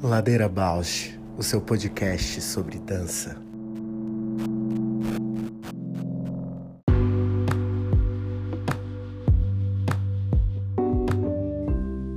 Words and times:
Ladeira 0.00 0.48
Bausch, 0.48 1.18
o 1.36 1.42
seu 1.42 1.60
podcast 1.60 2.40
sobre 2.40 2.78
dança. 2.78 3.36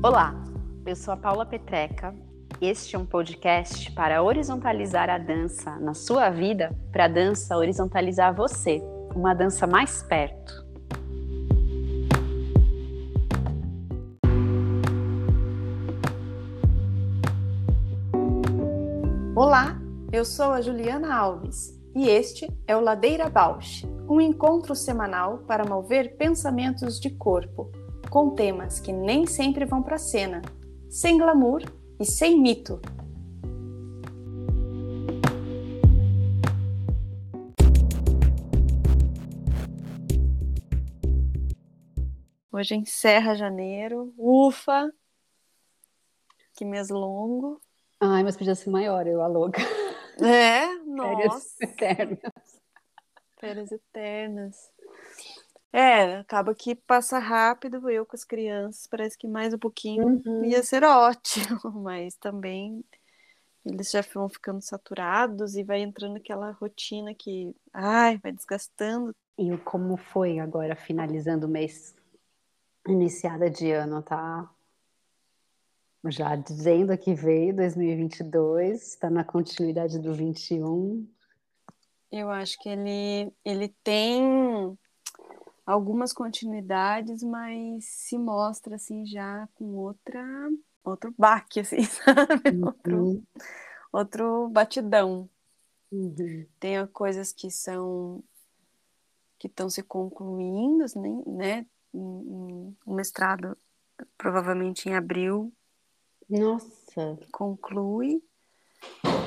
Olá, 0.03 0.35
eu 0.85 0.95
sou 0.95 1.13
a 1.13 1.17
Paula 1.17 1.45
Petreca. 1.45 2.15
Este 2.61 2.95
é 2.95 2.99
um 2.99 3.05
podcast 3.05 3.91
para 3.91 4.21
horizontalizar 4.21 5.09
a 5.09 5.17
dança 5.17 5.75
na 5.79 5.93
sua 5.93 6.29
vida, 6.29 6.75
para 6.91 7.05
a 7.05 7.07
dança 7.07 7.57
horizontalizar 7.57 8.35
você, 8.35 8.79
uma 9.15 9.33
dança 9.33 9.65
mais 9.65 10.03
perto. 10.03 10.70
Eu 20.21 20.25
sou 20.25 20.51
a 20.51 20.61
Juliana 20.61 21.15
Alves 21.15 21.75
e 21.95 22.07
este 22.07 22.47
é 22.67 22.77
o 22.77 22.79
Ladeira 22.79 23.27
Bausch, 23.27 23.87
um 24.07 24.21
encontro 24.21 24.75
semanal 24.75 25.39
para 25.47 25.65
mover 25.65 26.15
pensamentos 26.15 26.99
de 26.99 27.09
corpo, 27.09 27.71
com 28.07 28.35
temas 28.35 28.79
que 28.79 28.93
nem 28.93 29.25
sempre 29.25 29.65
vão 29.65 29.81
para 29.81 29.97
cena, 29.97 30.43
sem 30.91 31.17
glamour 31.17 31.63
e 31.99 32.05
sem 32.05 32.39
mito. 32.39 32.79
Hoje 42.51 42.75
encerra 42.75 43.33
janeiro, 43.33 44.13
ufa, 44.19 44.87
que 46.53 46.63
mês 46.63 46.89
longo. 46.89 47.59
Ai, 47.99 48.21
mas 48.21 48.37
podia 48.37 48.53
ser 48.53 48.69
maior, 48.69 49.07
eu 49.07 49.23
a 49.23 49.27
louca. 49.27 49.80
É, 50.21 50.75
nossa. 50.85 51.49
Férias 51.57 51.59
eternas. 51.61 52.61
Férias 53.39 53.71
eternas. 53.71 54.71
É, 55.73 56.17
acaba 56.17 56.53
que 56.53 56.75
passa 56.75 57.17
rápido, 57.17 57.89
eu 57.89 58.05
com 58.05 58.15
as 58.15 58.25
crianças, 58.25 58.85
parece 58.87 59.17
que 59.17 59.27
mais 59.27 59.53
um 59.53 59.57
pouquinho 59.57 60.21
Uhum. 60.25 60.43
ia 60.43 60.61
ser 60.61 60.83
ótimo, 61.63 61.71
mas 61.81 62.15
também 62.15 62.83
eles 63.65 63.89
já 63.89 64.01
vão 64.01 64.27
ficando 64.27 64.61
saturados 64.61 65.55
e 65.55 65.63
vai 65.63 65.81
entrando 65.81 66.17
aquela 66.17 66.51
rotina 66.51 67.13
que, 67.13 67.55
ai, 67.73 68.17
vai 68.17 68.31
desgastando. 68.31 69.15
E 69.37 69.57
como 69.59 69.95
foi 69.97 70.39
agora, 70.39 70.75
finalizando 70.75 71.47
o 71.47 71.49
mês, 71.49 71.95
iniciada 72.87 73.49
de 73.49 73.71
ano, 73.71 74.01
tá? 74.01 74.49
Já 76.09 76.35
dizendo 76.35 76.97
que 76.97 77.13
veio 77.13 77.55
2022, 77.55 78.81
está 78.81 79.09
na 79.09 79.23
continuidade 79.23 79.99
do 79.99 80.13
21. 80.13 81.07
Eu 82.11 82.29
acho 82.29 82.57
que 82.59 82.69
ele, 82.69 83.31
ele 83.45 83.69
tem 83.83 84.77
algumas 85.65 86.11
continuidades, 86.11 87.23
mas 87.23 87.85
se 87.85 88.17
mostra 88.17 88.75
assim 88.75 89.05
já 89.05 89.47
com 89.55 89.75
outra 89.75 90.23
outro 90.83 91.13
baque, 91.17 91.59
assim, 91.59 91.77
sabe? 91.85 92.59
Outro, 92.61 92.97
Uhum. 92.97 93.23
outro 93.93 94.49
batidão. 94.49 95.29
Uhum. 95.91 96.45
Tem 96.59 96.85
coisas 96.87 97.31
que 97.31 97.51
são 97.51 98.23
que 99.37 99.47
estão 99.47 99.69
se 99.69 99.81
concluindo, 99.83 100.85
né? 100.99 101.23
né? 101.27 101.65
Em- 101.93 102.75
O 102.85 102.93
mestrado 102.93 103.57
provavelmente 104.17 104.89
em 104.89 104.95
abril 104.95 105.53
Nossa, 106.31 107.19
conclui. 107.31 108.23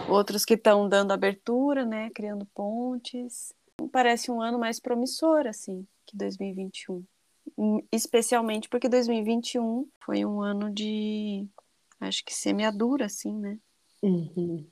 Outros 0.09 0.45
que 0.45 0.55
estão 0.55 0.89
dando 0.89 1.13
abertura, 1.13 1.85
né? 1.85 2.11
Criando 2.11 2.47
pontes. 2.55 3.53
Parece 3.92 4.31
um 4.31 4.41
ano 4.41 4.59
mais 4.59 4.81
promissor, 4.81 5.47
assim, 5.47 5.87
que 6.07 6.17
2021. 6.17 7.05
Hum, 7.59 7.83
Especialmente 7.93 8.69
porque 8.69 8.89
2021 8.89 9.87
foi 10.05 10.25
um 10.25 10.41
ano 10.41 10.70
de, 10.70 11.47
acho 12.01 12.25
que 12.25 12.35
semeadura, 12.35 13.07
assim, 13.07 13.37
né? 13.39 13.59
Uhum. 14.03 14.64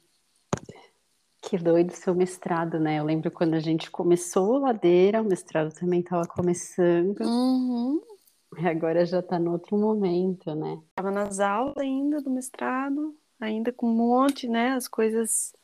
Que 1.41 1.59
doido 1.59 1.93
seu 1.93 2.15
mestrado, 2.15 2.79
né? 2.79 2.99
Eu 2.99 3.05
lembro 3.05 3.31
quando 3.31 3.55
a 3.55 3.61
gente 3.61 3.91
começou 3.91 4.59
Ladeira, 4.59 5.21
o 5.21 5.25
mestrado 5.25 5.75
também 5.75 6.01
estava 6.01 6.27
começando, 6.27 7.21
Uhum. 7.21 8.01
agora 8.69 9.05
já 9.05 9.21
está 9.21 9.39
no 9.39 9.53
outro 9.53 9.77
momento, 9.77 10.55
né? 10.55 10.81
Estava 10.91 11.11
nas 11.11 11.41
aulas 11.41 11.77
ainda 11.77 12.21
do 12.21 12.31
mestrado, 12.31 13.17
ainda 13.41 13.73
com 13.73 13.87
um 13.87 13.95
monte, 13.95 14.49
né? 14.49 14.73
As 14.73 14.87
coisas, 14.87 15.55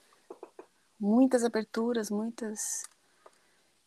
muitas 0.99 1.45
aberturas, 1.45 2.11
muitas. 2.11 2.85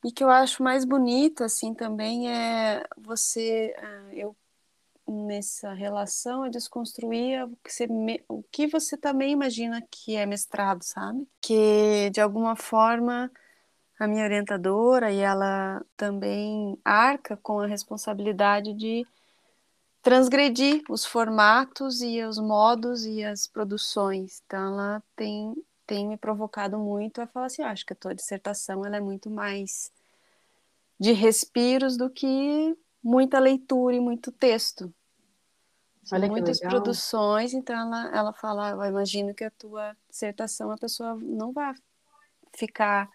E 0.04 0.12
que 0.12 0.24
eu 0.24 0.30
acho 0.30 0.64
mais 0.64 0.84
bonito, 0.84 1.44
assim, 1.44 1.74
também 1.74 2.32
é 2.32 2.84
você, 2.98 3.76
ah, 3.78 4.10
eu 4.14 4.36
nessa 5.08 5.74
relação 5.74 6.46
é 6.46 6.50
desconstruir 6.50 7.44
o 7.44 7.58
que 7.64 7.72
você, 7.72 7.88
o 8.30 8.44
que 8.44 8.68
você 8.68 8.96
também 8.96 9.32
imagina 9.32 9.82
que 9.90 10.16
é 10.16 10.26
mestrado, 10.26 10.84
sabe? 10.84 11.28
Que 11.42 12.10
de 12.12 12.22
alguma 12.22 12.56
forma 12.56 13.30
a 14.02 14.08
minha 14.08 14.24
orientadora 14.24 15.12
e 15.12 15.20
ela 15.20 15.86
também 15.96 16.76
arca 16.84 17.38
com 17.38 17.60
a 17.60 17.68
responsabilidade 17.68 18.74
de 18.74 19.06
transgredir 20.02 20.82
os 20.90 21.06
formatos 21.06 22.02
e 22.02 22.24
os 22.24 22.40
modos 22.40 23.06
e 23.06 23.24
as 23.24 23.46
produções. 23.46 24.42
Então 24.46 24.74
ela 24.74 25.04
tem 25.16 25.54
tem 25.86 26.08
me 26.08 26.18
provocado 26.18 26.80
muito 26.80 27.22
a 27.22 27.28
falar 27.28 27.48
assim, 27.48 27.62
"Ah, 27.62 27.70
acho 27.72 27.86
que 27.86 27.94
a 27.94 27.96
tua 27.96 28.16
dissertação 28.16 28.84
ela 28.86 28.98
é 28.98 29.02
muito 29.02 29.30
mais 29.30 29.92
de 31.00 31.12
respiros 31.12 31.98
do 31.98 32.10
que 32.10 32.76
muita 33.04 33.40
leitura 33.40 33.96
e 33.96 34.00
muito 34.00 34.32
texto. 34.32 34.92
São 36.04 36.18
Olha 36.18 36.28
muitas 36.28 36.60
produções, 36.60 37.54
então 37.54 37.76
ela, 37.76 38.16
ela 38.16 38.34
fala, 38.34 38.68
"Ah, 38.68 38.86
eu 38.86 38.90
imagino 38.90 39.34
que 39.36 39.44
a 39.44 39.52
tua 39.52 39.96
dissertação 40.10 40.72
a 40.72 40.78
pessoa 40.78 41.16
não 41.16 41.52
vai 41.54 41.74
ficar 42.56 43.10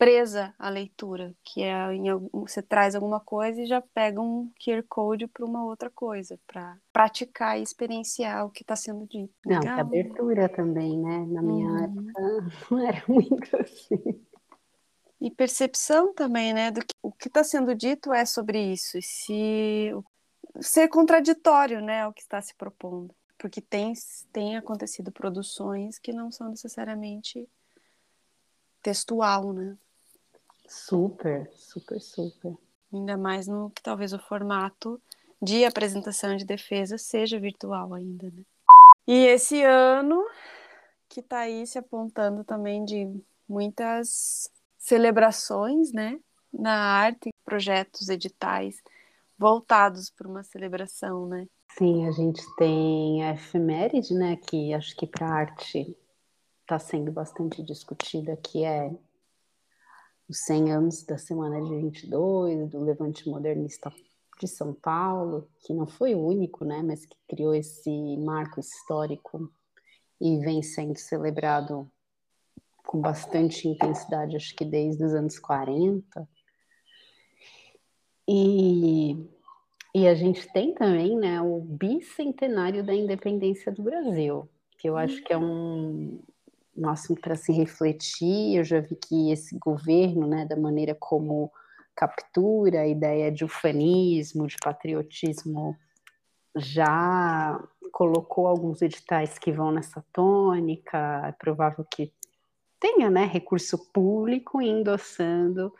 presa 0.00 0.54
à 0.58 0.70
leitura, 0.70 1.34
que 1.44 1.62
é 1.62 1.92
em 1.92 2.08
algum- 2.08 2.40
você 2.40 2.62
traz 2.62 2.94
alguma 2.94 3.20
coisa 3.20 3.60
e 3.60 3.66
já 3.66 3.82
pega 3.82 4.18
um 4.18 4.50
QR 4.58 4.82
code 4.88 5.26
para 5.26 5.44
uma 5.44 5.62
outra 5.62 5.90
coisa, 5.90 6.40
para 6.46 6.78
praticar 6.90 7.58
e 7.58 7.62
experienciar 7.62 8.46
o 8.46 8.50
que 8.50 8.62
está 8.62 8.74
sendo 8.74 9.06
dito. 9.06 9.34
Não, 9.44 9.60
que 9.60 9.68
abertura 9.68 10.48
também, 10.48 10.98
né? 10.98 11.26
Na 11.26 11.42
minha 11.42 11.68
Uhum. 11.68 11.84
época 11.84 12.22
não 12.70 12.78
era 12.86 13.04
muito 13.06 13.56
assim. 13.58 14.24
E 15.20 15.30
percepção 15.30 16.14
também, 16.14 16.54
né, 16.54 16.70
do 16.70 16.80
que 16.80 16.94
o 17.02 17.12
que 17.12 17.28
está 17.28 17.44
sendo 17.44 17.74
dito 17.74 18.10
é 18.10 18.24
sobre 18.24 18.72
isso, 18.72 18.96
e 18.96 19.02
se 19.02 19.92
ser 20.62 20.88
contraditório, 20.88 21.82
né, 21.82 22.04
ao 22.04 22.12
que 22.14 22.22
está 22.22 22.40
se 22.40 22.54
propondo, 22.54 23.14
porque 23.36 23.60
tem 23.60 23.92
tem 24.32 24.56
acontecido 24.56 25.12
produções 25.12 25.98
que 25.98 26.10
não 26.10 26.32
são 26.32 26.48
necessariamente 26.48 27.46
textual, 28.82 29.52
né? 29.52 29.76
Super, 30.70 31.50
super, 31.52 32.00
super. 32.00 32.56
Ainda 32.92 33.16
mais 33.16 33.48
no 33.48 33.70
que 33.70 33.82
talvez 33.82 34.12
o 34.12 34.20
formato 34.20 35.02
de 35.42 35.64
apresentação 35.64 36.36
de 36.36 36.44
defesa 36.44 36.96
seja 36.96 37.40
virtual 37.40 37.92
ainda, 37.92 38.30
né? 38.30 38.44
E 39.04 39.26
esse 39.26 39.64
ano 39.64 40.24
que 41.08 41.18
está 41.18 41.40
aí 41.40 41.66
se 41.66 41.76
apontando 41.76 42.44
também 42.44 42.84
de 42.84 43.20
muitas 43.48 44.48
celebrações, 44.78 45.92
né? 45.92 46.20
Na 46.52 46.76
arte, 46.76 47.30
projetos 47.44 48.08
editais 48.08 48.76
voltados 49.36 50.08
para 50.08 50.28
uma 50.28 50.44
celebração, 50.44 51.26
né? 51.26 51.48
Sim, 51.76 52.06
a 52.06 52.12
gente 52.12 52.42
tem 52.54 53.24
a 53.24 53.32
efeméride, 53.32 54.14
né? 54.14 54.36
Que 54.36 54.72
acho 54.72 54.96
que 54.96 55.08
para 55.08 55.26
arte 55.26 55.96
está 56.60 56.78
sendo 56.78 57.10
bastante 57.10 57.60
discutida, 57.60 58.36
que 58.36 58.64
é 58.64 58.94
os 60.30 60.38
100 60.44 60.72
anos 60.72 61.02
da 61.02 61.18
Semana 61.18 61.60
de 61.60 61.74
22, 61.74 62.70
do 62.70 62.84
Levante 62.84 63.28
Modernista 63.28 63.92
de 64.40 64.46
São 64.46 64.72
Paulo, 64.72 65.50
que 65.58 65.74
não 65.74 65.88
foi 65.88 66.14
o 66.14 66.24
único, 66.24 66.64
né, 66.64 66.82
mas 66.84 67.04
que 67.04 67.16
criou 67.28 67.52
esse 67.52 67.90
marco 68.18 68.60
histórico 68.60 69.52
e 70.20 70.38
vem 70.38 70.62
sendo 70.62 70.96
celebrado 70.96 71.90
com 72.86 73.00
bastante 73.00 73.66
intensidade, 73.66 74.36
acho 74.36 74.54
que 74.54 74.64
desde 74.64 75.04
os 75.04 75.12
anos 75.12 75.36
40. 75.36 76.28
E, 78.28 79.28
e 79.92 80.06
a 80.06 80.14
gente 80.14 80.46
tem 80.52 80.72
também, 80.74 81.16
né, 81.16 81.42
o 81.42 81.60
bicentenário 81.60 82.84
da 82.84 82.94
independência 82.94 83.72
do 83.72 83.82
Brasil, 83.82 84.48
que 84.78 84.88
eu 84.88 84.96
acho 84.96 85.20
que 85.24 85.32
é 85.32 85.38
um, 85.38 86.20
um 86.80 86.88
assunto 86.88 87.20
para 87.20 87.36
se 87.36 87.52
refletir. 87.52 88.56
Eu 88.56 88.64
já 88.64 88.80
vi 88.80 88.96
que 88.96 89.30
esse 89.30 89.58
governo, 89.58 90.26
né, 90.26 90.44
da 90.44 90.56
maneira 90.56 90.94
como 90.94 91.52
captura 91.94 92.80
a 92.80 92.88
ideia 92.88 93.30
de 93.30 93.44
ufanismo, 93.44 94.46
de 94.46 94.56
patriotismo 94.62 95.76
já 96.56 97.62
colocou 97.92 98.46
alguns 98.46 98.82
editais 98.82 99.38
que 99.38 99.52
vão 99.52 99.70
nessa 99.70 100.04
tônica, 100.12 101.22
é 101.26 101.32
provável 101.32 101.84
que 101.84 102.12
tenha 102.78 103.10
né, 103.10 103.24
recurso 103.24 103.78
público 103.92 104.62
endossando 104.62 105.72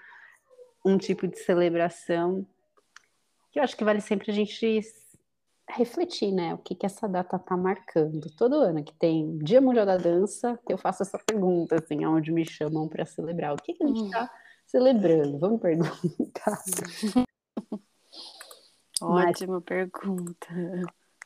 um 0.85 0.99
tipo 0.99 1.27
de 1.27 1.39
celebração 1.39 2.47
que 3.51 3.59
eu 3.59 3.63
acho 3.63 3.77
que 3.77 3.85
vale 3.85 4.01
sempre 4.01 4.31
a 4.31 4.35
gente 4.35 4.79
refletir, 5.73 6.33
né? 6.33 6.55
O 6.55 6.59
que, 6.59 6.75
que 6.75 6.87
essa 6.87 7.09
data 7.09 7.37
está 7.37 7.57
marcando. 7.57 8.31
Todo 8.37 8.57
ano 8.57 8.83
que 8.85 8.95
tem 8.95 9.39
Dia 9.39 9.61
Mundial 9.61 9.87
da 9.87 9.97
Dança, 9.97 10.59
eu 10.69 10.79
faço 10.79 11.03
essa 11.03 11.19
pergunta, 11.19 11.77
assim, 11.77 12.05
onde 12.05 12.33
me 12.33 12.45
chamam 12.45 12.89
para 12.89 13.07
celebrar. 13.07 13.55
O 13.55 13.57
que, 13.57 13.75
que 13.75 13.85
a 13.85 13.87
gente 13.87 14.05
está 14.05 14.25
hum. 14.25 14.29
celebrando? 14.67 15.39
Vamos 15.39 15.61
perguntar. 15.61 16.63
Ótima 19.01 19.55
Mas, 19.55 19.65
pergunta. 19.65 20.47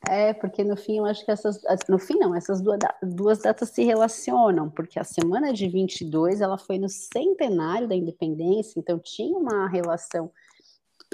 É, 0.08 0.32
porque 0.34 0.62
no 0.62 0.76
fim 0.76 0.98
eu 0.98 1.06
acho 1.06 1.24
que 1.24 1.30
essas. 1.30 1.60
No 1.88 1.98
fim, 1.98 2.18
não, 2.18 2.34
essas 2.34 2.60
duas, 2.60 2.78
duas 3.02 3.40
datas 3.40 3.70
se 3.70 3.82
relacionam, 3.84 4.70
porque 4.70 4.98
a 4.98 5.04
semana 5.04 5.52
de 5.52 5.68
22 5.68 6.40
ela 6.40 6.58
foi 6.58 6.78
no 6.78 6.88
centenário 6.88 7.88
da 7.88 7.94
independência, 7.94 8.78
então 8.78 8.98
tinha 8.98 9.36
uma 9.36 9.66
relação 9.68 10.30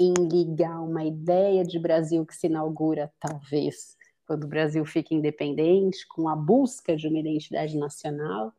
em 0.01 0.13
ligar 0.13 0.81
uma 0.81 1.03
ideia 1.03 1.63
de 1.63 1.77
Brasil 1.77 2.25
que 2.25 2.35
se 2.35 2.47
inaugura, 2.47 3.13
talvez, 3.19 3.95
quando 4.25 4.45
o 4.45 4.47
Brasil 4.47 4.83
fica 4.83 5.13
independente, 5.13 6.07
com 6.07 6.27
a 6.27 6.35
busca 6.35 6.95
de 6.95 7.07
uma 7.07 7.19
identidade 7.19 7.77
nacional 7.77 8.51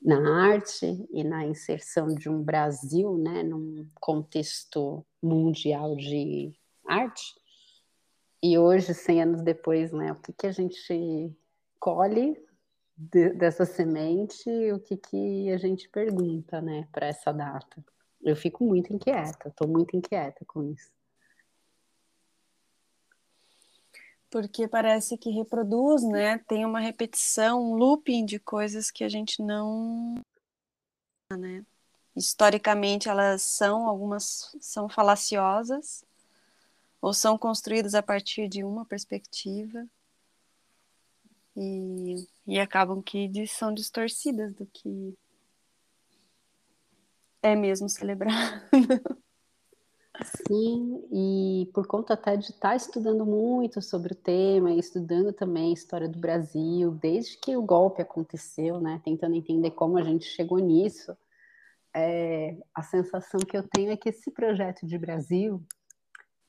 na 0.00 0.46
arte 0.46 1.06
e 1.12 1.24
na 1.24 1.46
inserção 1.46 2.08
de 2.08 2.28
um 2.28 2.42
Brasil, 2.42 3.16
né, 3.18 3.42
num 3.42 3.88
contexto 4.00 5.04
mundial 5.22 5.96
de 5.96 6.52
arte. 6.86 7.34
E 8.42 8.58
hoje, 8.58 8.94
100 8.94 9.22
anos 9.22 9.42
depois, 9.42 9.92
né, 9.92 10.12
o 10.12 10.16
que, 10.16 10.32
que 10.32 10.46
a 10.46 10.52
gente 10.52 11.32
colhe 11.78 12.36
de, 12.96 13.30
dessa 13.30 13.64
semente, 13.64 14.48
o 14.72 14.78
que, 14.78 14.96
que 14.96 15.50
a 15.50 15.56
gente 15.56 15.88
pergunta, 15.88 16.60
né, 16.60 16.88
para 16.92 17.06
essa 17.06 17.32
data? 17.32 17.84
Eu 18.22 18.36
fico 18.36 18.64
muito 18.64 18.92
inquieta, 18.92 19.48
estou 19.48 19.66
muito 19.66 19.96
inquieta 19.96 20.44
com 20.44 20.70
isso. 20.70 20.92
Porque 24.30 24.66
parece 24.66 25.18
que 25.18 25.28
reproduz, 25.30 26.02
né? 26.02 26.38
Tem 26.38 26.64
uma 26.64 26.80
repetição, 26.80 27.62
um 27.62 27.74
looping 27.74 28.24
de 28.24 28.38
coisas 28.38 28.90
que 28.90 29.04
a 29.04 29.08
gente 29.08 29.42
não. 29.42 30.14
Né? 31.30 31.64
Historicamente, 32.16 33.08
elas 33.08 33.42
são, 33.42 33.86
algumas 33.86 34.56
são 34.60 34.88
falaciosas, 34.88 36.04
ou 37.00 37.12
são 37.12 37.36
construídas 37.36 37.94
a 37.94 38.02
partir 38.02 38.48
de 38.48 38.62
uma 38.62 38.86
perspectiva, 38.86 39.86
e, 41.56 42.26
e 42.46 42.58
acabam 42.58 43.02
que 43.02 43.46
são 43.46 43.72
distorcidas 43.72 44.54
do 44.54 44.66
que 44.66 45.14
é 47.42 47.56
mesmo 47.56 47.88
celebrar. 47.88 48.68
Sim, 50.46 51.02
e 51.10 51.70
por 51.72 51.86
conta 51.86 52.14
até 52.14 52.36
de 52.36 52.50
estar 52.50 52.76
estudando 52.76 53.24
muito 53.24 53.80
sobre 53.80 54.12
o 54.12 54.16
tema 54.16 54.72
estudando 54.72 55.32
também 55.32 55.70
a 55.70 55.74
história 55.74 56.08
do 56.08 56.18
Brasil, 56.18 56.92
desde 56.92 57.38
que 57.38 57.56
o 57.56 57.62
golpe 57.62 58.02
aconteceu, 58.02 58.80
né, 58.80 59.00
tentando 59.04 59.34
entender 59.34 59.70
como 59.72 59.98
a 59.98 60.02
gente 60.02 60.26
chegou 60.26 60.58
nisso, 60.58 61.16
é, 61.94 62.56
a 62.74 62.82
sensação 62.82 63.40
que 63.40 63.56
eu 63.56 63.66
tenho 63.68 63.90
é 63.90 63.96
que 63.96 64.10
esse 64.10 64.30
projeto 64.30 64.86
de 64.86 64.98
Brasil, 64.98 65.62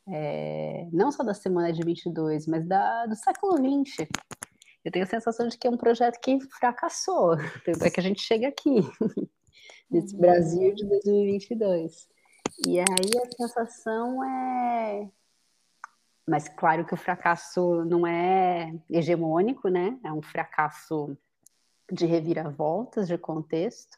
é, 0.08 0.88
não 0.92 1.12
só 1.12 1.24
da 1.24 1.34
semana 1.34 1.72
de 1.72 1.82
22, 1.84 2.48
mas 2.48 2.66
da, 2.68 3.06
do 3.06 3.16
século 3.16 3.62
20, 3.62 4.08
eu 4.84 4.92
tenho 4.92 5.06
a 5.06 5.10
sensação 5.10 5.48
de 5.48 5.58
que 5.58 5.68
é 5.68 5.70
um 5.70 5.78
projeto 5.78 6.20
que 6.20 6.40
fracassou, 6.42 7.38
tanto 7.66 7.84
é 7.84 7.90
que 7.90 8.00
a 8.00 8.04
gente 8.04 8.22
chega 8.22 8.48
aqui. 8.48 8.82
Nesse 9.90 10.16
Brasil 10.16 10.74
de 10.74 10.86
2022. 10.86 12.08
E 12.68 12.80
aí 12.80 12.86
a 13.24 13.36
sensação 13.36 14.24
é. 14.24 15.10
Mas 16.28 16.48
claro 16.48 16.86
que 16.86 16.94
o 16.94 16.98
fracasso 16.98 17.84
não 17.86 18.08
é 18.08 18.74
hegemônico, 18.90 19.68
né? 19.68 20.00
É 20.04 20.12
um 20.12 20.22
fracasso 20.22 21.18
de 21.92 22.06
reviravoltas 22.06 23.08
de 23.08 23.18
contexto. 23.18 23.98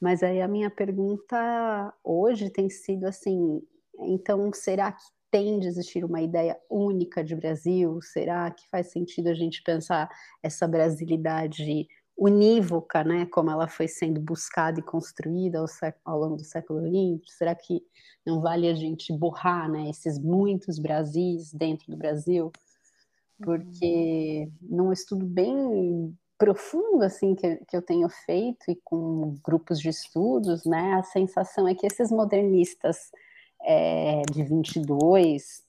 Mas 0.00 0.22
aí 0.22 0.42
a 0.42 0.48
minha 0.48 0.70
pergunta 0.70 1.94
hoje 2.04 2.50
tem 2.50 2.68
sido 2.68 3.06
assim: 3.06 3.62
então 4.00 4.50
será 4.52 4.92
que 4.92 5.04
tem 5.30 5.58
de 5.58 5.66
existir 5.66 6.04
uma 6.04 6.20
ideia 6.20 6.58
única 6.70 7.24
de 7.24 7.34
Brasil? 7.34 8.00
Será 8.02 8.50
que 8.50 8.68
faz 8.68 8.90
sentido 8.90 9.28
a 9.28 9.34
gente 9.34 9.62
pensar 9.62 10.08
essa 10.42 10.68
brasilidade 10.68 11.88
unívoca, 12.16 13.04
né, 13.04 13.26
como 13.26 13.50
ela 13.50 13.68
foi 13.68 13.86
sendo 13.86 14.20
buscada 14.20 14.80
e 14.80 14.82
construída 14.82 15.58
ao, 15.58 15.66
ao, 16.04 16.18
longo 16.18 16.36
do 16.36 16.44
século 16.44 16.80
XX? 16.80 17.36
Será 17.36 17.54
que 17.54 17.82
não 18.24 18.40
vale 18.40 18.68
a 18.68 18.74
gente 18.74 19.12
borrar, 19.12 19.70
né, 19.70 19.90
esses 19.90 20.18
muitos 20.18 20.78
Brasis 20.78 21.52
dentro 21.52 21.90
do 21.90 21.96
Brasil? 21.96 22.50
Porque 23.42 24.48
num 24.62 24.92
estudo 24.92 25.26
bem 25.26 26.16
profundo 26.38 27.02
assim 27.02 27.34
que, 27.34 27.56
que 27.66 27.76
eu 27.76 27.82
tenho 27.82 28.08
feito 28.08 28.70
e 28.70 28.76
com 28.82 29.36
grupos 29.44 29.78
de 29.78 29.90
estudos, 29.90 30.64
né, 30.64 30.94
a 30.94 31.02
sensação 31.02 31.68
é 31.68 31.74
que 31.74 31.86
esses 31.86 32.10
modernistas 32.10 33.10
é, 33.62 34.22
de 34.32 34.42
22 34.42 35.62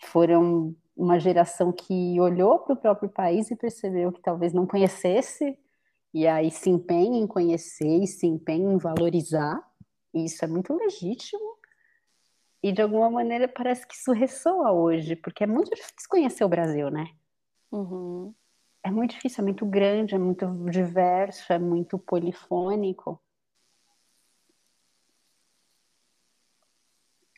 foram 0.00 0.74
uma 0.98 1.20
geração 1.20 1.70
que 1.70 2.20
olhou 2.20 2.58
para 2.58 2.74
o 2.74 2.76
próprio 2.76 3.08
país 3.08 3.48
e 3.52 3.56
percebeu 3.56 4.10
que 4.10 4.20
talvez 4.20 4.52
não 4.52 4.66
conhecesse, 4.66 5.56
e 6.12 6.26
aí 6.26 6.50
se 6.50 6.68
empenha 6.68 7.20
em 7.20 7.26
conhecer 7.26 8.02
e 8.02 8.06
se 8.06 8.26
empenha 8.26 8.72
em 8.72 8.76
valorizar, 8.76 9.62
e 10.12 10.24
isso 10.24 10.44
é 10.44 10.48
muito 10.48 10.74
legítimo. 10.74 11.56
E 12.60 12.72
de 12.72 12.82
alguma 12.82 13.08
maneira 13.08 13.46
parece 13.46 13.86
que 13.86 13.94
isso 13.94 14.10
ressoa 14.10 14.72
hoje, 14.72 15.14
porque 15.14 15.44
é 15.44 15.46
muito 15.46 15.70
difícil 15.70 16.08
conhecer 16.10 16.42
o 16.42 16.48
Brasil, 16.48 16.90
né? 16.90 17.06
Uhum. 17.70 18.34
É 18.82 18.90
muito 18.90 19.12
difícil, 19.12 19.42
é 19.42 19.44
muito 19.44 19.64
grande, 19.64 20.16
é 20.16 20.18
muito 20.18 20.46
diverso, 20.68 21.52
é 21.52 21.58
muito 21.60 21.96
polifônico. 21.96 23.20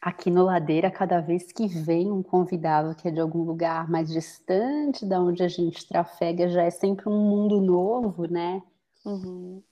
Aqui 0.00 0.30
no 0.30 0.44
Ladeira, 0.44 0.90
cada 0.90 1.20
vez 1.20 1.52
que 1.52 1.66
vem 1.66 2.10
um 2.10 2.22
convidado 2.22 2.94
que 2.94 3.08
é 3.08 3.10
de 3.10 3.20
algum 3.20 3.42
lugar 3.42 3.86
mais 3.90 4.08
distante 4.08 5.04
da 5.04 5.20
onde 5.20 5.42
a 5.42 5.48
gente 5.48 5.86
trafega, 5.86 6.48
já 6.48 6.62
é 6.62 6.70
sempre 6.70 7.06
um 7.06 7.20
mundo 7.20 7.60
novo, 7.60 8.24
né? 8.26 8.62
Uhum. 9.04 9.62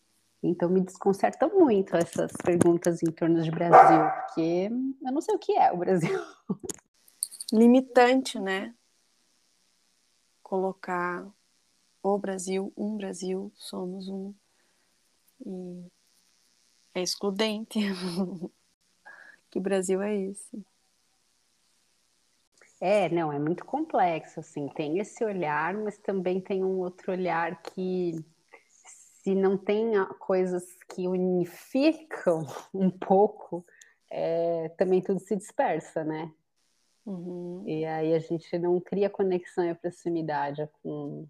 Então 0.42 0.68
me 0.68 0.82
desconcerta 0.82 1.48
muito 1.48 1.96
essas 1.96 2.30
perguntas 2.44 3.02
em 3.02 3.10
torno 3.10 3.42
de 3.42 3.50
Brasil, 3.50 4.04
porque 4.26 4.70
eu 5.02 5.12
não 5.12 5.20
sei 5.22 5.34
o 5.34 5.38
que 5.38 5.56
é 5.56 5.72
o 5.72 5.78
Brasil. 5.78 6.20
Limitante, 7.50 8.38
né? 8.38 8.74
Colocar 10.42 11.26
o 12.02 12.18
Brasil, 12.18 12.70
um 12.76 12.98
Brasil, 12.98 13.50
somos 13.54 14.08
um. 14.08 14.34
E 15.44 15.86
é 16.94 17.02
excludente. 17.02 17.78
Que 19.58 19.60
Brasil 19.60 20.00
é 20.00 20.14
esse? 20.14 20.64
É, 22.80 23.08
não, 23.08 23.32
é 23.32 23.40
muito 23.40 23.64
complexo, 23.64 24.38
assim, 24.38 24.68
tem 24.68 25.00
esse 25.00 25.24
olhar, 25.24 25.74
mas 25.74 25.98
também 25.98 26.40
tem 26.40 26.62
um 26.62 26.78
outro 26.78 27.10
olhar 27.10 27.60
que 27.60 28.24
se 28.84 29.34
não 29.34 29.58
tem 29.58 29.94
coisas 30.20 30.64
que 30.88 31.08
unificam 31.08 32.46
um 32.72 32.88
pouco, 32.88 33.66
é, 34.08 34.68
também 34.78 35.02
tudo 35.02 35.18
se 35.18 35.34
dispersa, 35.34 36.04
né? 36.04 36.32
Uhum. 37.04 37.64
E 37.66 37.84
aí 37.84 38.14
a 38.14 38.20
gente 38.20 38.56
não 38.60 38.80
cria 38.80 39.10
conexão 39.10 39.68
e 39.68 39.74
proximidade 39.74 40.70
com, 40.80 41.26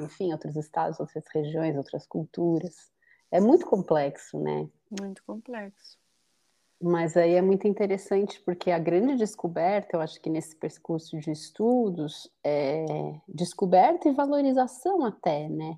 enfim, 0.00 0.30
outros 0.30 0.54
estados, 0.54 1.00
outras 1.00 1.24
regiões, 1.34 1.76
outras 1.76 2.06
culturas. 2.06 2.92
É 3.32 3.40
muito 3.40 3.66
complexo, 3.66 4.38
né? 4.38 4.68
Muito 4.88 5.24
complexo. 5.24 5.98
Mas 6.80 7.16
aí 7.16 7.34
é 7.34 7.42
muito 7.42 7.66
interessante 7.66 8.40
porque 8.44 8.70
a 8.70 8.78
grande 8.78 9.16
descoberta, 9.16 9.96
eu 9.96 10.00
acho 10.00 10.20
que 10.20 10.30
nesse 10.30 10.54
percurso 10.54 11.18
de 11.18 11.32
estudos, 11.32 12.30
é 12.44 12.84
descoberta 13.26 14.08
e 14.08 14.14
valorização 14.14 15.04
até, 15.04 15.48
né? 15.48 15.76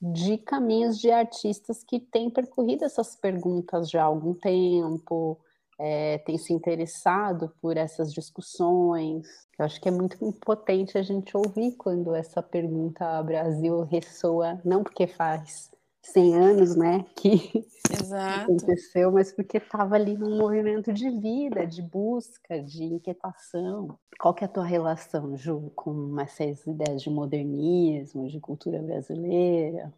De 0.00 0.38
caminhos 0.38 0.98
de 0.98 1.10
artistas 1.10 1.84
que 1.84 2.00
têm 2.00 2.30
percorrido 2.30 2.84
essas 2.84 3.14
perguntas 3.14 3.90
já 3.90 4.02
há 4.02 4.06
algum 4.06 4.32
tempo, 4.32 5.38
é, 5.78 6.18
têm 6.18 6.38
se 6.38 6.54
interessado 6.54 7.52
por 7.60 7.76
essas 7.76 8.12
discussões. 8.12 9.26
Eu 9.58 9.66
acho 9.66 9.78
que 9.78 9.88
é 9.88 9.92
muito 9.92 10.18
potente 10.40 10.96
a 10.96 11.02
gente 11.02 11.36
ouvir 11.36 11.72
quando 11.76 12.14
essa 12.14 12.42
pergunta 12.42 13.22
Brasil 13.22 13.82
ressoa, 13.82 14.58
não 14.64 14.82
porque 14.82 15.06
faz 15.06 15.70
100 16.04 16.34
anos, 16.36 16.76
né, 16.76 17.04
que 17.16 17.66
Exato. 17.90 18.52
aconteceu, 18.52 19.10
mas 19.10 19.32
porque 19.32 19.58
estava 19.58 19.94
ali 19.96 20.16
num 20.16 20.38
movimento 20.38 20.92
de 20.92 21.10
vida, 21.10 21.66
de 21.66 21.82
busca, 21.82 22.62
de 22.62 22.84
inquietação. 22.84 23.98
Qual 24.18 24.32
que 24.32 24.44
é 24.44 24.46
a 24.46 24.50
tua 24.50 24.64
relação, 24.64 25.36
Ju, 25.36 25.72
com 25.74 26.18
essas 26.20 26.66
ideias 26.66 27.02
de 27.02 27.10
modernismo, 27.10 28.28
de 28.28 28.40
cultura 28.40 28.80
brasileira? 28.80 29.92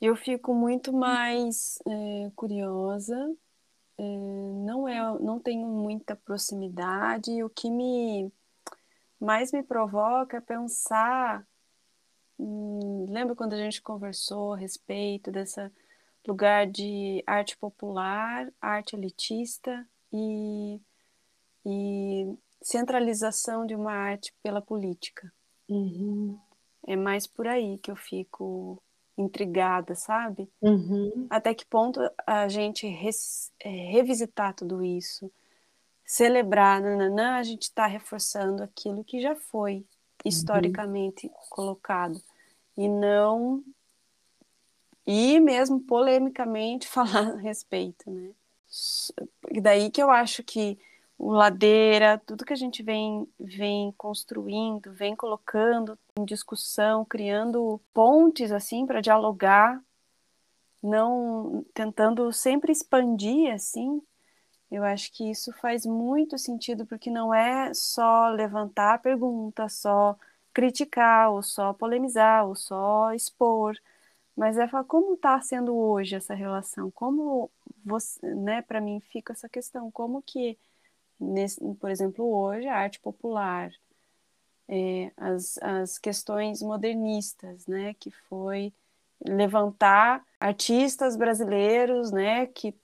Eu 0.00 0.14
fico 0.16 0.54
muito 0.54 0.92
mais 0.92 1.78
é, 1.86 2.30
curiosa, 2.34 3.16
é, 3.98 4.02
não 4.02 4.86
é, 4.86 5.00
não 5.20 5.38
tenho 5.38 5.66
muita 5.66 6.14
proximidade. 6.14 7.42
O 7.42 7.48
que 7.48 7.70
me 7.70 8.30
mais 9.18 9.52
me 9.52 9.62
provoca 9.62 10.36
é 10.36 10.40
pensar. 10.40 11.46
Lembra 13.08 13.34
quando 13.34 13.52
a 13.54 13.56
gente 13.56 13.80
conversou 13.80 14.52
a 14.52 14.56
respeito 14.56 15.30
desse 15.30 15.70
lugar 16.26 16.66
de 16.66 17.22
arte 17.26 17.56
popular, 17.56 18.52
arte 18.60 18.96
elitista 18.96 19.86
e, 20.12 20.80
e 21.64 22.34
centralização 22.60 23.66
de 23.66 23.74
uma 23.74 23.92
arte 23.92 24.34
pela 24.42 24.60
política? 24.60 25.32
Uhum. 25.68 26.38
É 26.86 26.96
mais 26.96 27.26
por 27.26 27.46
aí 27.46 27.78
que 27.78 27.90
eu 27.90 27.96
fico 27.96 28.82
intrigada, 29.16 29.94
sabe? 29.94 30.48
Uhum. 30.60 31.26
Até 31.30 31.54
que 31.54 31.64
ponto 31.64 32.00
a 32.26 32.48
gente 32.48 32.86
res, 32.86 33.52
é, 33.60 33.68
revisitar 33.68 34.54
tudo 34.54 34.84
isso, 34.84 35.30
celebrar, 36.04 36.80
nananã, 36.80 37.36
a 37.36 37.42
gente 37.42 37.62
está 37.62 37.86
reforçando 37.86 38.62
aquilo 38.62 39.02
que 39.02 39.20
já 39.20 39.34
foi 39.34 39.84
historicamente 40.24 41.26
uhum. 41.26 41.32
colocado 41.50 42.20
e 42.76 42.88
não 42.88 43.64
e 45.06 45.38
mesmo 45.38 45.80
polemicamente 45.80 46.88
falar 46.88 47.30
a 47.30 47.36
respeito, 47.36 48.10
né? 48.10 48.30
Daí 49.62 49.90
que 49.90 50.02
eu 50.02 50.10
acho 50.10 50.42
que 50.42 50.78
o 51.18 51.30
Ladeira, 51.32 52.20
tudo 52.26 52.44
que 52.44 52.52
a 52.52 52.56
gente 52.56 52.82
vem, 52.82 53.26
vem 53.38 53.92
construindo, 53.96 54.92
vem 54.92 55.16
colocando 55.16 55.98
em 56.18 56.24
discussão, 56.24 57.04
criando 57.04 57.80
pontes 57.94 58.52
assim 58.52 58.84
para 58.84 59.00
dialogar, 59.00 59.82
não 60.82 61.64
tentando 61.72 62.30
sempre 62.32 62.70
expandir 62.70 63.52
assim. 63.54 64.02
Eu 64.70 64.84
acho 64.84 65.12
que 65.12 65.30
isso 65.30 65.52
faz 65.54 65.86
muito 65.86 66.36
sentido 66.36 66.84
porque 66.84 67.10
não 67.10 67.32
é 67.32 67.72
só 67.72 68.28
levantar 68.28 68.94
a 68.94 68.98
pergunta, 68.98 69.68
só 69.68 70.18
criticar, 70.56 71.30
ou 71.32 71.42
só 71.42 71.74
polemizar, 71.74 72.46
ou 72.46 72.54
só 72.56 73.12
expor, 73.12 73.76
mas 74.34 74.56
é 74.56 74.66
falar 74.66 74.84
como 74.84 75.12
está 75.12 75.38
sendo 75.42 75.76
hoje 75.76 76.16
essa 76.16 76.32
relação, 76.32 76.90
como 76.92 77.50
você, 77.84 78.34
né, 78.34 78.62
para 78.62 78.80
mim 78.80 78.98
fica 79.00 79.34
essa 79.34 79.50
questão, 79.50 79.90
como 79.90 80.22
que 80.22 80.58
nesse, 81.20 81.60
por 81.74 81.90
exemplo, 81.90 82.24
hoje, 82.24 82.66
a 82.68 82.74
arte 82.78 82.98
popular, 83.00 83.70
é, 84.66 85.12
as, 85.14 85.58
as 85.58 85.98
questões 85.98 86.62
modernistas, 86.62 87.66
né, 87.66 87.92
que 87.92 88.10
foi 88.10 88.72
levantar 89.26 90.24
artistas 90.40 91.16
brasileiros, 91.16 92.10
né, 92.10 92.46
que 92.46 92.74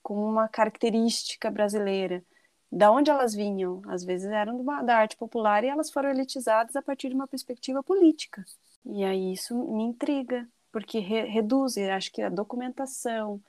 com 0.00 0.14
uma 0.28 0.46
característica 0.46 1.50
brasileira. 1.50 2.22
Da 2.70 2.90
onde 2.90 3.10
elas 3.10 3.34
vinham? 3.34 3.82
Às 3.86 4.04
vezes 4.04 4.26
eram 4.26 4.60
uma, 4.60 4.82
da 4.82 4.96
arte 4.96 5.16
popular 5.16 5.64
e 5.64 5.68
elas 5.68 5.90
foram 5.90 6.10
elitizadas 6.10 6.74
a 6.76 6.82
partir 6.82 7.08
de 7.08 7.14
uma 7.14 7.28
perspectiva 7.28 7.82
política. 7.82 8.44
E 8.84 9.04
aí 9.04 9.32
isso 9.32 9.54
me 9.72 9.84
intriga, 9.84 10.48
porque 10.70 10.98
re, 10.98 11.22
reduz, 11.24 11.76
acho 11.78 12.12
que 12.12 12.22
a 12.22 12.28
documentação, 12.28 13.40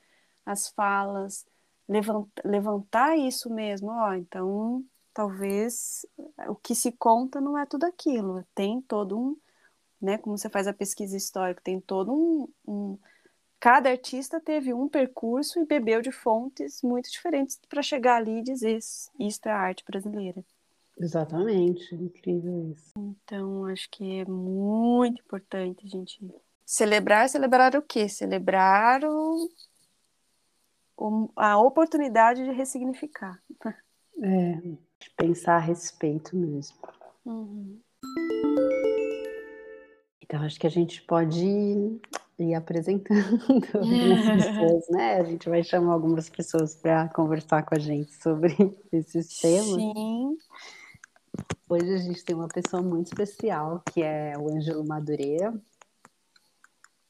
as 0.46 0.70
falas, 0.70 1.46
levantar, 2.44 3.18
isso 3.18 3.50
mesmo, 3.50 3.90
ó, 3.92 4.14
então 4.14 4.84
talvez 5.14 6.06
o 6.48 6.56
que 6.56 6.76
se 6.76 6.92
conta 6.92 7.42
não 7.42 7.58
é 7.58 7.66
tudo 7.66 7.86
aquilo, 7.86 8.46
tem 8.54 8.82
todo 8.82 9.18
um, 9.18 9.38
né, 10.02 10.18
como 10.18 10.38
você 10.38 10.50
faz 10.50 10.68
a 10.68 10.74
pesquisa 10.74 11.18
histórica, 11.18 11.62
tem 11.64 11.80
todo 11.82 12.14
um, 12.14 12.48
um 12.68 12.98
cada 13.60 13.90
artista 13.90 14.40
teve 14.40 14.74
um 14.74 14.88
percurso 14.88 15.60
e 15.60 15.66
bebeu 15.66 16.02
de 16.02 16.12
fontes 16.12 16.82
muito 16.82 17.10
diferentes 17.10 17.60
para 17.68 17.82
chegar 17.82 18.18
ali 18.18 18.40
e 18.40 18.44
dizer 18.44 18.80
isto 19.20 19.48
é 19.48 19.52
a 19.52 19.58
arte 19.58 19.84
brasileira. 19.86 20.44
Exatamente, 21.00 21.94
incrível 21.94 22.72
isso. 22.72 22.94
Então, 22.98 23.66
acho 23.66 23.88
que 23.92 24.22
é 24.22 24.26
muito 24.26 25.22
importante 25.22 25.86
a 25.86 25.90
gente 25.90 26.20
celebrar, 26.66 27.30
celebrar 27.30 27.76
o 27.76 27.82
quê? 27.82 28.10
Celebrar 28.10 29.04
o, 29.04 29.50
a 31.36 31.58
oportunidade 31.60 32.44
de 32.44 32.52
ressignificar. 32.52 33.40
É, 34.20 34.56
de 35.00 35.10
pensar 35.16 35.58
a 35.58 35.60
respeito 35.60 36.36
mesmo. 36.36 36.78
Uhum. 37.24 37.80
Então, 40.22 40.42
acho 40.42 40.60
que 40.60 40.68
a 40.68 40.72
gente 40.72 41.02
pode 41.04 42.02
ir 42.40 42.54
apresentando 42.54 43.40
as 43.74 44.46
pessoas, 44.46 44.90
né? 44.90 45.20
A 45.20 45.24
gente 45.24 45.50
vai 45.50 45.64
chamar 45.64 45.94
algumas 45.94 46.30
pessoas 46.30 46.76
para 46.76 47.08
conversar 47.10 47.64
com 47.64 47.76
a 47.76 47.80
gente 47.80 48.14
sobre 48.16 48.54
esses 48.92 49.40
temas. 49.40 49.76
Sim. 49.76 50.38
Hoje 51.70 51.94
a 51.94 51.98
gente 51.98 52.24
tem 52.24 52.36
uma 52.36 52.48
pessoa 52.48 52.82
muito 52.82 53.08
especial, 53.08 53.82
que 53.92 54.02
é 54.02 54.34
o 54.38 54.50
Ângelo 54.50 54.88
Madureira. 54.88 55.54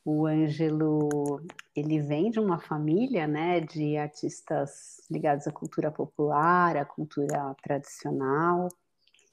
O 0.04 0.26
Ângelo, 0.26 1.42
ele 1.76 2.00
vem 2.00 2.32
de 2.32 2.40
uma 2.40 2.60
família, 2.60 3.28
né, 3.28 3.60
de 3.60 3.98
artistas 3.98 5.02
ligados 5.12 5.46
à 5.48 5.52
cultura 5.52 5.92
popular, 5.92 6.78
à 6.78 6.86
cultura 6.86 7.54
tradicional, 7.62 8.70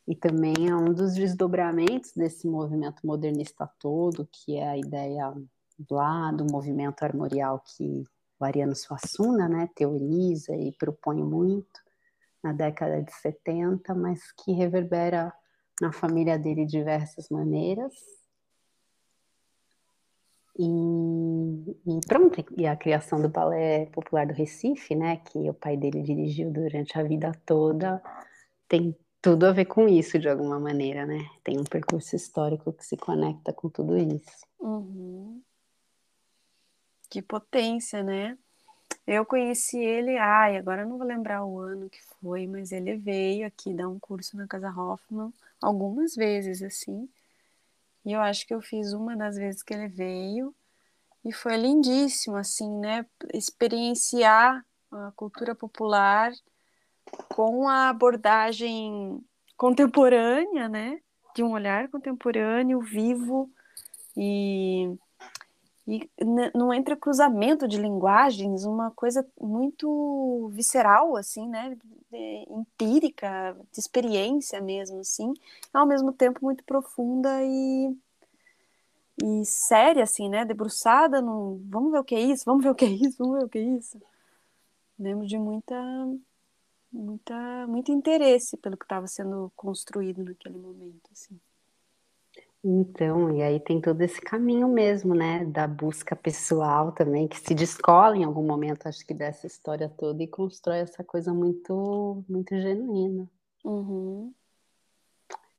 e 0.07 0.15
também 0.15 0.69
é 0.69 0.75
um 0.75 0.93
dos 0.93 1.15
desdobramentos 1.15 2.13
desse 2.13 2.47
movimento 2.47 3.07
modernista 3.07 3.67
todo, 3.79 4.29
que 4.31 4.57
é 4.57 4.69
a 4.69 4.77
ideia 4.77 5.33
lá 5.91 6.31
do 6.33 6.45
movimento 6.51 7.03
armorial 7.03 7.63
que 7.65 8.05
o 8.39 8.45
Ariano 8.45 8.75
Suassuna, 8.75 9.49
né, 9.49 9.69
teoriza 9.75 10.55
e 10.57 10.73
propõe 10.73 11.23
muito 11.23 11.83
na 12.43 12.53
década 12.53 13.03
de 13.03 13.13
70, 13.13 13.95
mas 13.95 14.33
que 14.33 14.53
reverbera 14.53 15.33
na 15.81 15.93
família 15.93 16.39
dele 16.39 16.67
de 16.67 16.79
diversas 16.79 17.29
maneiras, 17.29 17.95
e, 20.57 21.71
e, 21.87 22.01
pronto, 22.07 22.45
e 22.57 22.67
a 22.67 22.77
criação 22.77 23.21
do 23.21 23.29
Balé 23.29 23.87
Popular 23.87 24.27
do 24.27 24.33
Recife, 24.33 24.95
né, 24.95 25.17
que 25.17 25.51
o 25.51 25.55
pai 25.55 25.77
dele 25.77 26.03
dirigiu 26.03 26.51
durante 26.51 26.97
a 26.99 27.03
vida 27.03 27.33
toda, 27.45 28.01
tem 28.69 28.97
tudo 29.21 29.47
a 29.47 29.53
ver 29.53 29.65
com 29.65 29.89
isso 29.89 30.19
de 30.19 30.29
alguma 30.29 30.61
maneira, 30.61 31.07
né? 31.07 31.19
Tem 31.43 31.59
um 31.59 31.65
percurso 31.65 32.15
histórico 32.15 32.73
que 32.73 32.85
se 32.85 32.97
conecta 32.97 33.53
com 33.53 33.69
tudo 33.69 33.97
isso. 33.97 34.47
Uhum. 34.61 35.43
Que 37.15 37.23
potência, 37.23 38.03
né? 38.03 38.37
Eu 39.07 39.25
conheci 39.25 39.79
ele, 39.79 40.19
ai, 40.19 40.57
agora 40.57 40.85
não 40.85 40.99
vou 40.99 41.07
lembrar 41.07 41.45
o 41.45 41.61
ano 41.61 41.89
que 41.89 42.03
foi, 42.21 42.45
mas 42.45 42.73
ele 42.73 42.97
veio 42.97 43.47
aqui 43.47 43.73
dar 43.73 43.89
um 43.89 44.01
curso 44.01 44.37
na 44.37 44.49
Casa 44.49 44.69
Hoffman 44.69 45.33
algumas 45.63 46.17
vezes, 46.17 46.61
assim. 46.61 47.09
E 48.05 48.11
eu 48.11 48.21
acho 48.21 48.45
que 48.45 48.53
eu 48.53 48.61
fiz 48.61 48.93
uma 48.93 49.17
das 49.17 49.37
vezes 49.37 49.63
que 49.63 49.73
ele 49.73 49.87
veio 49.87 50.53
e 51.25 51.33
foi 51.33 51.57
lindíssimo, 51.57 52.35
assim, 52.35 52.69
né? 52.81 53.07
Experienciar 53.33 54.67
a 54.91 55.13
cultura 55.15 55.55
popular 55.55 56.33
com 57.29 57.69
a 57.69 57.91
abordagem 57.91 59.25
contemporânea, 59.57 60.69
né? 60.69 61.01
De 61.33 61.45
um 61.45 61.53
olhar 61.53 61.89
contemporâneo, 61.89 62.81
vivo 62.81 63.49
e, 64.17 64.99
e 65.87 66.09
no 66.55 66.73
entrecruzamento 66.73 67.69
de 67.69 67.77
linguagens, 67.79 68.65
uma 68.65 68.91
coisa 68.91 69.27
muito 69.41 70.49
visceral, 70.53 71.17
assim, 71.17 71.47
né? 71.49 71.77
Empírica, 72.49 73.57
de 73.73 73.81
experiência 73.81 74.61
mesmo, 74.61 75.01
assim, 75.01 75.33
ao 75.73 75.87
mesmo 75.87 76.13
tempo 76.13 76.41
muito 76.43 76.65
profunda 76.65 77.43
e 77.43 77.95
e 79.23 79.45
séria, 79.45 80.03
assim, 80.03 80.29
né? 80.29 80.45
Debruçada 80.45 81.21
no. 81.23 81.61
Vamos 81.69 81.93
ver 81.93 81.99
o 81.99 82.05
que 82.05 82.15
é 82.15 82.21
isso, 82.21 82.45
vamos 82.45 82.65
ver 82.65 82.71
o 82.71 82.75
que 82.75 82.85
é 82.85 82.89
isso, 82.89 83.17
vamos 83.19 83.39
ver 83.39 83.45
o 83.45 83.49
que 83.49 83.59
é 83.59 83.63
isso. 83.63 84.01
Lembro 84.99 85.27
de 85.27 85.39
muita, 85.39 85.77
muita, 86.93 87.67
muito 87.67 87.93
interesse 87.93 88.57
pelo 88.57 88.77
que 88.77 88.85
estava 88.85 89.07
sendo 89.07 89.53
construído 89.57 90.25
naquele 90.25 90.59
momento, 90.59 91.11
assim. 91.13 91.39
Então, 92.67 93.31
e 93.37 93.43
aí 93.43 93.61
tem 93.61 93.79
todo 93.79 94.01
esse 94.01 94.19
caminho 94.19 94.67
mesmo, 94.67 95.15
né, 95.15 95.45
da 95.45 95.69
busca 95.69 96.17
pessoal 96.17 96.93
também, 96.93 97.29
que 97.29 97.39
se 97.39 97.55
descola 97.55 98.17
em 98.17 98.25
algum 98.25 98.43
momento, 98.43 98.87
acho 98.87 99.07
que 99.07 99.13
dessa 99.13 99.47
história 99.47 99.87
toda 99.87 100.23
e 100.23 100.27
constrói 100.27 100.79
essa 100.79 101.05
coisa 101.05 101.35
muito, 101.35 102.25
muito 102.27 102.59
genuína. 102.59 103.29
Uhum. 103.63 104.33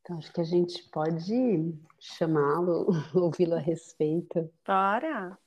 Então, 0.01 0.17
acho 0.17 0.33
que 0.33 0.41
a 0.41 0.43
gente 0.43 0.81
pode 0.89 1.75
chamá-lo, 1.99 2.87
ouvi-lo 3.13 3.53
a 3.53 3.59
respeito. 3.59 4.49
Bora! 4.65 5.37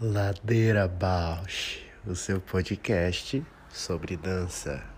Ladeira 0.00 0.86
Bausch, 0.86 1.84
o 2.06 2.14
seu 2.14 2.40
podcast 2.40 3.44
sobre 3.68 4.16
dança. 4.16 4.97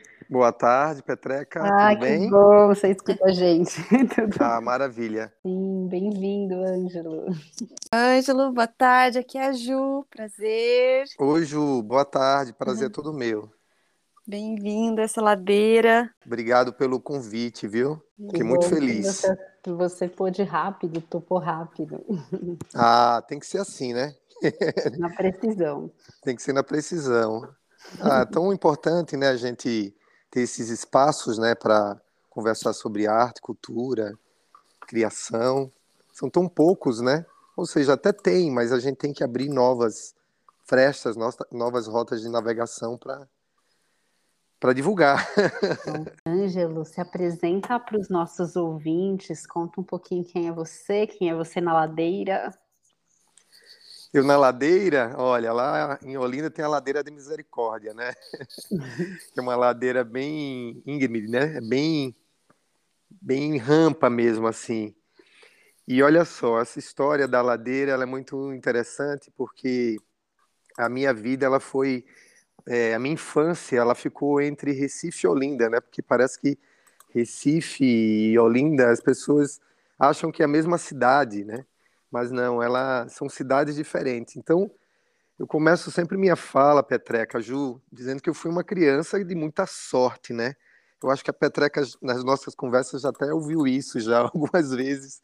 Boa 0.31 0.53
tarde, 0.53 1.03
Petreca. 1.03 1.61
Ah, 1.61 1.89
Tudo 1.89 1.99
que 1.99 2.05
bem? 2.05 2.29
bom, 2.29 2.67
você 2.69 2.91
escuta 2.91 3.25
a 3.25 3.33
gente. 3.33 3.83
Tudo 4.15 4.37
Ah, 4.39 4.61
maravilha. 4.61 5.29
Sim, 5.41 5.89
bem-vindo, 5.89 6.55
Ângelo. 6.55 7.25
Ângelo, 7.93 8.53
boa 8.53 8.65
tarde. 8.65 9.19
Aqui 9.19 9.37
é 9.37 9.47
a 9.47 9.51
Ju. 9.51 10.05
Prazer. 10.09 11.03
Oi, 11.19 11.43
Ju. 11.43 11.83
Boa 11.83 12.05
tarde. 12.05 12.53
Prazer 12.53 12.87
é 12.87 12.89
todo 12.89 13.11
meu. 13.11 13.51
Bem-vindo 14.25 15.01
a 15.01 15.03
essa 15.03 15.21
ladeira. 15.21 16.09
Obrigado 16.25 16.71
pelo 16.71 16.97
convite, 17.01 17.67
viu? 17.67 18.01
Fiquei 18.15 18.39
Que 18.39 18.43
muito 18.45 18.69
que 18.69 18.75
feliz. 18.75 19.07
Você, 19.07 19.37
que 19.61 19.71
você 19.73 20.07
pôde 20.07 20.43
rápido, 20.43 21.01
topou 21.01 21.39
rápido, 21.39 21.99
Ah, 22.73 23.21
tem 23.27 23.37
que 23.37 23.45
ser 23.45 23.57
assim, 23.57 23.93
né? 23.93 24.15
na 24.97 25.09
precisão. 25.09 25.91
Tem 26.23 26.37
que 26.37 26.41
ser 26.41 26.53
na 26.53 26.63
precisão. 26.63 27.49
Ah, 27.99 28.25
tão 28.25 28.53
importante, 28.53 29.17
né, 29.17 29.27
a 29.27 29.35
gente 29.35 29.93
ter 30.31 30.41
esses 30.41 30.69
espaços, 30.69 31.37
né, 31.37 31.53
para 31.53 32.01
conversar 32.29 32.73
sobre 32.73 33.05
arte, 33.05 33.41
cultura, 33.41 34.17
criação. 34.87 35.71
São 36.11 36.29
tão 36.29 36.47
poucos, 36.47 37.01
né? 37.01 37.25
Ou 37.55 37.65
seja, 37.65 37.93
até 37.93 38.11
tem, 38.11 38.49
mas 38.49 38.71
a 38.71 38.79
gente 38.79 38.97
tem 38.97 39.13
que 39.13 39.23
abrir 39.23 39.49
novas 39.49 40.15
frestas, 40.63 41.15
novas 41.51 41.85
rotas 41.87 42.21
de 42.21 42.29
navegação 42.29 42.97
para 42.97 43.27
para 44.59 44.73
divulgar. 44.73 45.27
Então, 45.81 46.05
Ângelo, 46.27 46.85
se 46.85 47.01
apresenta 47.01 47.79
para 47.79 47.99
os 47.99 48.09
nossos 48.09 48.55
ouvintes, 48.55 49.47
conta 49.47 49.81
um 49.81 49.83
pouquinho 49.83 50.23
quem 50.23 50.47
é 50.47 50.51
você, 50.51 51.07
quem 51.07 51.31
é 51.31 51.35
você 51.35 51.59
na 51.59 51.73
ladeira. 51.73 52.53
Eu 54.13 54.25
na 54.25 54.35
ladeira, 54.35 55.15
olha, 55.17 55.53
lá 55.53 55.97
em 56.03 56.17
Olinda 56.17 56.51
tem 56.51 56.65
a 56.65 56.67
ladeira 56.67 57.01
de 57.03 57.09
Misericórdia, 57.11 57.93
né? 57.93 58.13
Que 59.33 59.39
é 59.39 59.41
uma 59.41 59.55
ladeira 59.55 60.03
bem 60.03 60.81
íngreme, 60.85 61.27
né? 61.27 61.57
É 61.57 61.61
Bem, 61.61 62.13
bem 63.09 63.57
rampa 63.57 64.09
mesmo, 64.09 64.47
assim. 64.47 64.93
E 65.87 66.03
olha 66.03 66.25
só, 66.25 66.61
essa 66.61 66.79
história 66.79 67.27
da 67.27 67.41
ladeira, 67.41 67.91
ela 67.93 68.03
é 68.03 68.05
muito 68.05 68.53
interessante 68.53 69.31
porque 69.37 69.97
a 70.77 70.89
minha 70.89 71.13
vida, 71.13 71.45
ela 71.45 71.59
foi, 71.59 72.05
é, 72.67 72.93
a 72.95 72.99
minha 72.99 73.13
infância, 73.15 73.77
ela 73.77 73.95
ficou 73.95 74.41
entre 74.41 74.71
Recife 74.73 75.25
e 75.25 75.29
Olinda, 75.29 75.69
né? 75.69 75.81
Porque 75.81 76.01
parece 76.01 76.39
que 76.39 76.57
Recife 77.09 77.83
e 77.85 78.39
Olinda, 78.39 78.91
as 78.91 79.01
pessoas 79.01 79.61
acham 79.99 80.31
que 80.31 80.41
é 80.41 80.45
a 80.45 80.49
mesma 80.49 80.77
cidade, 80.77 81.43
né? 81.45 81.65
Mas 82.11 82.29
não, 82.29 82.61
ela 82.61 83.07
são 83.07 83.29
cidades 83.29 83.75
diferentes. 83.75 84.35
Então, 84.35 84.69
eu 85.39 85.47
começo 85.47 85.89
sempre 85.89 86.17
minha 86.17 86.35
fala, 86.35 86.83
Petreca, 86.83 87.39
Ju, 87.41 87.81
dizendo 87.91 88.21
que 88.21 88.29
eu 88.29 88.33
fui 88.33 88.51
uma 88.51 88.63
criança 88.63 89.23
de 89.23 89.33
muita 89.33 89.65
sorte, 89.65 90.33
né? 90.33 90.55
Eu 91.01 91.09
acho 91.09 91.23
que 91.23 91.31
a 91.31 91.33
Petreca, 91.33 91.81
nas 91.99 92.23
nossas 92.23 92.53
conversas, 92.53 93.01
já 93.01 93.09
até 93.09 93.33
ouviu 93.33 93.65
isso 93.65 93.99
já 93.99 94.19
algumas 94.21 94.71
vezes, 94.71 95.21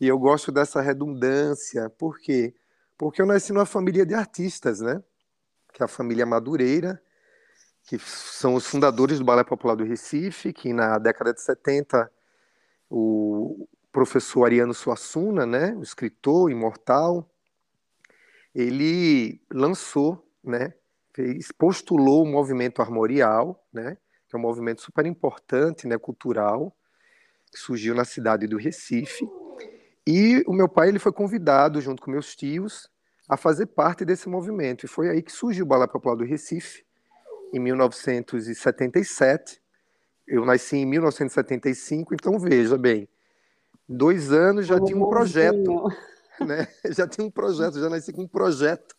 e 0.00 0.08
eu 0.08 0.18
gosto 0.18 0.50
dessa 0.50 0.80
redundância. 0.80 1.90
Por 1.90 2.18
quê? 2.18 2.54
Porque 2.96 3.20
eu 3.20 3.26
nasci 3.26 3.52
numa 3.52 3.66
família 3.66 4.06
de 4.06 4.14
artistas, 4.14 4.80
né? 4.80 5.02
Que 5.74 5.82
é 5.82 5.84
a 5.84 5.88
família 5.88 6.24
Madureira, 6.24 7.02
que 7.84 7.98
são 7.98 8.54
os 8.54 8.66
fundadores 8.66 9.18
do 9.18 9.24
Balé 9.24 9.44
Popular 9.44 9.74
do 9.74 9.84
Recife, 9.84 10.52
que 10.52 10.72
na 10.72 10.98
década 10.98 11.34
de 11.34 11.42
70 11.42 12.10
o 12.88 13.68
professor 13.92 14.44
Ariano 14.44 14.74
Suassuna, 14.74 15.44
né, 15.44 15.76
escritor 15.82 16.50
imortal, 16.50 17.28
ele 18.54 19.40
lançou, 19.50 20.26
né, 20.42 20.74
fez, 21.12 21.52
postulou 21.52 22.24
o 22.24 22.28
movimento 22.28 22.82
armorial, 22.82 23.64
né, 23.72 23.96
que 24.28 24.36
é 24.36 24.38
um 24.38 24.42
movimento 24.42 24.80
super 24.80 25.06
importante, 25.06 25.86
né, 25.86 25.98
cultural, 25.98 26.74
que 27.50 27.58
surgiu 27.58 27.94
na 27.94 28.04
cidade 28.04 28.46
do 28.46 28.56
Recife. 28.56 29.28
E 30.06 30.42
o 30.46 30.52
meu 30.52 30.68
pai 30.68 30.88
ele 30.88 30.98
foi 30.98 31.12
convidado, 31.12 31.80
junto 31.80 32.02
com 32.02 32.10
meus 32.10 32.36
tios, 32.36 32.88
a 33.28 33.36
fazer 33.36 33.66
parte 33.66 34.04
desse 34.04 34.28
movimento. 34.28 34.84
E 34.84 34.88
foi 34.88 35.08
aí 35.08 35.22
que 35.22 35.32
surgiu 35.32 35.64
o 35.64 35.68
Balé 35.68 35.86
Popular 35.86 36.16
do 36.16 36.24
Recife, 36.24 36.84
em 37.52 37.58
1977. 37.58 39.60
Eu 40.26 40.44
nasci 40.44 40.76
em 40.76 40.86
1975, 40.86 42.14
então 42.14 42.38
veja 42.38 42.78
bem, 42.78 43.08
dois 43.90 44.30
anos 44.32 44.66
já 44.66 44.80
tinha 44.80 44.96
um 44.96 45.08
projeto, 45.08 45.88
né? 46.46 46.68
Já 46.90 47.08
tinha 47.08 47.26
um 47.26 47.30
projeto, 47.30 47.80
já 47.80 47.90
nasci 47.90 48.12
com 48.12 48.22
um 48.22 48.28
projeto. 48.28 48.94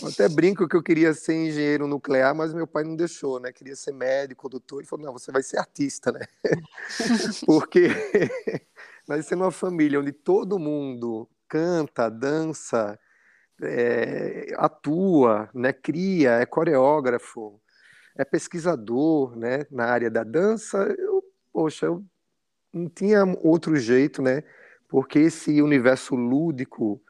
Eu 0.00 0.08
até 0.08 0.28
brinco 0.30 0.68
que 0.68 0.76
eu 0.76 0.82
queria 0.82 1.12
ser 1.12 1.34
engenheiro 1.34 1.88
nuclear, 1.88 2.34
mas 2.34 2.54
meu 2.54 2.66
pai 2.66 2.84
não 2.84 2.94
deixou, 2.94 3.40
né? 3.40 3.52
Queria 3.52 3.74
ser 3.74 3.92
médico, 3.92 4.48
doutor. 4.48 4.78
Ele 4.78 4.86
falou: 4.86 5.06
não, 5.06 5.12
você 5.12 5.32
vai 5.32 5.42
ser 5.42 5.58
artista, 5.58 6.12
né? 6.12 6.20
Porque 7.44 7.88
nasci 9.08 9.34
numa 9.34 9.50
família 9.50 9.98
onde 9.98 10.12
todo 10.12 10.60
mundo 10.60 11.28
canta, 11.48 12.08
dança, 12.08 12.98
é, 13.60 14.54
atua, 14.56 15.50
né? 15.52 15.72
Cria, 15.72 16.38
é 16.40 16.46
coreógrafo, 16.46 17.60
é 18.16 18.24
pesquisador, 18.24 19.36
né? 19.36 19.66
Na 19.72 19.86
área 19.86 20.10
da 20.10 20.22
dança. 20.22 20.78
Eu, 20.96 21.24
poxa, 21.52 21.86
eu 21.86 22.04
não 22.74 22.88
tinha 22.88 23.24
outro 23.42 23.76
jeito, 23.76 24.20
né? 24.20 24.42
Porque 24.88 25.18
esse 25.18 25.62
universo 25.62 26.14
lúdico 26.14 27.00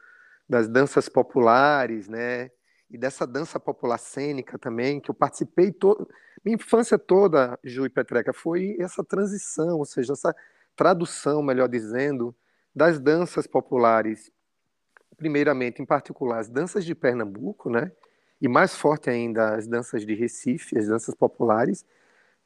das 0.48 0.68
danças 0.68 1.08
populares, 1.08 2.08
né? 2.08 2.50
E 2.90 2.98
dessa 2.98 3.26
dança 3.26 3.58
popular 3.58 3.98
cênica 3.98 4.58
também, 4.58 5.00
que 5.00 5.10
eu 5.10 5.14
participei 5.14 5.72
todo, 5.72 6.08
minha 6.44 6.56
infância 6.56 6.98
toda, 6.98 7.58
Ju 7.64 7.86
e 7.86 7.88
Petreca, 7.88 8.32
foi 8.32 8.76
essa 8.78 9.02
transição, 9.02 9.78
ou 9.78 9.84
seja, 9.84 10.12
essa 10.12 10.36
tradução, 10.76 11.42
melhor 11.42 11.68
dizendo, 11.68 12.34
das 12.74 13.00
danças 13.00 13.46
populares, 13.46 14.30
primeiramente, 15.16 15.80
em 15.80 15.86
particular, 15.86 16.40
as 16.40 16.48
danças 16.48 16.84
de 16.84 16.94
Pernambuco, 16.94 17.70
né? 17.70 17.90
E 18.40 18.48
mais 18.48 18.76
forte 18.76 19.08
ainda, 19.08 19.54
as 19.54 19.66
danças 19.66 20.04
de 20.04 20.14
Recife, 20.14 20.76
as 20.76 20.88
danças 20.88 21.14
populares, 21.14 21.86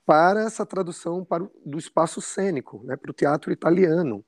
para 0.09 0.41
essa 0.41 0.65
tradução 0.65 1.23
para 1.23 1.45
o, 1.45 1.53
do 1.67 1.77
espaço 1.77 2.23
cênico, 2.23 2.83
né, 2.83 2.97
para 2.97 3.11
o 3.11 3.15
teatro 3.15 3.53
italiano. 3.53 4.25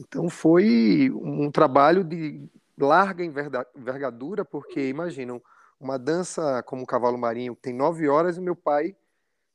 Então 0.00 0.28
foi 0.28 1.12
um 1.14 1.48
trabalho 1.48 2.02
de 2.02 2.50
larga 2.76 3.24
envergadura, 3.24 4.44
porque 4.44 4.88
imaginam 4.88 5.40
uma 5.78 5.96
dança 5.96 6.60
como 6.64 6.82
o 6.82 6.86
Cavalo 6.86 7.16
Marinho 7.16 7.54
tem 7.54 7.72
nove 7.72 8.08
horas 8.08 8.36
e 8.36 8.40
meu 8.40 8.56
pai 8.56 8.96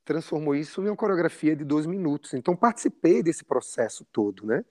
transformou 0.06 0.56
isso 0.56 0.82
em 0.82 0.88
uma 0.88 0.96
coreografia 0.96 1.54
de 1.54 1.66
dois 1.66 1.86
minutos. 1.86 2.34
Então 2.34 2.56
participei 2.56 3.22
desse 3.22 3.44
processo 3.44 4.06
todo, 4.14 4.46
né? 4.46 4.64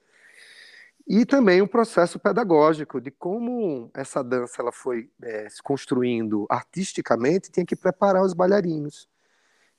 E 1.07 1.27
também 1.27 1.61
o 1.61 1.65
um 1.65 1.67
processo 1.67 2.17
pedagógico 2.17 2.99
de 2.99 3.11
como 3.11 3.91
essa 3.93 4.23
dança 4.23 4.63
ela 4.63 4.71
foi 4.71 5.11
é, 5.21 5.47
se 5.47 5.61
construindo 5.61 6.47
artisticamente, 6.49 7.51
tinha 7.51 7.65
que 7.65 7.75
preparar 7.75 8.23
os 8.23 8.33
bailarinos. 8.33 9.07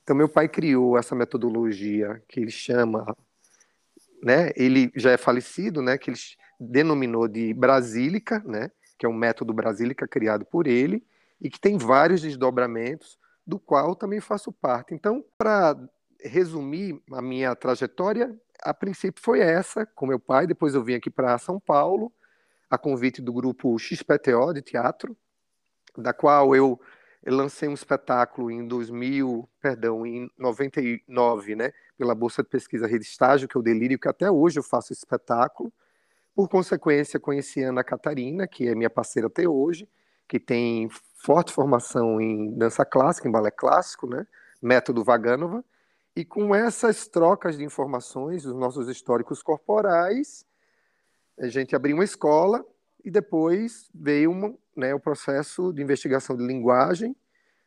Então, 0.07 0.15
meu 0.15 0.29
pai 0.29 0.49
criou 0.49 0.97
essa 0.97 1.17
metodologia 1.17 2.23
que 2.29 2.39
ele 2.39 2.53
chama, 2.53 3.05
né? 4.23 4.53
Ele 4.55 4.89
já 4.95 5.11
é 5.11 5.17
falecido, 5.17 5.83
né? 5.83 5.99
Que 5.99 6.11
ele 6.11 6.19
denominou 6.61 7.27
de 7.27 7.53
Brasílica, 7.53 8.41
né? 8.47 8.71
Que 8.97 9.05
é 9.05 9.09
um 9.09 9.13
método 9.13 9.53
Brasílica 9.53 10.07
criado 10.07 10.45
por 10.45 10.69
ele 10.69 11.05
e 11.41 11.51
que 11.51 11.59
tem 11.59 11.77
vários 11.77 12.23
desdobramentos, 12.23 13.19
do 13.45 13.59
qual 13.59 13.97
também 13.97 14.21
faço 14.21 14.53
parte. 14.53 14.95
Então, 14.95 15.25
para 15.37 15.77
resumir 16.23 17.03
a 17.11 17.21
minha 17.21 17.57
trajetória, 17.57 18.33
a 18.63 18.73
princípio 18.73 19.21
foi 19.21 19.41
essa, 19.41 19.85
com 19.87 20.07
meu 20.07 20.21
pai. 20.21 20.47
Depois 20.47 20.77
eu 20.77 20.85
vim 20.85 20.95
aqui 20.95 21.11
para 21.11 21.37
São 21.37 21.59
Paulo, 21.59 22.13
a 22.71 22.79
convite 22.79 23.21
do 23.21 23.33
grupo 23.33 23.77
XPTO 23.77 24.55
de 24.55 24.63
teatro, 24.63 25.17
da 25.99 26.13
qual 26.13 26.55
eu, 26.55 26.81
eu 27.27 27.35
lancei 27.35 27.69
um 27.69 27.75
espetáculo 27.75 28.53
em 28.53 28.69
2000, 28.69 29.49
perdão, 29.61 30.07
em 30.07 30.31
99, 30.39 31.57
né, 31.57 31.73
pela 31.99 32.15
Bolsa 32.15 32.41
de 32.41 32.49
Pesquisa 32.49 32.87
Rede 32.87 33.05
Estágio, 33.05 33.49
que 33.49 33.57
é 33.57 33.61
o 33.61 33.63
Delírio, 33.65 33.99
que 33.99 34.07
até 34.07 34.31
hoje 34.31 34.61
eu 34.61 34.63
faço 34.63 34.93
espetáculo. 34.93 35.73
Por 36.37 36.49
consequência, 36.49 37.19
conheci 37.19 37.65
Ana 37.65 37.83
Catarina, 37.83 38.47
que 38.47 38.69
é 38.69 38.77
minha 38.77 38.89
parceira 38.89 39.27
até 39.27 39.49
hoje, 39.49 39.89
que 40.29 40.39
tem 40.39 40.89
forte 41.17 41.53
formação 41.53 42.21
em 42.21 42.57
dança 42.57 42.85
clássica, 42.85 43.27
em 43.27 43.33
balé 43.33 43.51
clássico, 43.51 44.07
né, 44.07 44.25
método 44.63 45.03
Vaganova, 45.03 45.65
e 46.15 46.25
com 46.25 46.55
essas 46.55 47.09
trocas 47.09 47.59
de 47.59 47.65
informações, 47.65 48.47
os 48.47 48.55
nossos 48.55 48.89
históricos 48.89 49.43
corporais, 49.43 50.47
a 51.41 51.49
gente 51.49 51.75
abriu 51.75 51.97
uma 51.97 52.05
escola 52.05 52.65
e 53.05 53.11
depois 53.11 53.91
veio 53.93 54.31
uma, 54.31 54.55
né, 54.77 54.95
o 54.95 55.01
processo 55.01 55.73
de 55.73 55.83
investigação 55.83 56.37
de 56.37 56.45
linguagem 56.45 57.17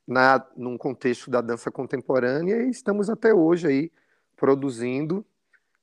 na, 0.07 0.45
num 0.55 0.77
contexto 0.77 1.29
da 1.29 1.41
dança 1.41 1.71
contemporânea 1.71 2.63
e 2.63 2.69
estamos 2.69 3.09
até 3.09 3.33
hoje 3.33 3.67
aí 3.67 3.91
produzindo 4.35 5.25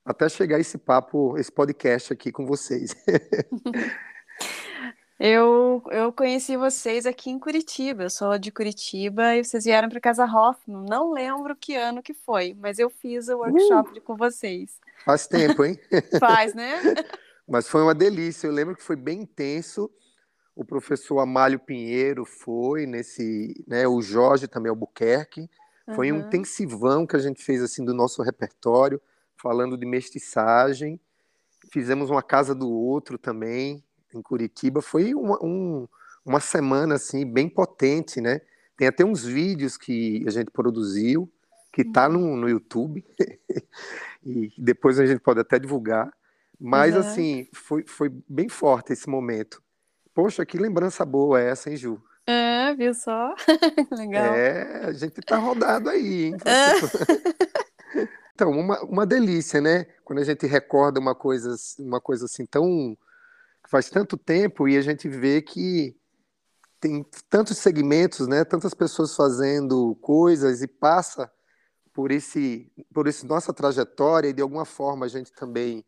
até 0.03 0.29
chegar 0.29 0.59
esse 0.59 0.77
papo, 0.77 1.37
esse 1.37 1.51
podcast 1.51 2.13
aqui 2.13 2.31
com 2.31 2.45
vocês. 2.45 2.95
Eu, 5.19 5.81
eu 5.89 6.13
conheci 6.13 6.55
vocês 6.55 7.07
aqui 7.07 7.31
em 7.31 7.39
Curitiba, 7.39 8.03
eu 8.03 8.09
sou 8.09 8.37
de 8.37 8.51
Curitiba 8.51 9.35
e 9.35 9.43
vocês 9.43 9.63
vieram 9.63 9.89
para 9.89 9.99
Casa 9.99 10.25
Hoffman. 10.25 10.85
Não 10.87 11.11
lembro 11.11 11.55
que 11.55 11.75
ano 11.75 12.03
que 12.03 12.13
foi, 12.13 12.55
mas 12.59 12.77
eu 12.77 12.87
fiz 12.87 13.27
o 13.27 13.37
workshop 13.37 13.97
uh, 13.97 14.01
com 14.03 14.15
vocês. 14.15 14.79
Faz 15.03 15.25
tempo, 15.25 15.65
hein? 15.65 15.79
Faz, 16.19 16.53
né? 16.53 16.79
mas 17.49 17.67
foi 17.67 17.81
uma 17.81 17.95
delícia. 17.95 18.45
Eu 18.45 18.53
lembro 18.53 18.75
que 18.75 18.83
foi 18.83 18.95
bem 18.95 19.21
intenso. 19.21 19.89
O 20.57 20.65
professor 20.65 21.19
Amálio 21.19 21.59
Pinheiro 21.59 22.25
foi 22.25 22.87
nesse, 22.87 23.63
né? 23.67 23.87
O 23.87 24.01
Jorge 24.01 24.47
também 24.47 24.71
Albuquerque. 24.71 25.47
Foi 25.93 26.11
uhum. 26.11 26.17
um 26.17 26.21
intensivão 26.21 27.05
que 27.05 27.15
a 27.15 27.19
gente 27.19 27.43
fez 27.43 27.61
assim 27.61 27.85
do 27.85 27.93
nosso 27.93 28.23
repertório, 28.23 28.99
falando 29.39 29.77
de 29.77 29.85
mestiçagem. 29.85 30.99
Fizemos 31.71 32.09
uma 32.09 32.23
casa 32.23 32.55
do 32.55 32.67
outro 32.67 33.19
também, 33.19 33.83
em 34.15 34.21
Curitiba, 34.23 34.81
foi 34.81 35.13
uma, 35.13 35.37
um, 35.43 35.87
uma 36.25 36.39
semana 36.39 36.95
assim 36.95 37.23
bem 37.23 37.47
potente, 37.47 38.19
né? 38.19 38.41
Tem 38.75 38.87
até 38.87 39.05
uns 39.05 39.23
vídeos 39.23 39.77
que 39.77 40.23
a 40.25 40.31
gente 40.31 40.49
produziu, 40.49 41.31
que 41.71 41.85
tá 41.85 42.09
no, 42.09 42.35
no 42.35 42.49
YouTube, 42.49 43.05
e 44.25 44.51
depois 44.57 44.99
a 44.99 45.05
gente 45.05 45.19
pode 45.19 45.39
até 45.39 45.59
divulgar. 45.59 46.11
Mas, 46.59 46.95
uhum. 46.95 47.01
assim, 47.01 47.47
foi, 47.53 47.83
foi 47.85 48.09
bem 48.27 48.49
forte 48.49 48.91
esse 48.91 49.07
momento. 49.07 49.61
Poxa, 50.17 50.43
que 50.43 50.57
lembrança 50.57 51.05
boa 51.05 51.39
é 51.39 51.51
essa, 51.51 51.69
hein, 51.69 51.77
Ju? 51.77 52.01
É, 52.25 52.73
viu 52.73 52.91
só? 52.91 53.35
Legal. 53.95 54.33
É, 54.33 54.85
a 54.85 54.91
gente 54.91 55.21
tá 55.21 55.37
rodado 55.37 55.91
aí, 55.91 56.23
hein? 56.23 56.37
então, 58.33 58.49
uma, 58.49 58.81
uma 58.81 59.05
delícia, 59.05 59.61
né? 59.61 59.85
Quando 60.03 60.17
a 60.17 60.23
gente 60.23 60.47
recorda 60.47 60.99
uma 60.99 61.13
coisa, 61.13 61.55
uma 61.77 62.01
coisa 62.01 62.25
assim 62.25 62.47
tão 62.47 62.97
faz 63.69 63.91
tanto 63.91 64.17
tempo 64.17 64.67
e 64.67 64.75
a 64.75 64.81
gente 64.81 65.07
vê 65.07 65.39
que 65.39 65.95
tem 66.79 67.05
tantos 67.29 67.59
segmentos, 67.59 68.27
né, 68.27 68.43
tantas 68.43 68.73
pessoas 68.73 69.15
fazendo 69.15 69.95
coisas 70.01 70.63
e 70.63 70.67
passa 70.67 71.31
por 71.93 72.09
esse 72.09 72.71
por 72.91 73.05
esse 73.05 73.23
nossa 73.23 73.53
trajetória 73.53 74.29
e 74.29 74.33
de 74.33 74.41
alguma 74.41 74.65
forma 74.65 75.05
a 75.05 75.09
gente 75.09 75.31
também 75.33 75.85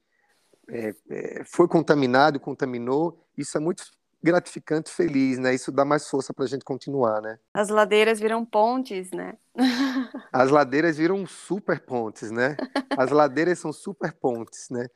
é, 0.68 0.94
é, 1.10 1.44
foi 1.46 1.68
contaminado 1.68 2.38
e 2.38 2.39
contaminou. 2.39 3.26
Isso 3.36 3.58
é 3.58 3.60
muito 3.60 3.84
gratificante, 4.22 4.92
feliz, 4.92 5.38
né? 5.38 5.54
Isso 5.54 5.72
dá 5.72 5.86
mais 5.86 6.08
força 6.08 6.34
para 6.34 6.46
a 6.46 6.48
gente 6.48 6.66
continuar, 6.66 7.22
né? 7.22 7.40
As 7.54 7.70
ladeiras 7.70 8.20
viram 8.20 8.46
pontes, 8.46 9.12
né? 9.12 9.38
As 10.32 10.50
ladeiras 10.50 10.98
viram 10.98 11.26
super 11.26 11.80
pontes, 11.80 12.32
né? 12.32 12.56
As 12.98 13.12
ladeiras 13.12 13.60
são 13.60 13.72
super 13.72 14.12
pontes, 14.14 14.70
né? 14.70 14.88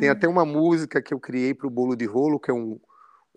Tem 0.00 0.08
até 0.08 0.26
uma 0.26 0.44
música 0.44 1.00
que 1.00 1.14
eu 1.14 1.20
criei 1.20 1.54
para 1.54 1.66
o 1.66 1.70
Bolo 1.70 1.94
de 1.94 2.04
Rolo, 2.04 2.40
que 2.40 2.50
é 2.50 2.54
um, 2.54 2.78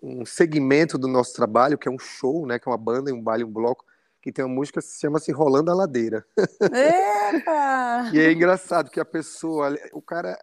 um 0.02 0.26
segmento 0.26 0.98
do 0.98 1.06
nosso 1.06 1.32
trabalho, 1.32 1.78
que 1.78 1.88
é 1.88 1.92
um 1.92 1.98
show, 1.98 2.44
né? 2.46 2.58
Que 2.58 2.68
é 2.68 2.72
uma 2.72 2.78
banda, 2.78 3.14
um 3.14 3.22
baile, 3.22 3.44
um 3.44 3.52
bloco, 3.52 3.84
que 4.20 4.32
tem 4.32 4.44
uma 4.44 4.54
música 4.54 4.80
que 4.80 4.86
se 4.86 5.00
chama 5.00 5.18
assim 5.18 5.32
Rolando 5.32 5.70
a 5.70 5.74
Ladeira. 5.74 6.26
Epa! 6.60 8.10
e 8.12 8.18
é 8.18 8.32
engraçado 8.32 8.90
que 8.90 8.98
a 8.98 9.04
pessoa, 9.04 9.74
o 9.92 10.02
cara 10.02 10.36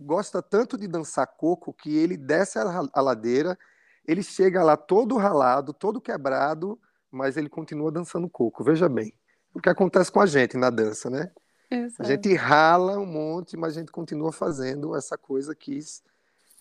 gosta 0.00 0.40
tanto 0.40 0.78
de 0.78 0.86
dançar 0.86 1.26
coco 1.26 1.72
que 1.72 1.96
ele 1.96 2.16
desce 2.16 2.58
a, 2.58 2.82
a 2.92 3.00
ladeira, 3.00 3.58
ele 4.10 4.22
chega 4.22 4.62
lá 4.62 4.76
todo 4.76 5.16
ralado, 5.16 5.72
todo 5.72 6.00
quebrado, 6.00 6.78
mas 7.10 7.36
ele 7.36 7.48
continua 7.48 7.92
dançando 7.92 8.28
coco. 8.28 8.64
Veja 8.64 8.88
bem, 8.88 9.14
o 9.54 9.60
que 9.60 9.68
acontece 9.68 10.10
com 10.10 10.20
a 10.20 10.26
gente 10.26 10.56
na 10.56 10.68
dança, 10.68 11.08
né? 11.08 11.30
Exato. 11.70 12.02
A 12.02 12.04
gente 12.04 12.34
rala 12.34 12.98
um 12.98 13.06
monte, 13.06 13.56
mas 13.56 13.76
a 13.76 13.80
gente 13.80 13.92
continua 13.92 14.32
fazendo 14.32 14.96
essa 14.96 15.16
coisa 15.16 15.54
que 15.54 15.78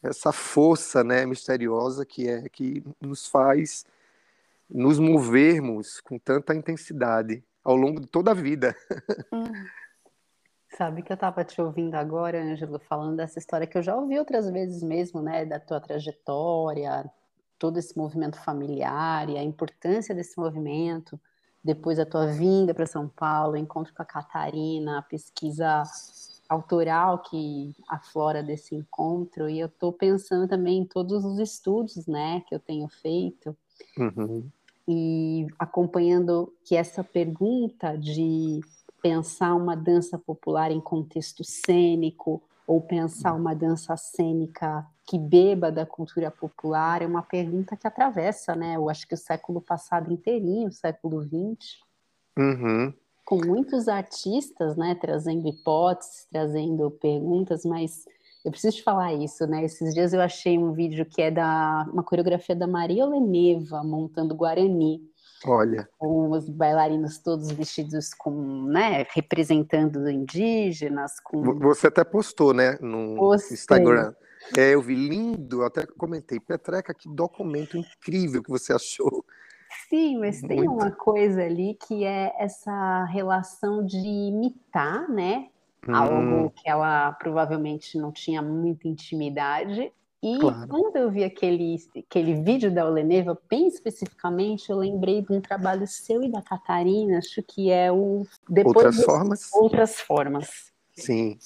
essa 0.03 0.31
força, 0.31 1.03
né, 1.03 1.25
misteriosa 1.25 2.05
que 2.05 2.29
é 2.29 2.47
que 2.47 2.83
nos 3.01 3.27
faz 3.27 3.85
nos 4.69 4.99
movermos 4.99 5.99
com 5.99 6.19
tanta 6.19 6.53
intensidade 6.53 7.43
ao 7.63 7.75
longo 7.75 7.99
de 7.99 8.07
toda 8.07 8.31
a 8.31 8.35
vida. 8.35 8.75
Uhum. 9.31 9.43
Sabe 10.77 11.01
que 11.01 11.11
eu 11.11 11.15
estava 11.15 11.43
te 11.43 11.59
ouvindo 11.59 11.95
agora, 11.95 12.39
Ângelo, 12.39 12.79
falando 12.79 13.17
dessa 13.17 13.39
história 13.39 13.65
que 13.65 13.75
eu 13.75 13.81
já 13.81 13.95
ouvi 13.95 14.19
outras 14.19 14.47
vezes 14.51 14.83
mesmo, 14.83 15.19
né, 15.19 15.43
da 15.43 15.59
tua 15.59 15.81
trajetória, 15.81 17.09
todo 17.59 17.77
esse 17.77 17.95
movimento 17.97 18.39
familiar 18.39 19.29
e 19.29 19.37
a 19.37 19.43
importância 19.43 20.15
desse 20.15 20.39
movimento 20.39 21.19
depois 21.63 21.99
a 21.99 22.05
tua 22.05 22.27
vinda 22.27 22.73
para 22.73 22.85
São 22.85 23.07
Paulo, 23.07 23.57
encontro 23.57 23.93
com 23.93 24.01
a 24.01 24.05
Catarina, 24.05 24.99
a 24.99 25.01
pesquisa 25.01 25.83
autoral 26.47 27.19
que 27.19 27.75
aflora 27.87 28.41
desse 28.41 28.73
encontro, 28.73 29.49
e 29.49 29.59
eu 29.59 29.67
estou 29.67 29.93
pensando 29.93 30.47
também 30.47 30.79
em 30.79 30.85
todos 30.85 31.23
os 31.23 31.37
estudos, 31.37 32.07
né, 32.07 32.41
que 32.47 32.55
eu 32.55 32.59
tenho 32.59 32.87
feito, 32.87 33.55
uhum. 33.97 34.49
e 34.87 35.45
acompanhando 35.59 36.51
que 36.63 36.75
essa 36.75 37.03
pergunta 37.03 37.95
de 37.97 38.61
pensar 39.01 39.53
uma 39.53 39.75
dança 39.75 40.17
popular 40.17 40.71
em 40.71 40.81
contexto 40.81 41.43
cênico, 41.43 42.41
ou 42.65 42.81
pensar 42.81 43.33
uma 43.33 43.55
dança 43.55 43.97
cênica 43.97 44.85
que 45.09 45.17
beba 45.17 45.71
da 45.71 45.87
cultura 45.87 46.29
popular 46.29 47.01
é 47.01 47.07
uma 47.07 47.23
pergunta 47.23 47.75
que 47.75 47.87
atravessa, 47.87 48.55
né? 48.55 48.75
Eu 48.75 48.87
acho 48.91 49.07
que 49.07 49.15
o 49.15 49.17
século 49.17 49.59
passado 49.59 50.13
inteirinho, 50.13 50.67
o 50.67 50.71
século 50.71 51.23
XX, 51.23 51.79
uhum. 52.37 52.93
com 53.25 53.37
muitos 53.43 53.87
artistas, 53.87 54.77
né? 54.77 54.93
Trazendo 54.93 55.47
hipóteses, 55.47 56.27
trazendo 56.31 56.91
perguntas, 56.91 57.65
mas 57.65 58.05
eu 58.45 58.51
preciso 58.51 58.77
te 58.77 58.83
falar 58.83 59.11
isso, 59.15 59.47
né? 59.47 59.65
Esses 59.65 59.95
dias 59.95 60.13
eu 60.13 60.21
achei 60.21 60.59
um 60.59 60.73
vídeo 60.73 61.03
que 61.03 61.23
é 61.23 61.31
da 61.31 61.89
uma 61.91 62.03
coreografia 62.03 62.55
da 62.55 62.67
Maria 62.67 63.03
Oleneva 63.03 63.83
montando 63.83 64.35
Guarani. 64.35 65.01
Olha. 65.43 65.89
Com 65.97 66.29
os 66.29 66.47
bailarinos 66.47 67.17
todos 67.17 67.49
vestidos 67.49 68.13
com, 68.13 68.63
né, 68.65 69.07
representando 69.09 70.07
indígenas. 70.07 71.19
Com... 71.19 71.57
Você 71.61 71.87
até 71.87 72.03
postou, 72.03 72.53
né, 72.53 72.77
no 72.79 73.15
Postei. 73.15 73.55
Instagram. 73.55 74.13
É, 74.57 74.73
eu 74.73 74.81
vi 74.81 74.95
lindo, 74.95 75.63
até 75.63 75.85
comentei, 75.85 76.39
Petreca, 76.39 76.93
que 76.93 77.09
documento 77.09 77.77
incrível 77.77 78.41
que 78.41 78.49
você 78.49 78.73
achou. 78.73 79.25
Sim, 79.89 80.19
mas 80.19 80.41
tem 80.41 80.57
Muito. 80.57 80.73
uma 80.73 80.91
coisa 80.91 81.43
ali 81.43 81.77
que 81.87 82.03
é 82.03 82.33
essa 82.39 83.05
relação 83.05 83.85
de 83.85 83.97
imitar, 83.97 85.09
né? 85.09 85.49
Hum. 85.87 85.95
Algo 85.95 86.49
que 86.51 86.69
ela 86.69 87.11
provavelmente 87.13 87.97
não 87.97 88.11
tinha 88.11 88.41
muita 88.41 88.87
intimidade, 88.87 89.91
e 90.21 90.37
claro. 90.37 90.67
quando 90.67 90.95
eu 90.97 91.09
vi 91.09 91.23
aquele, 91.23 91.77
aquele 91.97 92.41
vídeo 92.41 92.73
da 92.73 92.85
Oleneva, 92.85 93.39
bem 93.49 93.67
especificamente, 93.67 94.69
eu 94.69 94.77
lembrei 94.77 95.21
de 95.21 95.31
um 95.31 95.39
trabalho 95.39 95.87
seu 95.87 96.21
e 96.21 96.29
da 96.29 96.41
Catarina, 96.41 97.19
acho 97.19 97.41
que 97.41 97.71
é 97.71 97.89
o 97.89 98.27
Depois 98.49 98.75
Outras 98.75 99.05
Formas. 99.05 99.53
Outras 99.53 99.99
Formas. 100.01 100.73
Sim. 100.93 101.37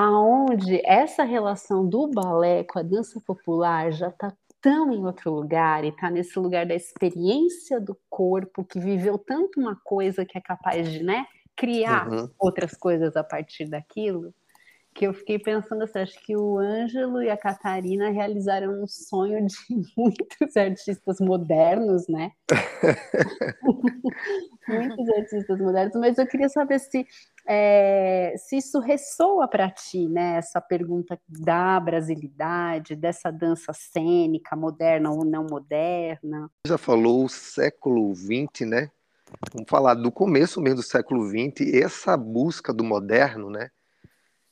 Aonde 0.00 0.80
essa 0.84 1.24
relação 1.24 1.84
do 1.84 2.06
balé 2.06 2.62
com 2.62 2.78
a 2.78 2.84
dança 2.84 3.20
popular 3.20 3.90
já 3.90 4.06
está 4.06 4.32
tão 4.60 4.92
em 4.92 5.04
outro 5.04 5.28
lugar 5.32 5.82
e 5.82 5.88
está 5.88 6.08
nesse 6.08 6.38
lugar 6.38 6.64
da 6.64 6.74
experiência 6.76 7.80
do 7.80 7.98
corpo 8.08 8.64
que 8.64 8.78
viveu 8.78 9.18
tanto 9.18 9.58
uma 9.58 9.74
coisa 9.74 10.24
que 10.24 10.38
é 10.38 10.40
capaz 10.40 10.88
de, 10.88 11.02
né, 11.02 11.26
criar 11.56 12.08
uhum. 12.08 12.30
outras 12.38 12.76
coisas 12.76 13.16
a 13.16 13.24
partir 13.24 13.68
daquilo 13.68 14.32
que 14.98 15.06
eu 15.06 15.14
fiquei 15.14 15.38
pensando 15.38 15.84
assim, 15.84 16.00
acho 16.00 16.20
que 16.24 16.36
o 16.36 16.58
Ângelo 16.58 17.22
e 17.22 17.30
a 17.30 17.36
Catarina 17.36 18.10
realizaram 18.10 18.82
um 18.82 18.86
sonho 18.88 19.46
de 19.46 19.54
muitos 19.96 20.56
artistas 20.56 21.20
modernos, 21.20 22.08
né? 22.08 22.32
muitos 24.66 25.08
artistas 25.10 25.60
modernos, 25.60 25.94
mas 25.94 26.18
eu 26.18 26.26
queria 26.26 26.48
saber 26.48 26.80
se, 26.80 27.06
é, 27.46 28.34
se 28.36 28.56
isso 28.56 28.80
ressoa 28.80 29.46
para 29.46 29.70
ti, 29.70 30.08
né? 30.08 30.38
Essa 30.38 30.60
pergunta 30.60 31.16
da 31.28 31.78
brasilidade, 31.78 32.96
dessa 32.96 33.30
dança 33.30 33.72
cênica, 33.72 34.56
moderna 34.56 35.12
ou 35.12 35.24
não 35.24 35.46
moderna. 35.48 36.50
Já 36.66 36.76
falou 36.76 37.24
o 37.24 37.28
século 37.28 38.12
XX, 38.16 38.68
né? 38.68 38.90
Vamos 39.52 39.70
falar 39.70 39.94
do 39.94 40.10
começo 40.10 40.60
mesmo 40.60 40.78
do 40.78 40.82
século 40.82 41.24
XX, 41.28 41.72
essa 41.72 42.16
busca 42.16 42.72
do 42.72 42.82
moderno, 42.82 43.48
né? 43.48 43.70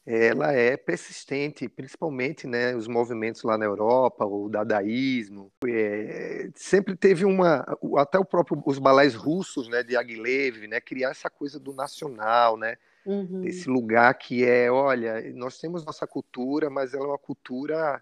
Ela 0.07 0.53
é 0.53 0.77
persistente, 0.77 1.69
principalmente 1.69 2.47
né, 2.47 2.77
os 2.77 2.87
movimentos 2.87 3.42
lá 3.42 3.59
na 3.59 3.64
Europa, 3.64 4.25
o 4.25 4.49
dadaísmo. 4.49 5.51
É, 5.66 6.49
sempre 6.55 6.95
teve 6.95 7.25
uma, 7.25 7.66
até 7.97 8.16
o 8.16 8.25
próprio 8.25 8.62
os 8.64 8.79
balés 8.79 9.16
russos, 9.16 9.69
né, 9.69 9.83
de 9.83 9.97
Aguilev, 9.97 10.69
né, 10.69 10.81
criar 10.81 11.11
essa 11.11 11.29
coisa 11.29 11.59
do 11.59 11.73
nacional, 11.73 12.57
né, 12.57 12.77
uhum. 13.05 13.42
esse 13.45 13.69
lugar 13.69 14.14
que 14.14 14.45
é, 14.45 14.71
olha, 14.71 15.21
nós 15.35 15.59
temos 15.59 15.85
nossa 15.85 16.07
cultura, 16.07 16.71
mas 16.71 16.95
ela 16.95 17.07
é 17.07 17.09
uma 17.09 17.19
cultura 17.19 18.01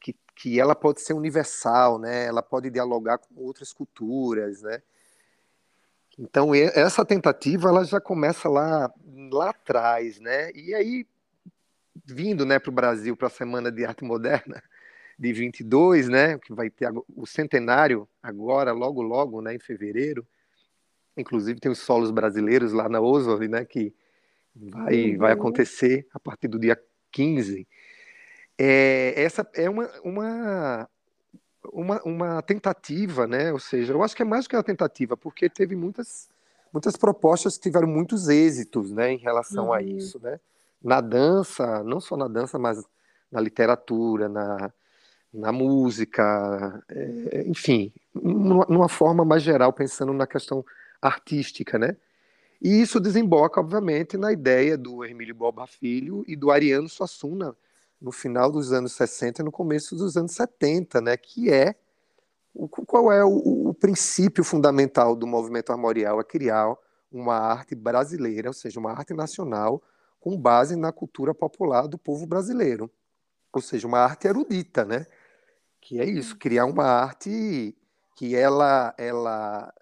que, 0.00 0.16
que 0.34 0.58
ela 0.58 0.74
pode 0.74 1.02
ser 1.02 1.12
universal, 1.12 1.98
né, 1.98 2.24
ela 2.24 2.42
pode 2.42 2.70
dialogar 2.70 3.18
com 3.18 3.42
outras 3.42 3.74
culturas, 3.74 4.62
né. 4.62 4.80
Então 6.18 6.54
essa 6.54 7.04
tentativa 7.04 7.68
ela 7.68 7.84
já 7.84 8.00
começa 8.00 8.48
lá 8.48 8.90
lá 9.30 9.50
atrás, 9.50 10.18
né? 10.18 10.50
E 10.54 10.74
aí 10.74 11.06
vindo 12.04 12.44
né, 12.44 12.58
para 12.58 12.70
o 12.70 12.74
Brasil 12.74 13.16
para 13.16 13.28
a 13.28 13.30
Semana 13.30 13.70
de 13.70 13.84
Arte 13.84 14.04
Moderna 14.04 14.62
de 15.18 15.32
22, 15.32 16.08
né, 16.08 16.38
que 16.38 16.52
vai 16.52 16.68
ter 16.68 16.92
o 17.14 17.26
centenário 17.26 18.08
agora, 18.22 18.72
logo, 18.72 19.00
logo, 19.00 19.40
né, 19.40 19.54
em 19.54 19.58
fevereiro. 19.58 20.26
Inclusive 21.16 21.58
tem 21.58 21.72
os 21.72 21.78
solos 21.78 22.10
brasileiros 22.10 22.72
lá 22.72 22.88
na 22.88 23.00
Oswald, 23.00 23.48
né, 23.48 23.64
que 23.64 23.94
vai, 24.54 25.12
uhum. 25.12 25.18
vai 25.18 25.32
acontecer 25.32 26.06
a 26.12 26.20
partir 26.20 26.48
do 26.48 26.58
dia 26.58 26.78
15. 27.12 27.66
É, 28.58 29.14
essa 29.16 29.48
é 29.54 29.70
uma, 29.70 29.90
uma, 30.04 30.88
uma, 31.72 32.02
uma 32.02 32.42
tentativa, 32.42 33.26
né, 33.26 33.52
ou 33.52 33.58
seja, 33.58 33.94
eu 33.94 34.02
acho 34.02 34.14
que 34.14 34.22
é 34.22 34.26
mais 34.26 34.44
do 34.44 34.50
que 34.50 34.56
uma 34.56 34.62
tentativa, 34.62 35.16
porque 35.16 35.48
teve 35.48 35.74
muitas, 35.74 36.28
muitas 36.70 36.94
propostas 36.94 37.56
que 37.56 37.62
tiveram 37.62 37.88
muitos 37.88 38.28
êxitos, 38.28 38.92
né, 38.92 39.12
em 39.12 39.18
relação 39.18 39.66
uhum. 39.66 39.72
a 39.72 39.80
isso, 39.80 40.20
né 40.22 40.38
na 40.82 41.00
dança, 41.00 41.82
não 41.82 42.00
só 42.00 42.16
na 42.16 42.28
dança, 42.28 42.58
mas 42.58 42.82
na 43.30 43.40
literatura, 43.40 44.28
na, 44.28 44.72
na 45.32 45.52
música, 45.52 46.82
é, 46.88 47.44
enfim, 47.46 47.92
numa, 48.14 48.64
numa, 48.68 48.88
forma 48.88 49.24
mais 49.24 49.42
geral, 49.42 49.72
pensando 49.72 50.12
na 50.12 50.26
questão 50.26 50.64
artística, 51.00 51.78
né? 51.78 51.96
E 52.62 52.80
isso 52.80 52.98
desemboca, 52.98 53.60
obviamente, 53.60 54.16
na 54.16 54.32
ideia 54.32 54.78
do 54.78 55.04
Hermílio 55.04 55.34
Boba 55.34 55.66
Filho 55.66 56.24
e 56.26 56.34
do 56.34 56.50
Ariano 56.50 56.88
Suassuna, 56.88 57.54
no 58.00 58.10
final 58.12 58.50
dos 58.50 58.72
anos 58.72 58.92
60 58.92 59.42
e 59.42 59.44
no 59.44 59.52
começo 59.52 59.94
dos 59.94 60.16
anos 60.16 60.32
70, 60.32 61.00
né? 61.00 61.16
Que 61.16 61.50
é 61.50 61.74
qual 62.86 63.12
é 63.12 63.22
o, 63.22 63.68
o 63.68 63.74
princípio 63.74 64.42
fundamental 64.42 65.14
do 65.14 65.26
movimento 65.26 65.70
armorial? 65.70 66.20
É 66.20 66.24
criar 66.24 66.74
uma 67.12 67.36
arte 67.36 67.74
brasileira, 67.74 68.48
ou 68.48 68.54
seja, 68.54 68.80
uma 68.80 68.92
arte 68.92 69.12
nacional, 69.12 69.82
com 70.26 70.36
base 70.36 70.74
na 70.74 70.90
cultura 70.90 71.32
popular 71.32 71.86
do 71.86 71.96
povo 71.96 72.26
brasileiro. 72.26 72.90
Ou 73.52 73.62
seja, 73.62 73.86
uma 73.86 74.00
arte 74.00 74.26
erudita, 74.26 74.84
né? 74.84 75.06
Que 75.80 76.00
é 76.00 76.04
isso, 76.04 76.32
uhum. 76.32 76.38
criar 76.40 76.64
uma 76.64 76.82
arte 76.82 77.72
que 78.16 78.34
ela, 78.34 78.92
ela, 78.98 79.72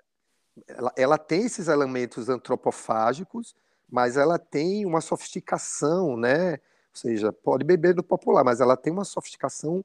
ela, 0.68 0.92
ela 0.98 1.16
tem 1.16 1.46
esses 1.46 1.66
elementos 1.66 2.28
antropofágicos, 2.28 3.56
mas 3.90 4.18
ela 4.18 4.38
tem 4.38 4.84
uma 4.84 5.00
sofisticação, 5.00 6.14
né? 6.14 6.56
Ou 6.90 6.96
seja, 7.00 7.32
pode 7.32 7.64
beber 7.64 7.94
do 7.94 8.02
popular, 8.02 8.44
mas 8.44 8.60
ela 8.60 8.76
tem 8.76 8.92
uma 8.92 9.06
sofisticação 9.06 9.82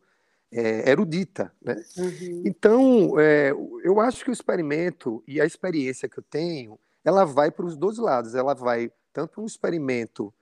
é, 0.51 0.91
erudita, 0.91 1.53
né? 1.61 1.81
Uhum. 1.97 2.43
Então, 2.43 3.17
é, 3.17 3.51
eu 3.81 4.01
acho 4.01 4.25
que 4.25 4.29
o 4.29 4.33
experimento 4.33 5.23
e 5.25 5.39
a 5.39 5.45
experiência 5.45 6.09
que 6.09 6.19
eu 6.19 6.23
tenho, 6.23 6.77
ela 7.05 7.23
vai 7.23 7.49
para 7.49 7.65
os 7.65 7.77
dois 7.77 7.97
lados. 7.97 8.35
Ela 8.35 8.53
vai 8.53 8.91
tanto 9.13 9.35
para 9.35 9.41
um 9.41 9.45
experimento 9.45 10.33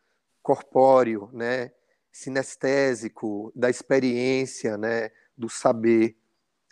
corpóreo, 0.47 1.29
né, 1.33 1.73
sinestésico, 2.09 3.51
da 3.53 3.69
experiência, 3.69 4.77
né, 4.77 5.11
do 5.37 5.49
saber 5.49 6.15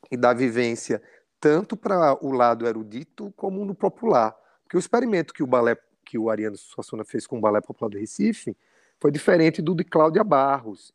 e 0.09 0.15
da 0.15 0.33
vivência, 0.33 1.03
tanto 1.41 1.75
para 1.75 2.17
o 2.25 2.31
lado 2.31 2.65
erudito 2.65 3.33
como 3.35 3.65
no 3.65 3.75
popular. 3.75 4.33
Porque 4.63 4.77
o 4.77 4.79
experimento 4.79 5.33
que 5.33 5.43
o 5.43 5.47
balé 5.47 5.77
que 6.05 6.17
o 6.17 6.29
Ariano 6.29 6.55
Suassuna 6.55 7.03
fez 7.03 7.27
com 7.27 7.39
o 7.39 7.41
Balé 7.41 7.59
Popular 7.59 7.89
do 7.89 7.97
Recife 7.97 8.55
foi 8.99 9.11
diferente 9.11 9.59
do 9.59 9.75
de 9.75 9.83
Cláudia 9.83 10.23
Barros, 10.23 10.93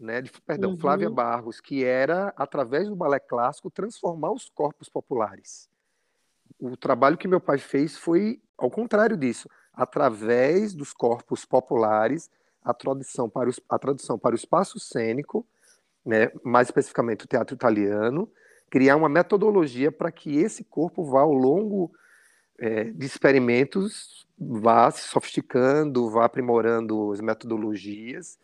né, 0.00 0.20
de, 0.20 0.32
perdão, 0.32 0.70
uhum. 0.70 0.78
Flávia 0.78 1.10
Barros, 1.10 1.60
que 1.60 1.84
era, 1.84 2.34
através 2.36 2.88
do 2.88 2.96
balé 2.96 3.20
clássico, 3.20 3.70
transformar 3.70 4.32
os 4.32 4.48
corpos 4.48 4.88
populares. 4.88 5.68
O 6.58 6.76
trabalho 6.76 7.18
que 7.18 7.28
meu 7.28 7.40
pai 7.40 7.58
fez 7.58 7.96
foi 7.96 8.40
ao 8.56 8.70
contrário 8.70 9.16
disso, 9.16 9.48
através 9.76 10.74
dos 10.74 10.92
corpos 10.92 11.44
populares, 11.44 12.30
a 12.64 12.72
tradução 12.72 13.28
para 13.28 13.50
o, 13.50 13.52
a 13.68 13.78
tradução 13.78 14.18
para 14.18 14.32
o 14.32 14.36
espaço 14.36 14.80
cênico, 14.80 15.46
né, 16.04 16.30
mais 16.42 16.68
especificamente 16.68 17.26
o 17.26 17.28
teatro 17.28 17.54
italiano, 17.54 18.28
criar 18.70 18.96
uma 18.96 19.08
metodologia 19.08 19.92
para 19.92 20.10
que 20.10 20.38
esse 20.38 20.64
corpo 20.64 21.04
vá 21.04 21.20
ao 21.20 21.32
longo 21.32 21.92
é, 22.58 22.84
de 22.84 23.04
experimentos, 23.04 24.26
vá 24.38 24.90
se 24.90 25.02
sofisticando, 25.02 26.10
vá 26.10 26.24
aprimorando 26.24 27.12
as 27.12 27.20
metodologias 27.20 28.38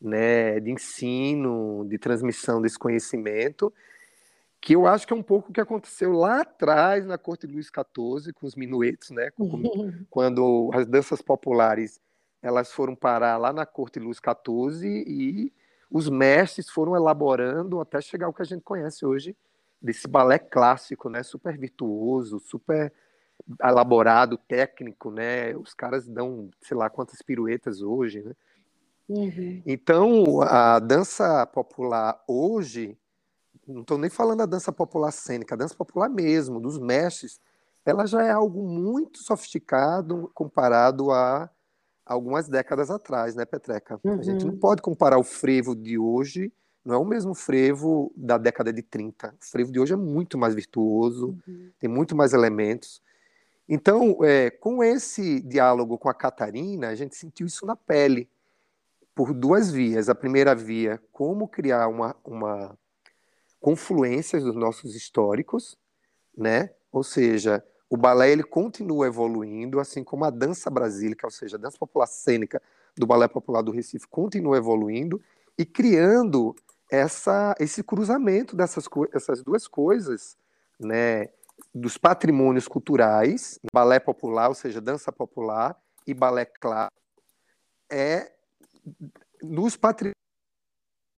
né, 0.00 0.60
de 0.60 0.70
ensino, 0.70 1.84
de 1.88 1.98
transmissão 1.98 2.60
desse 2.62 2.78
conhecimento, 2.78 3.72
que 4.60 4.74
eu 4.74 4.86
acho 4.86 5.06
que 5.06 5.12
é 5.12 5.16
um 5.16 5.22
pouco 5.22 5.50
o 5.50 5.52
que 5.52 5.60
aconteceu 5.60 6.12
lá 6.12 6.40
atrás 6.40 7.06
na 7.06 7.16
corte 7.16 7.46
de 7.46 7.54
Luís 7.54 7.66
XIV 7.66 8.32
com 8.32 8.46
os 8.46 8.54
minuetos, 8.54 9.10
né? 9.10 9.30
quando 10.10 10.70
as 10.74 10.86
danças 10.86 11.22
populares 11.22 12.00
elas 12.42 12.72
foram 12.72 12.94
parar 12.94 13.36
lá 13.36 13.52
na 13.52 13.66
corte 13.66 13.98
de 13.98 14.06
Luís 14.06 14.18
XIV 14.18 15.04
e 15.06 15.52
os 15.90 16.08
mestres 16.08 16.68
foram 16.68 16.94
elaborando 16.94 17.80
até 17.80 18.00
chegar 18.00 18.26
ao 18.26 18.32
que 18.32 18.42
a 18.42 18.44
gente 18.44 18.62
conhece 18.62 19.04
hoje 19.04 19.36
desse 19.80 20.06
balé 20.06 20.38
clássico, 20.38 21.08
né? 21.08 21.22
Super 21.22 21.56
virtuoso, 21.56 22.38
super 22.38 22.92
elaborado, 23.62 24.36
técnico, 24.36 25.10
né? 25.10 25.56
Os 25.56 25.72
caras 25.72 26.06
dão, 26.06 26.50
sei 26.60 26.76
lá, 26.76 26.90
quantas 26.90 27.22
piruetas 27.22 27.80
hoje, 27.80 28.22
né? 28.22 28.32
Uhum. 29.08 29.62
Então, 29.64 30.42
a 30.42 30.78
dança 30.78 31.46
popular 31.46 32.22
hoje 32.28 32.98
não 33.68 33.82
estou 33.82 33.98
nem 33.98 34.10
falando 34.10 34.38
da 34.38 34.46
dança 34.46 34.72
popular 34.72 35.12
cênica, 35.12 35.54
a 35.54 35.58
dança 35.58 35.74
popular 35.74 36.08
mesmo, 36.08 36.60
dos 36.60 36.78
mestres, 36.78 37.40
ela 37.84 38.06
já 38.06 38.22
é 38.22 38.30
algo 38.30 38.62
muito 38.66 39.18
sofisticado 39.22 40.30
comparado 40.34 41.10
a 41.10 41.50
algumas 42.04 42.48
décadas 42.48 42.90
atrás, 42.90 43.34
né, 43.34 43.44
Petreca? 43.44 44.00
Uhum. 44.02 44.18
A 44.18 44.22
gente 44.22 44.44
não 44.44 44.54
uhum. 44.54 44.58
pode 44.58 44.80
comparar 44.80 45.18
o 45.18 45.22
frevo 45.22 45.76
de 45.76 45.98
hoje, 45.98 46.52
não 46.84 46.94
é 46.94 46.98
o 46.98 47.04
mesmo 47.04 47.34
frevo 47.34 48.10
da 48.16 48.38
década 48.38 48.72
de 48.72 48.82
30. 48.82 49.28
O 49.28 49.44
frevo 49.44 49.70
de 49.70 49.78
hoje 49.78 49.92
é 49.92 49.96
muito 49.96 50.38
mais 50.38 50.54
virtuoso, 50.54 51.38
uhum. 51.46 51.70
tem 51.78 51.88
muito 51.88 52.16
mais 52.16 52.32
elementos. 52.32 53.02
Então, 53.68 54.24
é, 54.24 54.48
com 54.48 54.82
esse 54.82 55.40
diálogo 55.42 55.98
com 55.98 56.08
a 56.08 56.14
Catarina, 56.14 56.88
a 56.88 56.94
gente 56.94 57.14
sentiu 57.14 57.46
isso 57.46 57.66
na 57.66 57.76
pele, 57.76 58.28
por 59.14 59.34
duas 59.34 59.70
vias. 59.70 60.08
A 60.08 60.14
primeira 60.14 60.54
via, 60.54 60.98
como 61.12 61.46
criar 61.46 61.88
uma, 61.88 62.16
uma 62.24 62.78
confluências 63.60 64.44
dos 64.44 64.54
nossos 64.54 64.94
históricos, 64.94 65.76
né? 66.36 66.70
Ou 66.92 67.02
seja, 67.02 67.64
o 67.90 67.96
balé 67.96 68.30
ele 68.32 68.42
continua 68.42 69.06
evoluindo, 69.06 69.80
assim 69.80 70.04
como 70.04 70.24
a 70.24 70.30
dança 70.30 70.70
brasílica, 70.70 71.26
ou 71.26 71.30
seja, 71.30 71.56
a 71.56 71.60
dança 71.60 71.78
popular 71.78 72.06
cênica 72.06 72.62
do 72.96 73.06
Balé 73.06 73.28
Popular 73.28 73.62
do 73.62 73.70
Recife 73.70 74.06
continua 74.08 74.56
evoluindo 74.56 75.22
e 75.56 75.64
criando 75.64 76.54
essa, 76.90 77.54
esse 77.58 77.82
cruzamento 77.82 78.56
dessas 78.56 78.86
essas 79.12 79.42
duas 79.42 79.66
coisas, 79.66 80.36
né? 80.78 81.28
Dos 81.74 81.98
patrimônios 81.98 82.68
culturais, 82.68 83.58
balé 83.72 83.98
popular, 83.98 84.48
ou 84.48 84.54
seja, 84.54 84.80
dança 84.80 85.10
popular 85.10 85.76
e 86.06 86.14
balé 86.14 86.44
clássico, 86.44 86.96
é 87.90 88.32
nos 89.42 89.76
patrimônios 89.76 90.14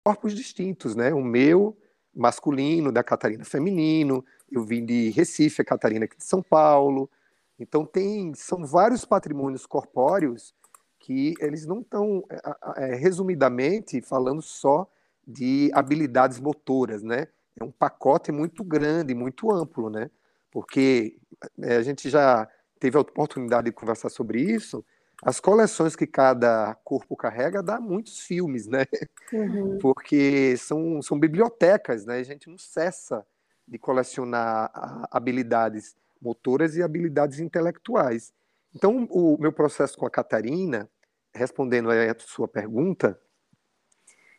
corpos 0.05 0.35
distintos, 0.35 0.97
né? 0.97 1.13
O 1.13 1.23
meu 1.23 1.77
masculino, 2.15 2.93
da 2.93 3.03
Catarina 3.03 3.45
feminino, 3.45 4.25
eu 4.51 4.65
vim 4.65 4.85
de 4.85 5.11
Recife, 5.11 5.63
a 5.63 5.65
Catarina 5.65 6.05
aqui 6.05 6.17
de 6.17 6.25
São 6.25 6.43
Paulo. 6.43 7.09
Então 7.59 7.85
tem 7.85 8.35
são 8.35 8.65
vários 8.65 9.05
patrimônios 9.05 9.67
corpóreos 9.67 10.55
que 10.99 11.35
eles 11.41 11.67
não 11.67 11.81
estão, 11.81 12.23
é, 12.77 12.95
resumidamente, 12.95 14.01
falando 14.03 14.43
só 14.43 14.91
de 15.27 15.71
habilidades 15.73 16.39
motoras, 16.39 17.03
né? 17.03 17.29
É 17.59 17.65
um 17.65 17.71
pacote 17.71 18.31
muito 18.31 18.63
grande, 18.63 19.15
muito 19.15 19.51
amplo, 19.51 19.89
né? 19.89 20.11
Porque 20.51 21.17
é, 21.63 21.77
a 21.77 21.83
gente 21.83 22.11
já 22.11 22.49
teve 22.79 22.97
a 22.97 23.01
oportunidade 23.01 23.67
de 23.67 23.73
conversar 23.73 24.09
sobre 24.09 24.41
isso. 24.41 24.85
As 25.23 25.39
coleções 25.39 25.95
que 25.95 26.07
cada 26.07 26.75
corpo 26.83 27.15
carrega 27.15 27.63
dá 27.63 27.79
muitos 27.79 28.21
filmes, 28.21 28.67
né? 28.67 28.87
Uhum. 29.33 29.79
Porque 29.79 30.57
são, 30.57 31.03
são 31.03 31.19
bibliotecas, 31.19 32.07
né? 32.07 32.17
A 32.17 32.23
gente 32.23 32.49
não 32.49 32.57
cessa 32.57 33.27
de 33.69 33.79
colecionar 33.79 34.71
habilidades 35.11 35.95
motoras 36.21 36.77
e 36.77 36.83
habilidades 36.83 37.39
intelectuais. 37.39 38.33
Então, 38.75 39.07
o 39.11 39.37
meu 39.39 39.53
processo 39.53 39.97
com 39.97 40.07
a 40.07 40.11
Catarina, 40.11 40.89
respondendo 41.35 41.91
a 41.91 42.15
sua 42.19 42.49
pergunta, 42.49 43.19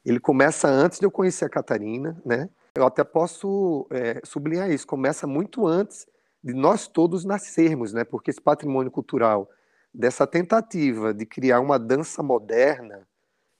ele 0.05 0.19
começa 0.19 0.67
antes 0.67 0.99
de 0.99 1.05
eu 1.05 1.11
conhecer 1.11 1.45
a 1.45 1.49
Catarina, 1.49 2.19
né? 2.25 2.49
Eu 2.75 2.85
até 2.85 3.03
posso 3.03 3.87
é, 3.91 4.21
sublinhar 4.23 4.71
isso, 4.71 4.87
começa 4.87 5.27
muito 5.27 5.67
antes 5.67 6.07
de 6.43 6.53
nós 6.53 6.87
todos 6.87 7.23
nascermos, 7.23 7.93
né? 7.93 8.03
Porque 8.03 8.31
esse 8.31 8.41
patrimônio 8.41 8.91
cultural, 8.91 9.49
dessa 9.93 10.25
tentativa 10.25 11.13
de 11.13 11.25
criar 11.25 11.59
uma 11.59 11.77
dança 11.77 12.23
moderna, 12.23 13.07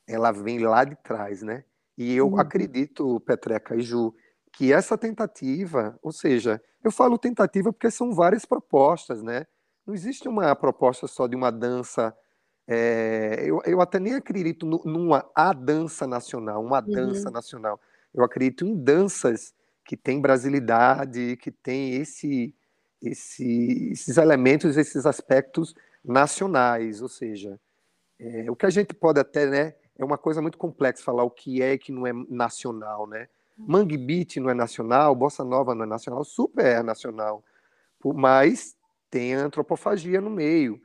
ela 0.07 0.31
vem 0.31 0.59
lá 0.59 0.83
de 0.83 0.95
trás, 0.95 1.41
né? 1.41 1.63
E 1.97 2.15
eu 2.15 2.29
uhum. 2.29 2.39
acredito, 2.39 3.19
Petreca 3.21 3.75
e 3.75 3.81
Ju, 3.81 4.13
que 4.51 4.73
essa 4.73 4.97
tentativa, 4.97 5.97
ou 6.01 6.11
seja, 6.11 6.61
eu 6.83 6.91
falo 6.91 7.17
tentativa 7.17 7.71
porque 7.71 7.91
são 7.91 8.13
várias 8.13 8.45
propostas, 8.45 9.21
né? 9.21 9.45
Não 9.85 9.93
existe 9.93 10.27
uma 10.27 10.55
proposta 10.55 11.07
só 11.07 11.27
de 11.27 11.35
uma 11.35 11.51
dança. 11.51 12.15
É, 12.67 13.43
eu, 13.45 13.61
eu 13.65 13.81
até 13.81 13.99
nem 13.99 14.13
acredito 14.13 14.65
numa 14.65 15.29
a 15.35 15.51
dança 15.53 16.07
nacional, 16.07 16.63
uma 16.63 16.81
uhum. 16.81 16.91
dança 16.91 17.29
nacional. 17.29 17.79
Eu 18.13 18.23
acredito 18.23 18.65
em 18.65 18.75
danças 18.75 19.53
que 19.83 19.97
têm 19.97 20.21
brasilidade, 20.21 21.37
que 21.37 21.51
têm 21.51 21.95
esse, 21.95 22.55
esse, 23.01 23.91
esses 23.91 24.17
elementos, 24.17 24.77
esses 24.77 25.05
aspectos 25.05 25.75
nacionais. 26.03 27.01
Ou 27.01 27.09
seja, 27.09 27.59
é, 28.19 28.49
o 28.49 28.55
que 28.55 28.65
a 28.65 28.69
gente 28.69 28.93
pode 28.93 29.19
até, 29.19 29.45
né? 29.45 29.75
É 29.97 30.05
uma 30.05 30.17
coisa 30.17 30.41
muito 30.41 30.57
complexa 30.57 31.03
falar 31.03 31.23
o 31.23 31.29
que 31.29 31.61
é 31.61 31.73
e 31.73 31.77
que 31.77 31.91
não 31.91 32.07
é 32.07 32.13
nacional, 32.29 33.07
né? 33.07 33.27
Mangue 33.57 33.97
Beat 33.97 34.37
não 34.37 34.49
é 34.49 34.53
nacional, 34.53 35.13
Bossa 35.13 35.43
Nova 35.43 35.75
não 35.75 35.83
é 35.83 35.87
nacional, 35.87 36.23
super 36.23 36.65
é 36.65 36.81
nacional. 36.81 37.43
Mas 38.03 38.75
tem 39.09 39.33
antropofagia 39.33 40.19
no 40.19 40.29
meio. 40.29 40.81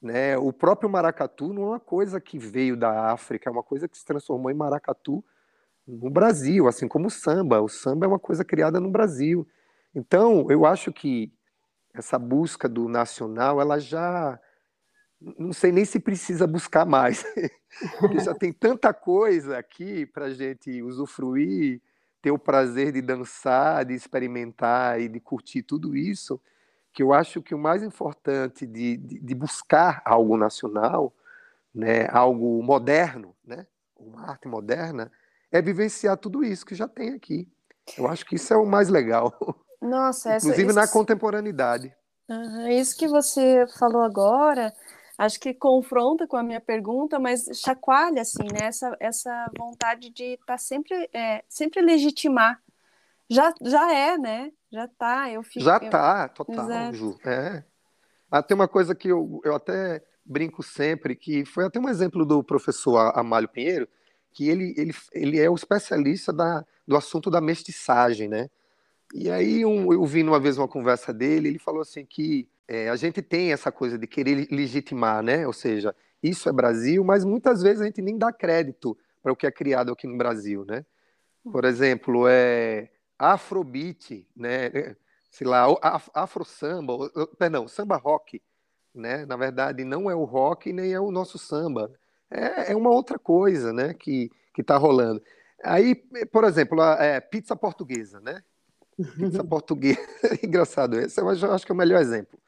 Né? 0.00 0.36
O 0.36 0.52
próprio 0.52 0.90
maracatu 0.90 1.52
não 1.52 1.62
é 1.62 1.66
uma 1.66 1.80
coisa 1.80 2.20
que 2.20 2.38
veio 2.38 2.76
da 2.76 3.12
África, 3.12 3.48
é 3.48 3.52
uma 3.52 3.62
coisa 3.62 3.86
que 3.88 3.96
se 3.96 4.04
transformou 4.04 4.50
em 4.50 4.54
maracatu 4.54 5.24
no 5.86 6.10
Brasil, 6.10 6.66
assim 6.66 6.88
como 6.88 7.06
o 7.06 7.10
samba. 7.10 7.60
O 7.60 7.68
samba 7.68 8.06
é 8.06 8.08
uma 8.08 8.18
coisa 8.18 8.44
criada 8.44 8.80
no 8.80 8.90
Brasil. 8.90 9.46
Então, 9.94 10.46
eu 10.50 10.66
acho 10.66 10.92
que 10.92 11.32
essa 11.94 12.18
busca 12.18 12.68
do 12.68 12.88
nacional, 12.88 13.60
ela 13.60 13.78
já 13.78 14.38
não 15.20 15.52
sei 15.52 15.72
nem 15.72 15.84
se 15.84 15.98
precisa 15.98 16.46
buscar 16.46 16.84
mais, 16.84 17.24
porque 17.98 18.20
já 18.20 18.34
tem 18.34 18.52
tanta 18.52 18.92
coisa 18.92 19.58
aqui 19.58 20.06
para 20.06 20.26
a 20.26 20.34
gente 20.34 20.82
usufruir, 20.82 21.80
ter 22.20 22.30
o 22.30 22.38
prazer 22.38 22.92
de 22.92 23.00
dançar, 23.00 23.84
de 23.84 23.94
experimentar 23.94 25.00
e 25.00 25.08
de 25.08 25.20
curtir 25.20 25.62
tudo 25.62 25.96
isso, 25.96 26.40
que 26.92 27.02
eu 27.02 27.12
acho 27.12 27.42
que 27.42 27.54
o 27.54 27.58
mais 27.58 27.82
importante 27.82 28.66
de, 28.66 28.96
de, 28.96 29.20
de 29.20 29.34
buscar 29.34 30.02
algo 30.04 30.36
nacional, 30.36 31.14
né, 31.74 32.08
algo 32.10 32.62
moderno, 32.62 33.34
né, 33.44 33.66
uma 33.96 34.30
arte 34.30 34.48
moderna, 34.48 35.10
é 35.50 35.60
vivenciar 35.60 36.16
tudo 36.16 36.42
isso 36.42 36.64
que 36.64 36.74
já 36.74 36.88
tem 36.88 37.10
aqui. 37.10 37.48
Eu 37.96 38.08
acho 38.08 38.24
que 38.24 38.36
isso 38.36 38.52
é 38.52 38.56
o 38.56 38.66
mais 38.66 38.88
legal. 38.88 39.32
Nossa, 39.80 40.32
essa, 40.34 40.46
inclusive 40.46 40.70
isso... 40.70 40.78
na 40.78 40.88
contemporaneidade. 40.88 41.94
Uhum, 42.28 42.68
isso 42.68 42.96
que 42.96 43.06
você 43.06 43.66
falou 43.78 44.02
agora, 44.02 44.72
acho 45.18 45.40
que 45.40 45.54
confronta 45.54 46.26
com 46.26 46.36
a 46.36 46.42
minha 46.42 46.60
pergunta, 46.60 47.18
mas 47.18 47.46
chacoalha 47.54 48.22
assim, 48.22 48.44
né? 48.44 48.66
Essa, 48.66 48.96
essa 49.00 49.50
vontade 49.56 50.10
de 50.10 50.34
estar 50.34 50.46
tá 50.46 50.58
sempre, 50.58 51.08
é, 51.12 51.44
sempre 51.48 51.80
legitimar. 51.80 52.60
Já, 53.28 53.52
já 53.60 53.92
é, 53.92 54.18
né? 54.18 54.52
Já 54.70 54.86
tá, 54.86 55.30
eu 55.30 55.42
fico. 55.42 55.64
Já 55.64 55.80
tá, 55.80 56.28
total, 56.28 56.64
Exato. 56.64 56.96
Ju. 56.96 57.18
É. 57.24 57.64
Ah, 58.30 58.42
tem 58.42 58.54
uma 58.54 58.68
coisa 58.68 58.94
que 58.94 59.08
eu, 59.08 59.40
eu 59.44 59.54
até 59.54 60.02
brinco 60.24 60.62
sempre, 60.62 61.14
que 61.14 61.44
foi 61.44 61.64
até 61.64 61.78
um 61.78 61.88
exemplo 61.88 62.24
do 62.24 62.42
professor 62.42 63.12
Amálio 63.16 63.48
Pinheiro, 63.48 63.88
que 64.32 64.48
ele, 64.48 64.74
ele, 64.76 64.94
ele 65.12 65.40
é 65.40 65.48
o 65.48 65.54
especialista 65.54 66.32
da, 66.32 66.64
do 66.86 66.96
assunto 66.96 67.30
da 67.30 67.40
mestiçagem, 67.40 68.28
né? 68.28 68.50
E 69.14 69.30
aí 69.30 69.64
um, 69.64 69.92
eu 69.92 70.04
vi 70.04 70.22
uma 70.22 70.40
vez 70.40 70.58
uma 70.58 70.68
conversa 70.68 71.12
dele, 71.12 71.48
ele 71.48 71.58
falou 71.58 71.80
assim 71.80 72.04
que 72.04 72.48
é, 72.68 72.88
a 72.88 72.96
gente 72.96 73.22
tem 73.22 73.52
essa 73.52 73.70
coisa 73.70 73.98
de 73.98 74.06
querer 74.06 74.48
legitimar, 74.50 75.22
né? 75.22 75.46
Ou 75.46 75.52
seja, 75.52 75.94
isso 76.22 76.48
é 76.48 76.52
Brasil, 76.52 77.04
mas 77.04 77.24
muitas 77.24 77.62
vezes 77.62 77.80
a 77.80 77.84
gente 77.84 78.02
nem 78.02 78.18
dá 78.18 78.32
crédito 78.32 78.96
para 79.22 79.32
o 79.32 79.36
que 79.36 79.46
é 79.46 79.50
criado 79.50 79.92
aqui 79.92 80.06
no 80.06 80.16
Brasil, 80.16 80.64
né? 80.64 80.84
Por 81.44 81.64
exemplo, 81.64 82.26
é 82.28 82.90
Afrobeat, 83.18 84.26
né? 84.34 84.96
Sei 85.30 85.46
lá, 85.46 85.66
Afro 86.14 86.44
Samba, 86.44 87.10
perdão, 87.38 87.68
Samba 87.68 87.96
Rock, 87.96 88.42
né? 88.94 89.24
Na 89.26 89.36
verdade, 89.36 89.84
não 89.84 90.10
é 90.10 90.14
o 90.14 90.24
rock 90.24 90.72
nem 90.72 90.92
é 90.92 91.00
o 91.00 91.10
nosso 91.10 91.38
samba, 91.38 91.92
é, 92.30 92.72
é 92.72 92.76
uma 92.76 92.90
outra 92.90 93.18
coisa, 93.18 93.72
né? 93.72 93.94
Que 93.94 94.30
que 94.56 94.62
está 94.62 94.78
rolando. 94.78 95.22
Aí, 95.62 95.94
por 96.32 96.44
exemplo, 96.44 96.80
a 96.80 96.94
é, 97.04 97.20
pizza 97.20 97.54
portuguesa, 97.54 98.18
né? 98.20 98.42
Pizza 98.96 99.44
portuguesa, 99.44 100.00
engraçado, 100.42 100.98
esse 100.98 101.20
eu 101.20 101.28
acho 101.28 101.66
que 101.66 101.70
é 101.70 101.74
o 101.74 101.78
melhor 101.78 102.00
exemplo. 102.00 102.40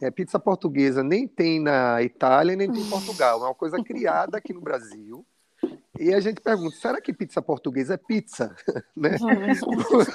É, 0.00 0.10
pizza 0.10 0.38
portuguesa 0.38 1.04
nem 1.04 1.28
tem 1.28 1.60
na 1.60 2.02
Itália, 2.02 2.56
nem 2.56 2.72
tem 2.72 2.82
em 2.82 2.88
Portugal. 2.88 3.42
É 3.42 3.44
uma 3.48 3.54
coisa 3.54 3.76
criada 3.84 4.38
aqui 4.38 4.52
no 4.52 4.60
Brasil. 4.60 5.26
E 5.98 6.14
a 6.14 6.20
gente 6.20 6.40
pergunta, 6.40 6.74
será 6.76 6.98
que 6.98 7.12
pizza 7.12 7.42
portuguesa 7.42 7.94
é 7.94 7.96
pizza? 7.98 8.56
né? 8.96 9.10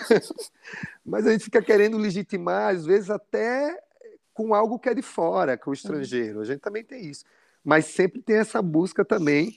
Mas 1.06 1.28
a 1.28 1.32
gente 1.32 1.44
fica 1.44 1.62
querendo 1.62 1.98
legitimar, 1.98 2.74
às 2.74 2.86
vezes, 2.86 3.12
até 3.12 3.80
com 4.34 4.56
algo 4.56 4.80
que 4.80 4.90
é 4.90 4.96
de 4.96 5.04
fora, 5.04 5.56
com 5.56 5.70
o 5.70 5.74
estrangeiro. 5.74 6.42
A 6.42 6.46
gente 6.46 6.62
também 6.62 6.84
tem 6.84 7.06
isso. 7.06 7.24
Mas 7.64 7.86
sempre 7.86 8.22
tem 8.22 8.38
essa 8.38 8.62
busca 8.64 9.06
também, 9.06 9.56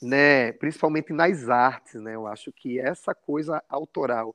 né? 0.00 0.52
principalmente 0.52 1.12
nas 1.12 1.50
artes. 1.50 2.00
Né? 2.00 2.14
Eu 2.14 2.26
acho 2.26 2.50
que 2.50 2.80
essa 2.80 3.14
coisa 3.14 3.62
autoral 3.68 4.34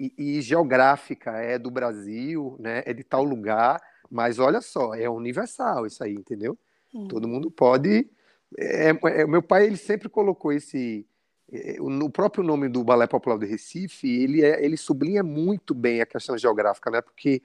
e, 0.00 0.12
e 0.16 0.40
geográfica 0.40 1.32
é 1.32 1.58
do 1.58 1.70
Brasil, 1.70 2.56
né? 2.58 2.82
é 2.86 2.94
de 2.94 3.04
tal 3.04 3.22
lugar 3.22 3.78
mas 4.12 4.38
olha 4.38 4.60
só, 4.60 4.94
é 4.94 5.08
universal 5.08 5.86
isso 5.86 6.04
aí, 6.04 6.12
entendeu? 6.12 6.58
Hum. 6.94 7.08
Todo 7.08 7.26
mundo 7.26 7.50
pode. 7.50 8.10
É, 8.58 8.90
é, 8.90 9.26
meu 9.26 9.42
pai 9.42 9.64
ele 9.66 9.78
sempre 9.78 10.10
colocou 10.10 10.52
esse 10.52 11.06
é, 11.50 11.78
no 11.78 12.10
próprio 12.10 12.44
nome 12.44 12.68
do 12.68 12.84
Balé 12.84 13.06
Popular 13.06 13.38
do 13.38 13.46
Recife, 13.46 14.06
ele, 14.06 14.44
é, 14.44 14.62
ele 14.62 14.76
sublinha 14.76 15.22
muito 15.22 15.74
bem 15.74 16.02
a 16.02 16.06
questão 16.06 16.36
geográfica, 16.36 16.90
né? 16.90 17.00
Porque 17.00 17.42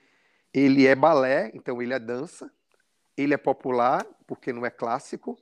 ele 0.53 0.86
é 0.86 0.93
balé, 0.93 1.51
então 1.53 1.82
ele 1.82 1.93
é 1.93 1.99
dança, 1.99 2.51
ele 3.15 3.34
é 3.34 3.38
popular, 3.38 4.06
porque 4.25 4.51
não 4.51 4.65
é 4.65 4.69
clássico, 4.69 5.38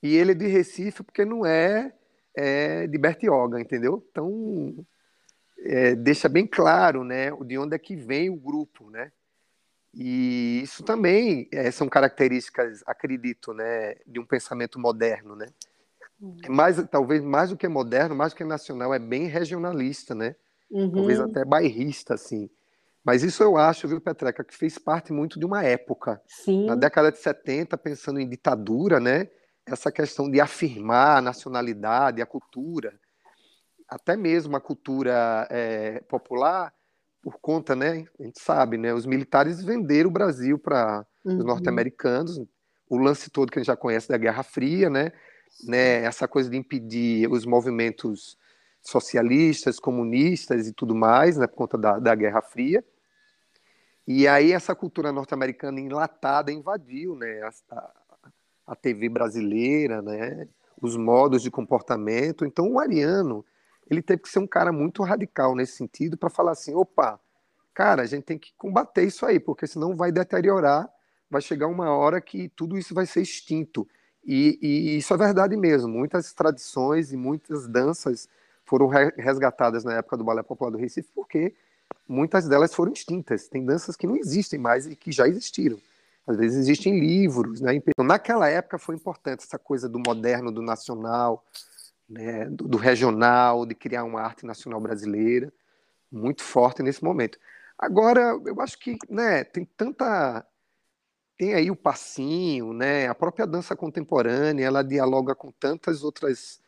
e 0.00 0.16
ele 0.16 0.30
é 0.30 0.34
de 0.34 0.46
Recife, 0.46 1.02
porque 1.02 1.24
não 1.24 1.44
é, 1.44 1.92
é 2.34 2.86
de 2.86 2.98
Bertioga, 2.98 3.60
entendeu? 3.60 4.06
Então, 4.10 4.86
é, 5.58 5.96
deixa 5.96 6.28
bem 6.28 6.46
claro, 6.46 7.02
né, 7.02 7.30
de 7.44 7.58
onde 7.58 7.74
é 7.74 7.78
que 7.78 7.96
vem 7.96 8.30
o 8.30 8.36
grupo, 8.36 8.90
né? 8.90 9.10
E 9.94 10.60
isso 10.62 10.82
também 10.82 11.48
é, 11.52 11.70
são 11.70 11.88
características, 11.88 12.82
acredito, 12.86 13.52
né, 13.52 13.94
de 14.06 14.20
um 14.20 14.24
pensamento 14.24 14.78
moderno, 14.78 15.34
né? 15.34 15.46
Uhum. 16.20 16.36
Mais, 16.48 16.82
talvez 16.90 17.22
mais 17.22 17.50
do 17.50 17.56
que 17.56 17.68
moderno, 17.68 18.14
mais 18.14 18.32
do 18.32 18.36
que 18.36 18.44
nacional, 18.44 18.92
é 18.92 18.98
bem 18.98 19.26
regionalista, 19.26 20.14
né? 20.14 20.34
Uhum. 20.70 20.90
Talvez 20.90 21.20
até 21.20 21.44
bairrista, 21.44 22.14
assim. 22.14 22.50
Mas 23.04 23.22
isso 23.22 23.42
eu 23.42 23.56
acho, 23.56 23.88
viu, 23.88 24.00
Petreca, 24.00 24.44
que 24.44 24.54
fez 24.54 24.76
parte 24.78 25.12
muito 25.12 25.38
de 25.38 25.46
uma 25.46 25.64
época. 25.64 26.20
Sim. 26.26 26.66
Na 26.66 26.74
década 26.74 27.10
de 27.10 27.18
70, 27.18 27.78
pensando 27.78 28.20
em 28.20 28.28
ditadura, 28.28 29.00
né? 29.00 29.30
Essa 29.64 29.90
questão 29.90 30.30
de 30.30 30.40
afirmar 30.40 31.18
a 31.18 31.22
nacionalidade, 31.22 32.20
a 32.20 32.26
cultura, 32.26 32.98
até 33.88 34.16
mesmo 34.16 34.56
a 34.56 34.60
cultura 34.60 35.46
é, 35.50 36.00
popular, 36.00 36.74
por 37.22 37.38
conta, 37.40 37.74
né? 37.74 38.06
A 38.18 38.22
gente 38.22 38.40
sabe, 38.40 38.78
né? 38.78 38.94
Os 38.94 39.06
militares 39.06 39.62
venderam 39.62 40.08
o 40.08 40.12
Brasil 40.12 40.58
para 40.58 41.04
uhum. 41.24 41.38
os 41.38 41.44
norte-americanos. 41.44 42.40
O 42.88 42.96
lance 42.96 43.30
todo 43.30 43.50
que 43.50 43.58
a 43.58 43.62
gente 43.62 43.66
já 43.66 43.76
conhece 43.76 44.08
da 44.08 44.16
Guerra 44.16 44.42
Fria, 44.42 44.88
né? 44.88 45.12
né? 45.64 46.04
Essa 46.04 46.26
coisa 46.28 46.48
de 46.48 46.56
impedir 46.56 47.30
os 47.30 47.44
movimentos 47.44 48.36
socialistas, 48.80 49.78
comunistas 49.78 50.66
e 50.68 50.72
tudo 50.72 50.94
mais, 50.94 51.36
né? 51.36 51.46
Por 51.46 51.56
conta 51.56 51.76
da, 51.76 51.98
da 51.98 52.14
Guerra 52.14 52.40
Fria. 52.40 52.84
E 54.06 54.26
aí 54.26 54.52
essa 54.52 54.74
cultura 54.74 55.12
norte-americana 55.12 55.80
enlatada 55.80 56.50
invadiu, 56.50 57.14
né? 57.14 57.42
A, 57.70 57.92
a 58.68 58.76
TV 58.76 59.08
brasileira, 59.08 60.00
né? 60.00 60.48
Os 60.80 60.96
modos 60.96 61.42
de 61.42 61.50
comportamento. 61.50 62.44
Então, 62.44 62.72
o 62.72 62.78
Ariano, 62.78 63.44
ele 63.90 64.02
teve 64.02 64.22
que 64.22 64.28
ser 64.28 64.38
um 64.38 64.46
cara 64.46 64.72
muito 64.72 65.02
radical 65.02 65.54
nesse 65.54 65.76
sentido 65.76 66.16
para 66.16 66.30
falar 66.30 66.52
assim, 66.52 66.74
opa, 66.74 67.18
cara, 67.74 68.02
a 68.02 68.06
gente 68.06 68.24
tem 68.24 68.38
que 68.38 68.52
combater 68.56 69.04
isso 69.04 69.24
aí, 69.24 69.40
porque 69.40 69.66
senão 69.66 69.96
vai 69.96 70.12
deteriorar, 70.12 70.88
vai 71.30 71.40
chegar 71.40 71.66
uma 71.66 71.90
hora 71.90 72.20
que 72.20 72.48
tudo 72.50 72.76
isso 72.76 72.94
vai 72.94 73.06
ser 73.06 73.22
extinto. 73.22 73.88
E, 74.24 74.58
e 74.60 74.96
isso 74.98 75.14
é 75.14 75.16
verdade 75.16 75.56
mesmo. 75.56 75.88
Muitas 75.88 76.32
tradições 76.32 77.12
e 77.12 77.16
muitas 77.16 77.66
danças 77.66 78.28
foram 78.64 78.88
resgatadas 79.16 79.84
na 79.84 79.94
época 79.94 80.16
do 80.16 80.24
Balé 80.24 80.42
Popular 80.42 80.70
do 80.70 80.76
Recife, 80.76 81.08
porque 81.14 81.54
muitas 82.06 82.46
delas 82.46 82.74
foram 82.74 82.92
extintas. 82.92 83.48
Tem 83.48 83.64
danças 83.64 83.96
que 83.96 84.06
não 84.06 84.16
existem 84.16 84.58
mais 84.58 84.86
e 84.86 84.94
que 84.94 85.10
já 85.10 85.26
existiram. 85.26 85.78
Às 86.26 86.36
vezes 86.36 86.58
existem 86.58 87.00
livros, 87.00 87.62
né? 87.62 87.74
Então, 87.74 88.04
naquela 88.04 88.48
época 88.48 88.76
foi 88.76 88.94
importante 88.94 89.44
essa 89.44 89.58
coisa 89.58 89.88
do 89.88 89.98
moderno, 89.98 90.52
do 90.52 90.60
nacional, 90.60 91.42
né? 92.08 92.46
do, 92.46 92.68
do 92.68 92.78
regional, 92.78 93.66
de 93.66 93.74
criar 93.74 94.04
uma 94.04 94.20
arte 94.20 94.46
nacional 94.46 94.80
brasileira, 94.80 95.52
muito 96.10 96.42
forte 96.42 96.82
nesse 96.82 97.04
momento. 97.04 97.38
Agora, 97.78 98.38
eu 98.44 98.60
acho 98.60 98.78
que, 98.78 98.96
né? 99.08 99.44
Tem 99.44 99.64
tanta 99.64 100.44
tem 101.38 101.54
aí 101.54 101.70
o 101.70 101.76
passinho, 101.76 102.72
né? 102.72 103.06
A 103.06 103.14
própria 103.14 103.46
dança 103.46 103.76
contemporânea, 103.76 104.64
ela 104.64 104.82
dialoga 104.82 105.36
com 105.36 105.52
tantas 105.52 106.02
outras 106.02 106.60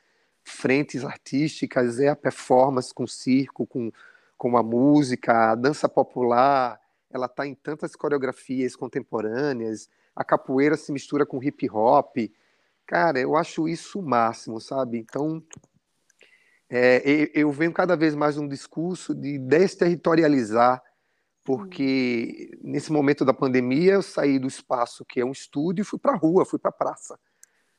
frentes 0.45 1.05
artísticas, 1.05 1.99
é 1.99 2.09
a 2.09 2.17
performance 2.17 2.95
com 2.95 3.03
o 3.03 3.09
circo, 3.09 3.67
com, 3.67 3.91
com 4.39 4.57
a 4.57 4.63
música, 4.63 5.51
a 5.51 5.55
dança 5.57 5.89
popular, 5.89 6.81
ela 7.11 7.27
está 7.27 7.45
em 7.47 7.55
tantas 7.55 7.97
coreografias 7.97 8.77
contemporâneas, 8.77 9.89
a 10.15 10.25
capoeira 10.25 10.77
se 10.77 10.93
mistura 10.93 11.27
com 11.27 11.43
hip 11.43 11.69
hop. 11.69 12.17
Cara, 12.91 13.21
eu 13.21 13.37
acho 13.37 13.69
isso 13.69 14.01
o 14.01 14.03
máximo, 14.03 14.61
sabe? 14.61 14.99
Então, 14.99 15.41
é, 16.69 17.31
eu 17.33 17.53
venho 17.53 17.73
cada 17.73 17.97
vez 17.97 18.17
mais 18.17 18.37
um 18.37 18.49
discurso 18.49 19.15
de 19.15 19.39
desterritorializar 19.39 20.83
porque 21.45 22.51
nesse 22.61 22.91
momento 22.91 23.25
da 23.25 23.33
pandemia 23.33 23.93
eu 23.93 24.03
saí 24.03 24.41
do 24.41 24.49
espaço 24.49 25.05
que 25.05 25.21
é 25.21 25.25
um 25.25 25.31
estúdio 25.31 25.83
e 25.83 25.85
fui 25.85 26.01
para 26.01 26.15
a 26.15 26.17
rua, 26.17 26.45
fui 26.45 26.59
para 26.59 26.71
a 26.71 26.73
praça. 26.73 27.17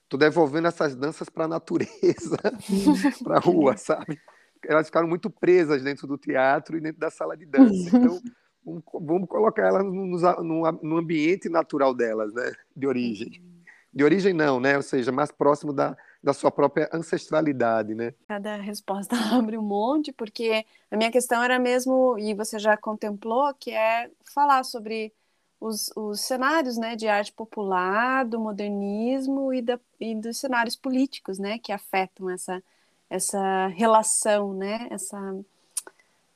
Estou 0.05 0.17
devolvendo 0.17 0.69
essas 0.69 0.95
danças 0.95 1.27
para 1.27 1.43
a 1.43 1.49
natureza, 1.49 2.37
para 3.21 3.35
a 3.35 3.39
rua, 3.41 3.75
sabe? 3.75 4.17
Elas 4.63 4.85
ficaram 4.85 5.09
muito 5.09 5.29
presas 5.29 5.83
dentro 5.83 6.07
do 6.07 6.17
teatro 6.17 6.77
e 6.77 6.79
dentro 6.79 7.01
da 7.01 7.09
sala 7.09 7.35
de 7.35 7.45
dança. 7.45 7.97
Então, 7.97 8.21
vamos, 8.63 8.83
vamos 8.93 9.27
colocar 9.27 9.67
elas 9.67 9.83
no, 9.83 10.05
no, 10.05 10.71
no, 10.81 10.97
ambiente 10.97 11.49
natural 11.49 11.93
delas, 11.93 12.33
né? 12.33 12.53
De 12.73 12.87
origem. 12.87 13.50
De 13.93 14.03
origem 14.03 14.33
não, 14.33 14.59
né? 14.59 14.77
Ou 14.77 14.83
seja, 14.83 15.11
mais 15.11 15.31
próximo 15.31 15.73
da, 15.73 15.97
da 16.23 16.33
sua 16.33 16.49
própria 16.49 16.89
ancestralidade, 16.93 17.93
né? 17.93 18.13
Cada 18.27 18.55
resposta 18.55 19.15
abre 19.35 19.57
um 19.57 19.61
monte, 19.61 20.11
porque 20.13 20.65
a 20.89 20.97
minha 20.97 21.11
questão 21.11 21.43
era 21.43 21.59
mesmo, 21.59 22.17
e 22.17 22.33
você 22.33 22.57
já 22.57 22.77
contemplou, 22.77 23.53
que 23.53 23.71
é 23.71 24.09
falar 24.23 24.63
sobre 24.63 25.13
os, 25.59 25.91
os 25.95 26.21
cenários 26.21 26.75
né, 26.75 26.95
de 26.95 27.07
arte 27.07 27.31
popular, 27.31 28.25
do 28.25 28.39
modernismo 28.39 29.53
e, 29.53 29.61
da, 29.61 29.79
e 29.99 30.15
dos 30.15 30.37
cenários 30.37 30.75
políticos, 30.75 31.37
né, 31.37 31.59
que 31.59 31.71
afetam 31.71 32.29
essa, 32.31 32.63
essa 33.09 33.67
relação, 33.67 34.53
né, 34.53 34.87
essa 34.89 35.19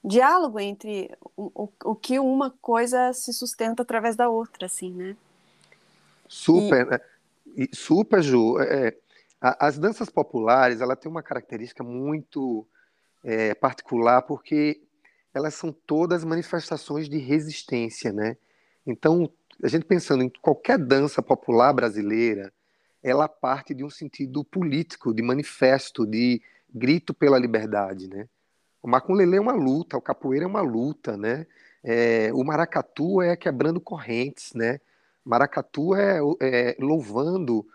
diálogo 0.03 0.59
entre 0.59 1.11
o, 1.35 1.51
o, 1.63 1.69
o 1.83 1.95
que 1.95 2.19
uma 2.19 2.51
coisa 2.61 3.11
se 3.13 3.33
sustenta 3.33 3.81
através 3.81 4.15
da 4.15 4.29
outra, 4.29 4.67
assim, 4.67 4.91
né? 4.91 5.17
Super, 6.27 6.85
e... 6.93 7.14
Super, 7.73 8.21
Ju. 8.21 8.59
É, 8.59 8.95
as 9.41 9.77
danças 9.77 10.09
populares, 10.09 10.81
ela 10.81 10.95
tem 10.95 11.09
uma 11.09 11.23
característica 11.23 11.83
muito 11.83 12.67
é, 13.23 13.53
particular, 13.53 14.21
porque 14.23 14.81
elas 15.33 15.53
são 15.53 15.71
todas 15.71 16.23
manifestações 16.23 17.09
de 17.09 17.17
resistência, 17.17 18.11
né? 18.13 18.37
Então, 18.85 19.29
a 19.61 19.67
gente 19.67 19.85
pensando 19.85 20.23
em 20.23 20.29
qualquer 20.41 20.77
dança 20.77 21.21
popular 21.21 21.73
brasileira, 21.73 22.53
ela 23.03 23.27
parte 23.27 23.73
de 23.73 23.83
um 23.83 23.89
sentido 23.89 24.43
político, 24.43 25.13
de 25.13 25.21
manifesto, 25.21 26.05
de 26.05 26.41
grito 26.73 27.13
pela 27.13 27.37
liberdade, 27.37 28.07
né? 28.07 28.27
O 28.81 28.87
maculelê 28.87 29.37
é 29.37 29.41
uma 29.41 29.53
luta, 29.53 29.97
o 29.97 30.01
capoeira 30.01 30.45
é 30.45 30.47
uma 30.47 30.61
luta, 30.61 31.17
né? 31.17 31.45
É, 31.83 32.31
o 32.33 32.43
maracatu 32.43 33.21
é 33.21 33.35
quebrando 33.35 33.79
correntes, 33.79 34.53
né? 34.53 34.79
Maracatu 35.25 35.95
é, 35.95 36.19
é 36.41 36.77
louvando 36.79 37.65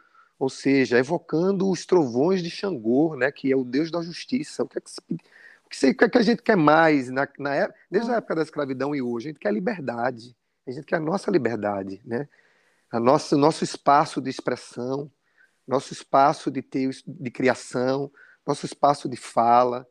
ou 0.40 0.48
seja, 0.48 0.98
evocando 0.98 1.68
os 1.68 1.84
trovões 1.84 2.42
de 2.42 2.48
Xangô, 2.48 3.14
né, 3.14 3.30
que 3.30 3.52
é 3.52 3.54
o 3.54 3.62
deus 3.62 3.90
da 3.90 4.00
justiça. 4.00 4.62
O 4.62 4.66
que 4.66 4.78
é 4.78 4.80
que, 4.80 4.90
o 4.90 5.02
que, 5.68 5.90
o 5.90 5.94
que, 5.94 6.04
é 6.04 6.08
que 6.08 6.18
a 6.18 6.22
gente 6.22 6.42
quer 6.42 6.56
mais 6.56 7.10
na, 7.10 7.28
na, 7.38 7.54
é, 7.54 7.68
desde 7.90 8.10
a 8.10 8.16
época 8.16 8.36
da 8.36 8.42
escravidão 8.42 8.94
e 8.94 9.02
hoje? 9.02 9.28
A 9.28 9.30
gente 9.32 9.38
quer 9.38 9.52
liberdade, 9.52 10.34
a 10.66 10.70
gente 10.70 10.86
quer 10.86 10.96
a 10.96 11.00
nossa 11.00 11.30
liberdade, 11.30 12.00
né? 12.06 12.26
a 12.90 12.98
nossa, 12.98 13.36
nosso 13.36 13.62
espaço 13.62 14.18
de 14.18 14.30
expressão, 14.30 15.10
nosso 15.68 15.92
espaço 15.92 16.50
de, 16.50 16.62
ter, 16.62 16.88
de 17.06 17.30
criação, 17.30 18.10
nosso 18.46 18.64
espaço 18.64 19.10
de 19.10 19.18
fala, 19.18 19.86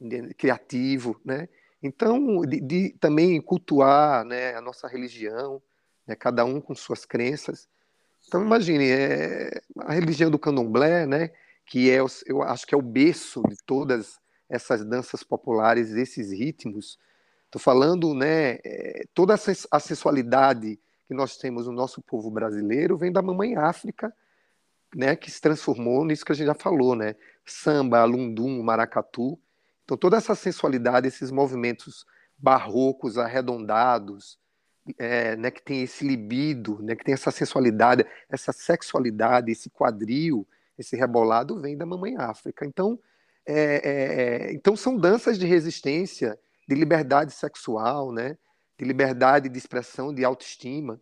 de, 0.00 0.32
criativo, 0.32 1.20
né? 1.22 1.46
Então, 1.82 2.40
de, 2.40 2.60
de, 2.60 2.90
também 2.98 3.40
cultuar 3.40 4.24
né, 4.24 4.54
a 4.54 4.60
nossa 4.60 4.88
religião, 4.88 5.62
né, 6.10 6.16
cada 6.16 6.44
um 6.44 6.60
com 6.60 6.74
suas 6.74 7.04
crenças, 7.04 7.68
então 8.26 8.42
imagine, 8.42 8.90
é, 8.90 9.60
a 9.78 9.92
religião 9.92 10.30
do 10.30 10.38
candomblé, 10.38 11.06
né, 11.06 11.30
que 11.64 11.88
é, 11.88 11.98
eu 12.26 12.42
acho 12.42 12.66
que 12.66 12.74
é 12.74 12.78
o 12.78 12.82
berço 12.82 13.42
de 13.48 13.56
todas 13.64 14.18
essas 14.48 14.84
danças 14.84 15.22
populares, 15.22 15.90
esses 15.92 16.32
ritmos. 16.32 16.98
Estou 17.46 17.60
falando, 17.60 18.12
né, 18.12 18.58
é, 18.64 19.04
toda 19.14 19.34
a 19.70 19.80
sensualidade 19.80 20.80
que 21.06 21.14
nós 21.14 21.36
temos 21.36 21.66
no 21.66 21.72
nosso 21.72 22.02
povo 22.02 22.30
brasileiro 22.30 22.96
vem 22.96 23.12
da 23.12 23.22
mamãe 23.22 23.56
África, 23.56 24.12
né, 24.94 25.14
que 25.14 25.30
se 25.30 25.40
transformou 25.40 26.04
nisso 26.04 26.24
que 26.24 26.32
a 26.32 26.34
gente 26.34 26.48
já 26.48 26.54
falou, 26.54 26.96
né, 26.96 27.14
samba, 27.46 28.04
lundum, 28.04 28.60
maracatu. 28.62 29.38
Então 29.84 29.96
toda 29.96 30.16
essa 30.16 30.34
sensualidade, 30.34 31.06
esses 31.06 31.30
movimentos 31.30 32.04
barrocos, 32.36 33.16
arredondados, 33.16 34.39
é, 34.98 35.36
né, 35.36 35.50
que 35.50 35.62
tem 35.62 35.82
esse 35.82 36.06
libido, 36.06 36.78
né, 36.82 36.94
que 36.94 37.04
tem 37.04 37.14
essa 37.14 37.30
sensualidade, 37.30 38.04
essa 38.28 38.52
sexualidade, 38.52 39.50
esse 39.50 39.70
quadril, 39.70 40.46
esse 40.78 40.96
rebolado 40.96 41.60
vem 41.60 41.76
da 41.76 41.86
mamãe 41.86 42.16
África. 42.16 42.64
Então, 42.64 42.98
é, 43.46 43.54
é, 43.54 44.48
é, 44.48 44.52
então 44.52 44.76
são 44.76 44.96
danças 44.96 45.38
de 45.38 45.46
resistência, 45.46 46.38
de 46.68 46.74
liberdade 46.74 47.32
sexual, 47.32 48.12
né, 48.12 48.36
de 48.78 48.84
liberdade 48.84 49.48
de 49.48 49.58
expressão, 49.58 50.14
de 50.14 50.24
autoestima. 50.24 51.00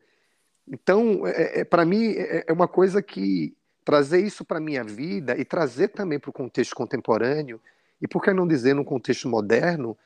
Então, 0.66 1.26
é, 1.26 1.60
é, 1.60 1.64
para 1.64 1.84
mim, 1.84 2.14
é 2.16 2.52
uma 2.52 2.68
coisa 2.68 3.02
que 3.02 3.56
trazer 3.84 4.20
isso 4.20 4.44
para 4.44 4.58
a 4.58 4.60
minha 4.60 4.84
vida 4.84 5.36
e 5.38 5.44
trazer 5.44 5.88
também 5.88 6.18
para 6.18 6.30
o 6.30 6.32
contexto 6.32 6.74
contemporâneo, 6.74 7.60
e 8.00 8.06
por 8.06 8.22
que 8.22 8.32
não 8.32 8.46
dizer 8.46 8.74
no 8.74 8.84
contexto 8.84 9.28
moderno, 9.28 9.96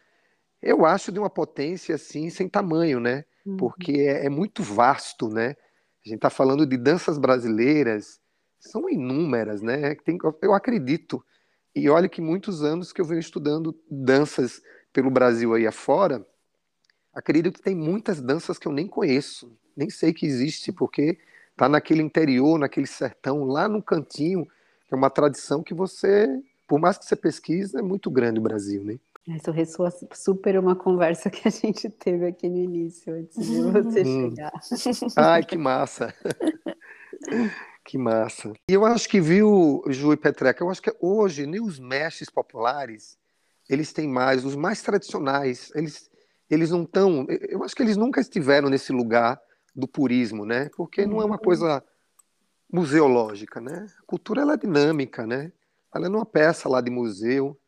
eu 0.62 0.86
acho 0.86 1.10
de 1.10 1.18
uma 1.18 1.28
potência 1.28 1.96
assim 1.96 2.30
sem 2.30 2.48
tamanho, 2.48 3.00
né? 3.00 3.24
Uhum. 3.44 3.56
Porque 3.56 3.92
é, 3.92 4.26
é, 4.26 4.28
muito 4.28 4.62
vasto, 4.62 5.28
né? 5.28 5.56
A 6.04 6.08
gente 6.08 6.16
está 6.16 6.30
falando 6.30 6.66
de 6.66 6.76
danças 6.76 7.18
brasileiras, 7.18 8.20
são 8.58 8.88
inúmeras, 8.88 9.62
né? 9.62 9.94
Tem, 9.96 10.18
eu 10.40 10.54
acredito. 10.54 11.24
E 11.74 11.88
olha 11.88 12.08
que 12.08 12.20
muitos 12.20 12.62
anos 12.62 12.92
que 12.92 13.00
eu 13.00 13.04
venho 13.04 13.20
estudando 13.20 13.76
danças 13.90 14.62
pelo 14.92 15.10
Brasil 15.10 15.54
aí 15.54 15.66
afora, 15.66 16.24
acredito 17.14 17.54
que 17.54 17.62
tem 17.62 17.74
muitas 17.74 18.20
danças 18.20 18.58
que 18.58 18.68
eu 18.68 18.72
nem 18.72 18.86
conheço, 18.86 19.56
nem 19.76 19.88
sei 19.88 20.12
que 20.12 20.26
existe, 20.26 20.70
porque 20.70 21.18
tá 21.56 21.68
naquele 21.68 22.02
interior, 22.02 22.58
naquele 22.58 22.86
sertão, 22.86 23.44
lá 23.44 23.68
no 23.68 23.82
cantinho, 23.82 24.44
que 24.86 24.94
é 24.94 24.96
uma 24.96 25.10
tradição 25.10 25.62
que 25.62 25.74
você, 25.74 26.28
por 26.68 26.78
mais 26.78 26.98
que 26.98 27.04
você 27.04 27.16
pesquise, 27.16 27.76
é 27.76 27.82
muito 27.82 28.10
grande 28.10 28.38
o 28.38 28.42
Brasil, 28.42 28.84
né? 28.84 28.98
Isso 29.26 29.52
ressoa 29.52 29.88
super 30.14 30.58
uma 30.58 30.74
conversa 30.74 31.30
que 31.30 31.46
a 31.46 31.50
gente 31.50 31.88
teve 31.88 32.26
aqui 32.26 32.48
no 32.48 32.58
início, 32.58 33.14
antes 33.14 33.46
de 33.46 33.62
você 33.62 34.02
hum. 34.02 34.30
chegar. 34.30 34.52
Ai, 35.16 35.44
que 35.44 35.56
massa! 35.56 36.12
que 37.84 37.96
massa. 37.96 38.52
E 38.68 38.72
eu 38.72 38.84
acho 38.84 39.08
que, 39.08 39.20
viu, 39.20 39.82
Ju 39.88 40.12
e 40.12 40.16
Petreca, 40.16 40.64
eu 40.64 40.70
acho 40.70 40.82
que 40.82 40.92
hoje 41.00 41.46
nem 41.46 41.60
os 41.60 41.78
mestres 41.78 42.28
populares, 42.28 43.16
eles 43.70 43.92
têm 43.92 44.08
mais, 44.08 44.44
os 44.44 44.56
mais 44.56 44.82
tradicionais, 44.82 45.70
eles, 45.74 46.10
eles 46.50 46.70
não 46.70 46.82
estão, 46.82 47.24
eu 47.28 47.62
acho 47.62 47.76
que 47.76 47.82
eles 47.82 47.96
nunca 47.96 48.20
estiveram 48.20 48.68
nesse 48.68 48.92
lugar 48.92 49.40
do 49.74 49.86
purismo, 49.86 50.44
né? 50.44 50.68
Porque 50.76 51.06
não 51.06 51.20
é 51.22 51.24
uma 51.24 51.36
uhum. 51.36 51.42
coisa 51.42 51.82
museológica, 52.70 53.60
né? 53.60 53.86
A 53.98 54.02
cultura, 54.04 54.42
ela 54.42 54.54
é 54.54 54.56
dinâmica, 54.56 55.26
né? 55.26 55.52
Ela 55.94 56.08
não 56.08 56.16
é 56.16 56.18
uma 56.20 56.26
peça 56.26 56.68
lá 56.68 56.80
de 56.80 56.90
museu, 56.90 57.58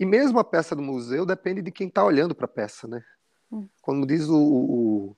e 0.00 0.06
mesmo 0.06 0.38
a 0.38 0.44
peça 0.44 0.74
do 0.74 0.82
museu 0.82 1.24
depende 1.24 1.62
de 1.62 1.70
quem 1.70 1.86
está 1.86 2.04
olhando 2.04 2.34
para 2.34 2.46
a 2.46 2.48
peça, 2.48 2.88
né? 2.88 3.04
Hum. 3.52 3.68
Como 3.80 4.06
diz 4.06 4.28
o, 4.28 4.36
o, 4.36 5.16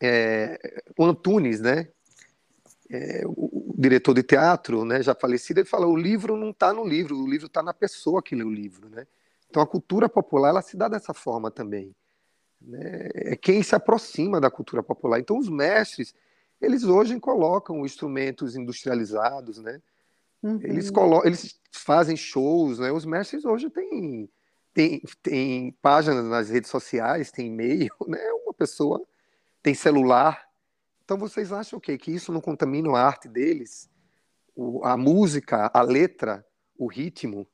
é, 0.00 0.82
o 0.96 1.04
Antunes, 1.04 1.60
né? 1.60 1.88
é, 2.90 3.22
o, 3.26 3.70
o, 3.70 3.74
diretor 3.76 4.14
de 4.14 4.22
teatro, 4.22 4.84
né, 4.84 5.02
já 5.02 5.14
falecido, 5.14 5.60
ele 5.60 5.68
fala: 5.68 5.86
o 5.86 5.96
livro 5.96 6.36
não 6.36 6.50
está 6.50 6.72
no 6.72 6.84
livro, 6.84 7.18
o 7.18 7.28
livro 7.28 7.46
está 7.46 7.62
na 7.62 7.74
pessoa 7.74 8.22
que 8.22 8.34
lê 8.34 8.44
o 8.44 8.50
livro, 8.50 8.88
né? 8.88 9.06
Então 9.48 9.62
a 9.62 9.66
cultura 9.66 10.08
popular 10.08 10.50
ela 10.50 10.62
se 10.62 10.76
dá 10.76 10.88
dessa 10.88 11.14
forma 11.14 11.50
também. 11.50 11.94
Né? 12.60 13.08
É 13.14 13.36
quem 13.36 13.62
se 13.62 13.74
aproxima 13.74 14.40
da 14.40 14.50
cultura 14.50 14.82
popular. 14.82 15.20
Então 15.20 15.38
os 15.38 15.48
mestres, 15.48 16.14
eles 16.60 16.84
hoje 16.84 17.18
colocam 17.20 17.84
instrumentos 17.84 18.56
industrializados, 18.56 19.58
né? 19.58 19.80
Uhum. 20.44 20.60
Eles, 20.62 20.90
colocam, 20.90 21.26
eles 21.26 21.58
fazem 21.72 22.14
shows, 22.14 22.78
né? 22.78 22.92
Os 22.92 23.06
mestres 23.06 23.46
hoje 23.46 23.70
têm, 23.70 24.28
têm, 24.74 25.02
têm 25.22 25.72
páginas 25.80 26.26
nas 26.26 26.50
redes 26.50 26.68
sociais, 26.68 27.32
tem 27.32 27.46
e-mail, 27.46 27.90
né? 28.06 28.20
Uma 28.44 28.52
pessoa 28.52 29.02
tem 29.62 29.72
celular. 29.72 30.46
Então 31.02 31.16
vocês 31.16 31.50
acham 31.50 31.78
o 31.78 31.80
quê? 31.80 31.96
Que 31.96 32.10
isso 32.10 32.30
não 32.30 32.42
contamina 32.42 32.90
a 32.90 33.06
arte 33.06 33.26
deles? 33.26 33.88
O, 34.54 34.84
a 34.84 34.98
música, 34.98 35.70
a 35.72 35.80
letra, 35.80 36.46
o 36.76 36.86
ritmo? 36.86 37.48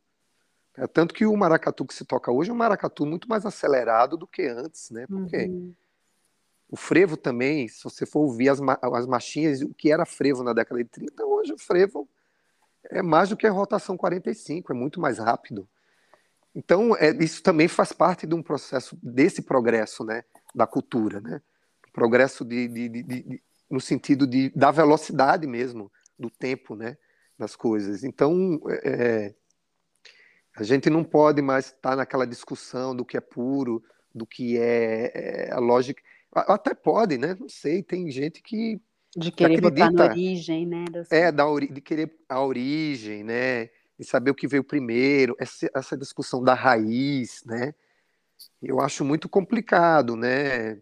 É 0.76 0.88
tanto 0.88 1.14
que 1.14 1.24
o 1.24 1.36
maracatu 1.36 1.86
que 1.86 1.94
se 1.94 2.04
toca 2.04 2.32
hoje 2.32 2.50
é 2.50 2.52
um 2.52 2.56
maracatu 2.56 3.06
muito 3.06 3.28
mais 3.28 3.46
acelerado 3.46 4.16
do 4.16 4.26
que 4.26 4.42
antes, 4.42 4.90
né? 4.90 5.06
Porque 5.06 5.46
uhum. 5.46 5.72
o 6.68 6.76
frevo 6.76 7.16
também, 7.16 7.68
se 7.68 7.84
você 7.84 8.04
for 8.04 8.22
ouvir 8.22 8.48
as, 8.48 8.58
as 8.82 9.06
marchinhas, 9.06 9.62
o 9.62 9.72
que 9.72 9.92
era 9.92 10.04
frevo 10.04 10.42
na 10.42 10.52
década 10.52 10.82
de 10.82 10.90
30, 10.90 11.24
hoje 11.24 11.52
o 11.52 11.58
frevo 11.58 12.08
é 12.84 13.02
mais 13.02 13.28
do 13.28 13.36
que 13.36 13.46
a 13.46 13.50
rotação 13.52 13.96
45, 13.96 14.72
é 14.72 14.74
muito 14.74 15.00
mais 15.00 15.18
rápido. 15.18 15.68
Então, 16.54 16.96
é, 16.96 17.10
isso 17.22 17.42
também 17.42 17.68
faz 17.68 17.92
parte 17.92 18.26
de 18.26 18.34
um 18.34 18.42
processo, 18.42 18.98
desse 19.02 19.42
progresso, 19.42 20.04
né? 20.04 20.24
Da 20.54 20.66
cultura, 20.66 21.20
né? 21.20 21.40
Progresso 21.92 22.44
de, 22.44 22.68
de, 22.68 22.88
de, 22.88 23.02
de 23.02 23.42
no 23.70 23.80
sentido 23.80 24.26
de, 24.26 24.50
da 24.50 24.70
velocidade 24.70 25.46
mesmo, 25.46 25.92
do 26.18 26.28
tempo, 26.28 26.74
né? 26.74 26.96
Das 27.38 27.54
coisas. 27.54 28.02
Então, 28.02 28.60
é, 28.82 29.32
a 30.56 30.62
gente 30.62 30.90
não 30.90 31.04
pode 31.04 31.40
mais 31.40 31.66
estar 31.66 31.96
naquela 31.96 32.26
discussão 32.26 32.94
do 32.94 33.04
que 33.04 33.16
é 33.16 33.20
puro, 33.20 33.82
do 34.12 34.26
que 34.26 34.58
é, 34.58 35.48
é 35.48 35.52
a 35.52 35.58
lógica. 35.58 36.02
Até 36.32 36.74
pode, 36.74 37.16
né? 37.16 37.36
Não 37.38 37.48
sei, 37.48 37.82
tem 37.82 38.10
gente 38.10 38.42
que. 38.42 38.80
De 39.16 39.32
querer 39.32 39.60
que 39.60 39.66
acredita, 39.66 39.90
botar 39.90 40.04
na 40.04 40.10
origem, 40.12 40.66
né? 40.66 40.84
Das... 40.90 41.10
É, 41.10 41.32
da 41.32 41.46
ori... 41.46 41.68
de 41.68 41.80
querer 41.80 42.14
a 42.28 42.40
origem, 42.42 43.24
né? 43.24 43.66
De 43.98 44.04
saber 44.04 44.30
o 44.30 44.34
que 44.34 44.46
veio 44.46 44.62
primeiro, 44.62 45.36
essa, 45.38 45.68
essa 45.74 45.96
discussão 45.96 46.42
da 46.42 46.54
raiz, 46.54 47.42
né? 47.44 47.74
Eu 48.62 48.80
acho 48.80 49.04
muito 49.04 49.28
complicado, 49.28 50.16
né? 50.16 50.80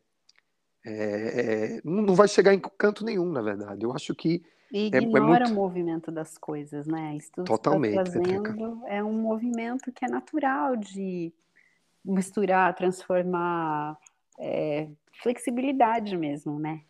É, 0.85 1.77
é, 1.77 1.81
não 1.85 2.15
vai 2.15 2.29
chegar 2.29 2.55
em 2.55 2.61
canto 2.61 3.05
nenhum, 3.05 3.31
na 3.31 3.43
verdade. 3.43 3.85
Eu 3.85 3.93
acho 3.93 4.15
que 4.15 4.43
e 4.71 4.91
é, 4.93 4.99
ignora 4.99 5.45
é 5.45 5.49
muito... 5.49 5.53
o 5.53 5.55
movimento 5.55 6.13
das 6.13 6.37
coisas, 6.37 6.87
né? 6.87 7.17
Isso 7.17 7.31
tudo 7.33 7.47
Totalmente, 7.47 7.99
está 7.99 8.21
fazendo 8.21 8.87
é 8.87 9.03
um 9.03 9.21
movimento 9.21 9.91
que 9.91 10.05
é 10.05 10.09
natural 10.09 10.77
de 10.77 11.33
misturar, 12.05 12.75
transformar, 12.75 13.97
é, 14.39 14.89
flexibilidade 15.23 16.17
mesmo, 16.17 16.59
né? 16.59 16.83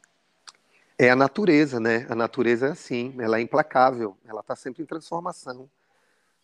É 0.98 1.10
a 1.10 1.16
natureza, 1.16 1.78
né? 1.78 2.06
A 2.10 2.14
natureza 2.16 2.66
é 2.66 2.70
assim, 2.72 3.14
ela 3.20 3.38
é 3.38 3.40
implacável, 3.40 4.16
ela 4.24 4.40
está 4.40 4.56
sempre 4.56 4.82
em 4.82 4.86
transformação. 4.86 5.70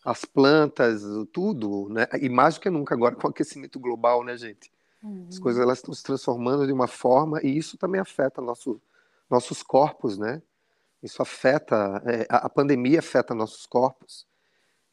As 0.03 0.23
plantas, 0.23 1.03
tudo, 1.33 1.89
né? 1.89 2.07
E 2.21 2.29
mais 2.29 2.55
do 2.55 2.61
que 2.61 2.69
nunca 2.69 2.95
agora 2.95 3.15
com 3.15 3.27
o 3.27 3.29
aquecimento 3.29 3.77
global, 3.77 4.23
né, 4.23 4.37
gente? 4.37 4.71
Uhum. 5.03 5.27
As 5.29 5.37
coisas 5.37 5.61
elas 5.61 5.79
estão 5.79 5.93
se 5.93 6.01
transformando 6.01 6.65
de 6.65 6.71
uma 6.71 6.87
forma 6.87 7.41
e 7.43 7.57
isso 7.57 7.77
também 7.77 7.99
afeta 7.99 8.41
nosso, 8.41 8.81
nossos 9.29 9.61
corpos, 9.61 10.17
né? 10.17 10.41
Isso 11.03 11.21
afeta, 11.21 12.01
é, 12.05 12.25
a 12.29 12.47
pandemia 12.47 12.99
afeta 12.99 13.35
nossos 13.35 13.65
corpos, 13.65 14.25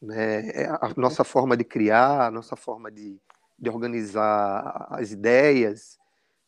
né? 0.00 0.48
É 0.50 0.66
a 0.66 0.92
nossa 0.96 1.22
forma 1.22 1.56
de 1.56 1.62
criar, 1.62 2.26
a 2.26 2.30
nossa 2.32 2.56
forma 2.56 2.90
de, 2.90 3.16
de 3.56 3.70
organizar 3.70 4.88
as 4.90 5.12
ideias, 5.12 5.98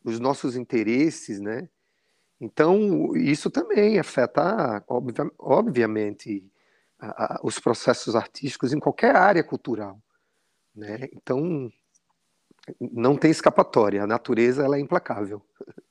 os 0.03 0.19
nossos 0.19 0.57
interesses, 0.57 1.39
né? 1.39 1.69
Então, 2.39 3.15
isso 3.15 3.49
também 3.49 3.97
afeta, 3.97 4.83
obvia, 4.87 5.31
obviamente, 5.39 6.45
a, 6.99 7.35
a, 7.35 7.39
os 7.43 7.59
processos 7.59 8.15
artísticos 8.15 8.73
em 8.73 8.79
qualquer 8.79 9.15
área 9.15 9.43
cultural, 9.43 9.99
né? 10.75 11.07
Então, 11.13 11.71
não 12.79 13.15
tem 13.15 13.31
escapatória, 13.31 14.03
a 14.03 14.07
natureza 14.07 14.63
ela 14.63 14.77
é 14.77 14.79
implacável. 14.79 15.41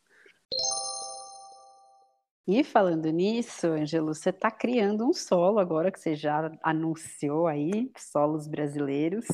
E 2.47 2.63
falando 2.63 3.09
nisso, 3.11 3.69
Angelo, 3.69 4.15
você 4.15 4.29
está 4.29 4.51
criando 4.51 5.09
um 5.09 5.15
solo 5.15 5.59
agora 5.59 5.91
que 5.91 5.99
você 5.99 6.15
já 6.15 6.53
anunciou 6.63 7.47
aí, 7.47 7.91
solos 7.97 8.47
brasileiros. 8.47 9.25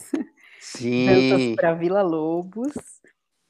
Sim. 0.60 1.06
Danças 1.06 1.56
para 1.56 1.74
Vila 1.74 2.02
Lobos, 2.02 2.72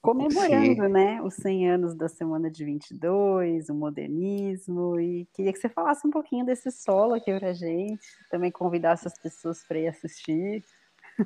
comemorando, 0.01 0.83
Sim. 0.83 0.89
né, 0.89 1.21
os 1.23 1.35
100 1.35 1.71
anos 1.71 1.95
da 1.95 2.09
Semana 2.09 2.51
de 2.51 2.65
22, 2.65 3.69
o 3.69 3.75
modernismo, 3.75 4.99
e 4.99 5.27
queria 5.35 5.53
que 5.53 5.59
você 5.59 5.69
falasse 5.69 6.07
um 6.07 6.11
pouquinho 6.11 6.45
desse 6.45 6.71
solo 6.71 7.15
aqui 7.15 7.39
para 7.39 7.53
gente, 7.53 8.07
também 8.31 8.51
convidasse 8.51 9.07
as 9.07 9.19
pessoas 9.19 9.65
para 9.67 9.79
ir 9.79 9.89
assistir. 9.89 10.65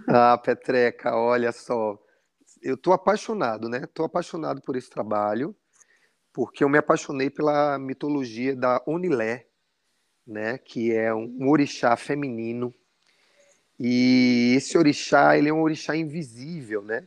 Ah, 0.09 0.37
Petreca, 0.37 1.15
olha 1.15 1.53
só, 1.53 1.99
eu 2.63 2.75
estou 2.75 2.93
apaixonado, 2.93 3.69
né? 3.69 3.85
Estou 3.85 4.05
apaixonado 4.05 4.61
por 4.61 4.75
esse 4.75 4.91
trabalho 4.91 5.55
porque 6.35 6.65
eu 6.65 6.69
me 6.69 6.77
apaixonei 6.77 7.31
pela 7.31 7.79
mitologia 7.79 8.57
da 8.57 8.83
Onilé, 8.85 9.47
né, 10.27 10.59
que 10.59 10.93
é 10.93 11.15
um 11.15 11.49
orixá 11.49 11.97
feminino. 11.97 12.75
E 13.79 14.55
esse 14.57 14.77
orixá, 14.77 15.39
ele 15.39 15.49
é 15.49 15.53
um 15.53 15.63
orixá 15.63 15.97
invisível, 15.97 16.83
né? 16.83 17.07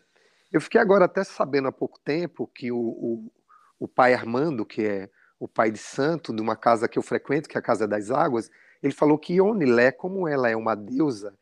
Eu 0.51 0.61
fiquei 0.61 0.79
agora 0.79 1.05
até 1.05 1.23
sabendo 1.23 1.67
há 1.67 1.71
pouco 1.71 1.99
tempo 1.99 2.47
que 2.47 2.71
o, 2.71 2.77
o, 2.77 3.31
o 3.79 3.87
pai 3.87 4.13
Armando, 4.13 4.65
que 4.65 4.85
é 4.85 5.09
o 5.39 5.47
pai 5.47 5.69
de 5.71 5.77
santo 5.77 6.33
de 6.33 6.41
uma 6.41 6.55
casa 6.55 6.87
que 6.87 6.97
eu 6.97 7.03
frequento, 7.03 7.47
que 7.47 7.57
é 7.57 7.59
a 7.59 7.63
Casa 7.63 7.87
das 7.87 8.09
Águas, 8.09 8.49
ele 8.81 8.93
falou 8.93 9.17
que 9.17 9.39
Onilé, 9.39 9.91
como 9.91 10.27
ela 10.27 10.49
é 10.49 10.55
uma 10.55 10.75
deusa, 10.75 11.33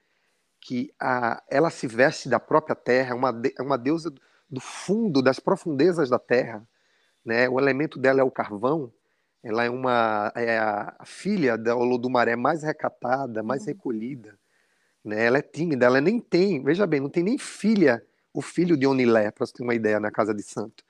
que 0.59 0.91
a, 0.99 1.43
ela 1.49 1.69
se 1.69 1.87
veste 1.87 2.27
da 2.27 2.39
própria 2.39 2.75
terra, 2.75 3.11
é 3.11 3.13
uma, 3.13 3.31
de, 3.31 3.53
é 3.57 3.61
uma 3.61 3.77
deusa 3.77 4.13
do 4.49 4.59
fundo, 4.59 5.21
das 5.21 5.39
profundezas 5.39 6.09
da 6.09 6.19
terra, 6.19 6.67
né? 7.23 7.49
O 7.49 7.59
elemento 7.59 7.99
dela 7.99 8.21
é 8.21 8.23
o 8.23 8.31
carvão. 8.31 8.91
Ela 9.43 9.65
é 9.65 9.69
uma 9.69 10.31
é 10.35 10.57
a 10.57 11.03
filha 11.05 11.57
da 11.57 11.75
Olodumaré 11.75 12.35
mais 12.35 12.63
recatada, 12.63 13.43
mais 13.43 13.61
uhum. 13.61 13.67
recolhida. 13.67 14.39
Né? 15.03 15.23
Ela 15.23 15.37
é 15.37 15.41
tímida, 15.41 15.85
ela 15.85 16.01
nem 16.01 16.19
tem, 16.19 16.63
veja 16.63 16.87
bem, 16.87 16.99
não 16.99 17.09
tem 17.09 17.23
nem 17.23 17.37
filha, 17.37 18.03
o 18.35 18.41
filho 18.41 18.75
de 18.75 18.85
Onilé, 18.85 19.31
para 19.31 19.45
você 19.45 19.53
ter 19.53 19.63
uma 19.63 19.73
ideia, 19.73 19.97
na 19.97 20.11
casa 20.11 20.33
de 20.33 20.43
santo. 20.43 20.83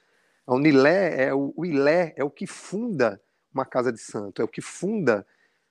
A 0.47 0.55
Onilé 0.55 1.27
é 1.27 1.33
o, 1.33 1.53
o 1.55 1.63
Ilé, 1.63 2.11
é 2.17 2.23
o 2.23 2.29
que 2.29 2.47
funda 2.47 3.21
uma 3.53 3.65
casa 3.65 3.91
de 3.91 3.99
santo, 3.99 4.41
é 4.41 4.45
o 4.45 4.47
que 4.47 4.61
funda, 4.61 5.25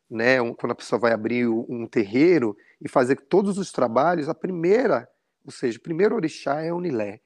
né, 0.09 0.41
um, 0.41 0.55
quando 0.55 0.71
a 0.71 0.77
pessoa 0.77 1.01
vai 1.01 1.13
abrir 1.13 1.49
um 1.49 1.87
terreiro 1.87 2.57
e 2.81 2.89
fazer 2.89 3.17
todos 3.17 3.59
os 3.59 3.73
trabalhos, 3.73 4.29
a 4.29 4.35
primeira, 4.35 5.09
ou 5.45 5.51
seja, 5.51 5.77
o 5.79 5.83
primeiro 5.83 6.15
orixá 6.15 6.63
é 6.63 6.73
Onilé. 6.73 7.21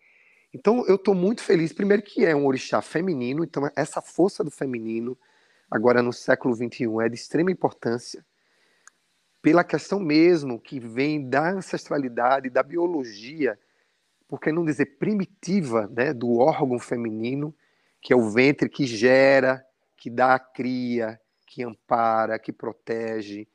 Então 0.52 0.82
eu 0.86 0.94
estou 0.94 1.14
muito 1.14 1.42
feliz, 1.42 1.70
primeiro 1.72 2.02
que 2.02 2.24
é 2.24 2.34
um 2.34 2.46
orixá 2.46 2.80
feminino, 2.80 3.44
então 3.44 3.70
essa 3.76 4.00
força 4.00 4.42
do 4.42 4.50
feminino, 4.50 5.16
agora 5.70 6.02
no 6.02 6.12
século 6.12 6.54
XXI, 6.54 6.86
é 7.04 7.08
de 7.10 7.16
extrema 7.16 7.52
importância, 7.52 8.24
pela 9.42 9.62
questão 9.62 10.00
mesmo 10.00 10.58
que 10.58 10.80
vem 10.80 11.28
da 11.28 11.50
ancestralidade, 11.50 12.48
da 12.48 12.62
biologia, 12.62 13.58
por 14.28 14.38
que 14.38 14.52
não 14.52 14.64
dizer 14.64 14.98
primitiva, 14.98 15.88
né, 15.88 16.12
do 16.12 16.38
órgão 16.38 16.78
feminino, 16.78 17.54
que 18.00 18.12
é 18.12 18.16
o 18.16 18.30
ventre 18.30 18.68
que 18.68 18.86
gera, 18.86 19.64
que 19.96 20.10
dá 20.10 20.34
a 20.34 20.38
cria, 20.38 21.18
que 21.46 21.64
ampara, 21.64 22.38
que 22.38 22.52
protege, 22.52 23.48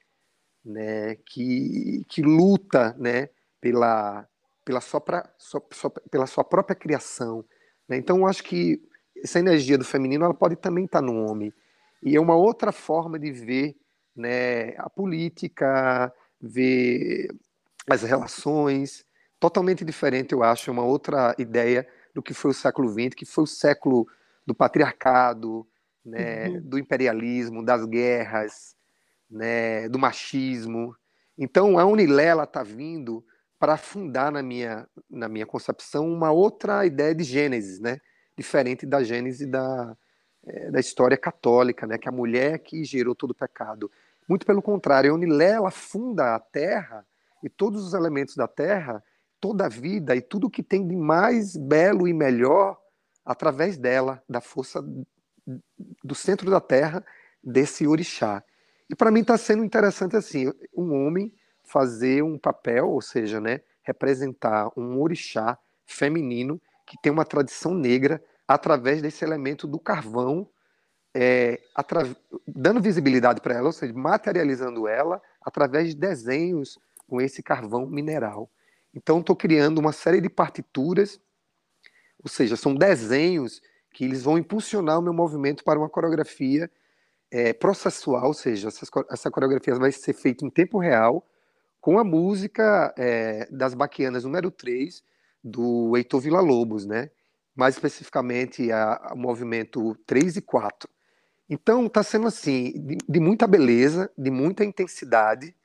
né, 0.65 1.15
que, 1.27 2.03
que 2.09 2.23
luta 2.23 2.95
né, 2.97 3.29
pela, 3.61 4.27
pela 4.65 4.81
sua, 4.81 4.99
pra, 4.99 5.31
sua, 5.37 5.63
sua, 5.71 5.91
pela 5.91 6.25
sua 6.25 6.43
própria 6.43 6.75
criação. 6.75 7.45
Né? 7.87 7.97
Então, 7.97 8.17
eu 8.17 8.27
acho 8.27 8.43
que 8.43 8.81
essa 9.23 9.39
energia 9.39 9.77
do 9.77 9.85
feminino 9.85 10.25
ela 10.25 10.33
pode 10.33 10.55
também 10.55 10.85
estar 10.85 11.01
no 11.01 11.25
homem. 11.25 11.53
E 12.01 12.15
é 12.15 12.19
uma 12.19 12.35
outra 12.35 12.71
forma 12.71 13.19
de 13.19 13.31
ver 13.31 13.77
né, 14.15 14.75
a 14.77 14.89
política, 14.89 16.13
ver 16.41 17.29
as 17.87 18.01
relações, 18.01 19.05
totalmente 19.43 19.83
diferente, 19.83 20.31
eu 20.31 20.41
acho, 20.41 20.69
é 20.69 20.71
uma 20.71 20.85
outra 20.85 21.35
ideia 21.37 21.85
do 22.15 22.23
que 22.23 22.33
foi 22.33 22.51
o 22.51 22.53
século 22.53 22.87
XX, 22.87 23.13
que 23.13 23.25
foi 23.25 23.43
o 23.43 23.47
século 23.47 24.07
do 24.47 24.55
patriarcado, 24.55 25.67
né, 26.05 26.47
uhum. 26.47 26.61
do 26.61 26.79
imperialismo, 26.79 27.61
das 27.61 27.85
guerras, 27.85 28.73
né, 29.29 29.89
do 29.89 29.99
machismo. 29.99 30.95
Então, 31.37 31.77
a 31.77 31.83
Unilela 31.83 32.45
está 32.45 32.63
vindo 32.63 33.21
para 33.59 33.75
fundar 33.75 34.31
na 34.31 34.41
minha, 34.41 34.87
na 35.09 35.27
minha 35.27 35.45
concepção 35.45 36.09
uma 36.09 36.31
outra 36.31 36.85
ideia 36.85 37.13
de 37.13 37.25
Gênesis, 37.25 37.81
né? 37.81 37.99
diferente 38.37 38.85
da 38.85 39.03
Gênese 39.03 39.45
da, 39.45 39.97
é, 40.45 40.71
da 40.71 40.79
história 40.79 41.17
católica, 41.17 41.85
né, 41.85 41.97
que 41.97 42.07
a 42.07 42.13
mulher 42.13 42.59
que 42.59 42.85
gerou 42.85 43.13
todo 43.13 43.31
o 43.31 43.35
pecado. 43.35 43.91
Muito 44.25 44.45
pelo 44.45 44.61
contrário, 44.61 45.11
a 45.11 45.13
Onilé 45.13 45.51
ela 45.51 45.69
funda 45.69 46.33
a 46.33 46.39
terra 46.39 47.05
e 47.43 47.49
todos 47.49 47.85
os 47.85 47.93
elementos 47.93 48.37
da 48.37 48.47
terra, 48.47 49.03
toda 49.43 49.65
a 49.65 49.69
vida 49.69 50.15
e 50.15 50.21
tudo 50.21 50.49
que 50.49 50.63
tem 50.63 50.87
de 50.87 50.95
mais 50.95 51.57
belo 51.57 52.07
e 52.07 52.13
melhor 52.13 52.79
através 53.25 53.77
dela, 53.77 54.23
da 54.27 54.39
força 54.39 54.81
do 56.01 56.15
centro 56.15 56.49
da 56.49 56.61
terra, 56.61 57.05
desse 57.43 57.85
orixá. 57.85 58.41
E 58.89 58.95
para 58.95 59.11
mim 59.11 59.19
está 59.19 59.37
sendo 59.37 59.61
interessante 59.65 60.15
assim, 60.15 60.49
um 60.73 60.93
homem 60.93 61.29
fazer 61.61 62.23
um 62.23 62.37
papel, 62.37 62.89
ou 62.89 63.01
seja, 63.01 63.41
né, 63.41 63.59
representar 63.81 64.71
um 64.77 64.97
orixá 65.01 65.57
feminino 65.85 66.61
que 66.85 66.97
tem 67.01 67.11
uma 67.11 67.25
tradição 67.25 67.73
negra 67.73 68.23
através 68.47 69.01
desse 69.01 69.25
elemento 69.25 69.67
do 69.67 69.77
carvão, 69.77 70.47
é, 71.13 71.59
dando 72.47 72.81
visibilidade 72.81 73.41
para 73.41 73.55
ela, 73.55 73.67
ou 73.67 73.73
seja, 73.73 73.93
materializando 73.93 74.87
ela 74.87 75.21
através 75.41 75.89
de 75.89 75.95
desenhos 75.95 76.79
com 77.09 77.19
esse 77.19 77.43
carvão 77.43 77.85
mineral. 77.85 78.49
Então, 78.93 79.19
estou 79.19 79.35
criando 79.35 79.79
uma 79.79 79.91
série 79.91 80.21
de 80.21 80.29
partituras, 80.29 81.19
ou 82.23 82.29
seja, 82.29 82.55
são 82.55 82.75
desenhos 82.75 83.61
que 83.91 84.03
eles 84.03 84.23
vão 84.23 84.37
impulsionar 84.37 84.99
o 84.99 85.01
meu 85.01 85.13
movimento 85.13 85.63
para 85.63 85.79
uma 85.79 85.89
coreografia 85.89 86.69
é, 87.31 87.53
processual, 87.53 88.27
ou 88.27 88.33
seja, 88.33 88.67
essa, 88.67 88.85
essa, 89.09 89.31
coreografia 89.31 89.75
vai 89.75 89.91
ser 89.91 90.13
feita 90.13 90.45
em 90.45 90.49
tempo 90.49 90.77
real, 90.77 91.27
com 91.81 91.97
a 91.97 92.03
música 92.03 92.93
é, 92.97 93.47
das 93.51 93.73
Baquianas 93.73 94.23
número 94.23 94.51
3, 94.51 95.03
do 95.43 95.97
Heitor 95.97 96.21
Villa-Lobos, 96.21 96.85
né? 96.85 97.09
mais 97.55 97.75
especificamente 97.75 98.67
o 99.11 99.15
movimento 99.15 99.95
3 100.05 100.37
e 100.37 100.41
4. 100.41 100.89
Então, 101.49 101.85
está 101.85 102.01
sendo 102.01 102.27
assim, 102.27 102.71
de, 102.71 102.97
de, 103.07 103.19
muita 103.19 103.45
beleza, 103.45 104.11
de 104.17 104.31
muita 104.31 104.63
intensidade, 104.63 105.55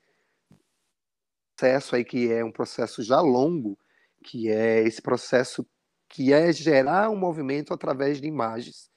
processo 1.59 1.97
aí 1.97 2.05
que 2.05 2.33
é 2.33 2.45
um 2.45 2.53
processo 2.53 3.03
já 3.03 3.21
longo, 3.21 3.77
que 4.23 4.49
é 4.49 4.81
esse 4.87 5.03
processo 5.03 5.67
que 6.09 6.33
é 6.33 6.53
gerar 6.53 7.11
um 7.11 7.17
movimento 7.17 7.75
através 7.75 8.21
de 8.21 8.29
imagens. 8.29 8.89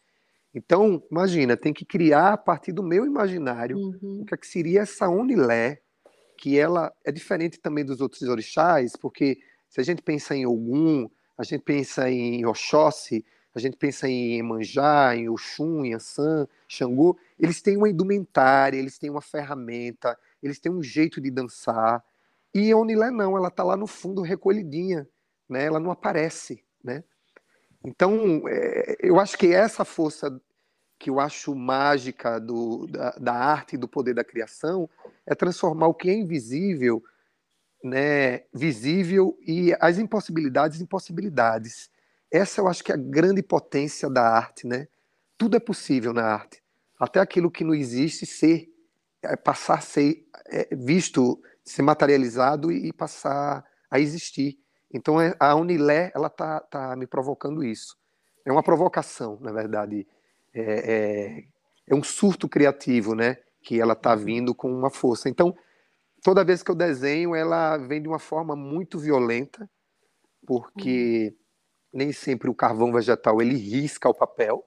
Então, 0.53 1.01
imagina, 1.09 1.57
tem 1.57 1.73
que 1.73 1.83
criar 1.83 2.33
a 2.33 2.37
partir 2.37 2.71
do 2.71 2.83
meu 2.83 3.05
imaginário 3.05 3.77
uhum. 3.77 4.21
o 4.21 4.25
que, 4.25 4.33
é 4.33 4.37
que 4.37 4.45
seria 4.45 4.81
essa 4.81 5.09
Onilé, 5.09 5.79
que 6.37 6.59
ela 6.59 6.93
é 7.03 7.11
diferente 7.11 7.59
também 7.59 7.83
dos 7.83 7.99
outros 7.99 8.21
orixás, 8.23 8.95
porque 8.95 9.39
se 9.67 9.81
a 9.81 9.83
gente 9.83 10.03
pensa 10.03 10.35
em 10.35 10.45
Ogum, 10.45 11.09
a 11.37 11.43
gente 11.43 11.63
pensa 11.63 12.09
em 12.11 12.45
Oxóssi, 12.45 13.25
a 13.55 13.59
gente 13.59 13.75
pensa 13.75 14.07
em 14.07 14.37
Emanjá, 14.37 15.15
em 15.15 15.29
Oxum, 15.29 15.83
em 15.83 15.93
Ansan, 15.95 16.47
Xangô, 16.67 17.17
eles 17.39 17.61
têm 17.61 17.75
uma 17.75 17.89
indumentária, 17.89 18.77
eles 18.77 18.99
têm 18.99 19.09
uma 19.09 19.21
ferramenta, 19.21 20.17
eles 20.43 20.59
têm 20.59 20.71
um 20.71 20.83
jeito 20.83 21.19
de 21.19 21.31
dançar. 21.31 22.03
E 22.53 22.71
a 22.71 23.11
não, 23.11 23.37
ela 23.37 23.47
está 23.47 23.63
lá 23.63 23.77
no 23.77 23.87
fundo 23.87 24.21
recolhidinha, 24.21 25.07
né? 25.47 25.65
ela 25.65 25.79
não 25.79 25.91
aparece. 25.91 26.63
Né? 26.83 27.03
Então, 27.83 28.43
é, 28.47 28.97
eu 28.99 29.19
acho 29.19 29.37
que 29.37 29.53
essa 29.53 29.85
força 29.85 30.41
que 30.99 31.09
eu 31.09 31.19
acho 31.19 31.55
mágica 31.55 32.39
do, 32.39 32.85
da, 32.87 33.11
da, 33.11 33.33
arte 33.33 33.73
e 33.73 33.77
do 33.77 33.87
poder 33.87 34.13
da 34.13 34.23
criação 34.23 34.87
é 35.25 35.33
transformar 35.33 35.87
o 35.87 35.95
que 35.95 36.09
é 36.09 36.13
invisível, 36.13 37.03
né, 37.83 38.43
visível 38.53 39.35
e 39.41 39.75
as 39.79 39.97
impossibilidades 39.97 40.79
em 40.79 40.85
possibilidades. 40.85 41.89
Essa 42.31 42.61
eu 42.61 42.67
acho 42.67 42.83
que 42.83 42.91
é 42.91 42.95
a 42.95 42.99
grande 42.99 43.41
potência 43.41 44.09
da 44.09 44.21
arte, 44.21 44.67
né? 44.67 44.87
Tudo 45.37 45.57
é 45.57 45.59
possível 45.59 46.13
na 46.13 46.23
arte. 46.23 46.61
Até 46.99 47.19
aquilo 47.19 47.49
que 47.49 47.63
não 47.63 47.73
existe 47.73 48.27
ser, 48.27 48.69
é, 49.23 49.35
passar 49.35 49.79
a 49.79 49.81
ser 49.81 50.23
é, 50.45 50.73
visto, 50.75 51.41
ser 51.71 51.81
materializado 51.81 52.71
e, 52.71 52.89
e 52.89 52.93
passar 52.93 53.63
a 53.89 53.99
existir. 53.99 54.57
Então 54.93 55.19
é, 55.19 55.35
a 55.39 55.55
Unilé 55.55 56.11
ela 56.13 56.29
tá, 56.29 56.59
tá 56.59 56.95
me 56.95 57.07
provocando 57.07 57.63
isso. 57.63 57.95
É 58.45 58.51
uma 58.51 58.63
provocação, 58.63 59.37
na 59.41 59.51
verdade. 59.51 60.07
É, 60.53 60.61
é, 60.63 61.43
é 61.87 61.95
um 61.95 62.03
surto 62.03 62.49
criativo, 62.49 63.15
né? 63.15 63.37
Que 63.63 63.79
ela 63.79 63.95
tá 63.95 64.13
uhum. 64.13 64.23
vindo 64.23 64.55
com 64.55 64.71
uma 64.71 64.89
força. 64.89 65.29
Então 65.29 65.55
toda 66.23 66.43
vez 66.43 66.61
que 66.61 66.71
eu 66.71 66.75
desenho, 66.75 67.35
ela 67.35 67.77
vem 67.77 68.01
de 68.01 68.07
uma 68.07 68.19
forma 68.19 68.55
muito 68.55 68.99
violenta, 68.99 69.69
porque 70.45 71.29
uhum. 71.31 71.99
nem 71.99 72.11
sempre 72.11 72.49
o 72.49 72.55
carvão 72.55 72.91
vegetal 72.91 73.41
ele 73.41 73.55
risca 73.55 74.09
o 74.09 74.13
papel 74.13 74.63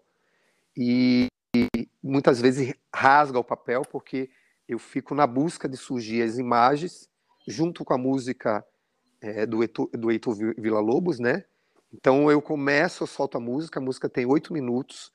e, 0.77 1.27
e 1.55 1.69
muitas 2.03 2.41
vezes 2.41 2.75
rasga 2.95 3.39
o 3.39 3.45
papel, 3.45 3.83
porque 3.83 4.29
eu 4.69 4.79
fico 4.79 5.15
na 5.15 5.27
busca 5.27 5.69
de 5.69 5.77
surgir 5.77 6.23
as 6.23 6.39
imagens 6.39 7.09
junto 7.47 7.85
com 7.85 7.95
a 7.95 7.99
música 7.99 8.65
é, 9.21 9.47
do, 9.47 9.63
Heitor, 9.63 9.89
do 9.93 10.11
Heitor 10.11 10.35
Villa-Lobos, 10.59 11.19
né? 11.19 11.45
Então 11.93 12.31
eu 12.31 12.43
começo, 12.43 13.03
eu 13.03 13.07
solto 13.07 13.39
a 13.39 13.41
música, 13.41 13.79
a 13.79 13.83
música 13.83 14.09
tem 14.09 14.27
oito 14.27 14.53
minutos, 14.53 15.13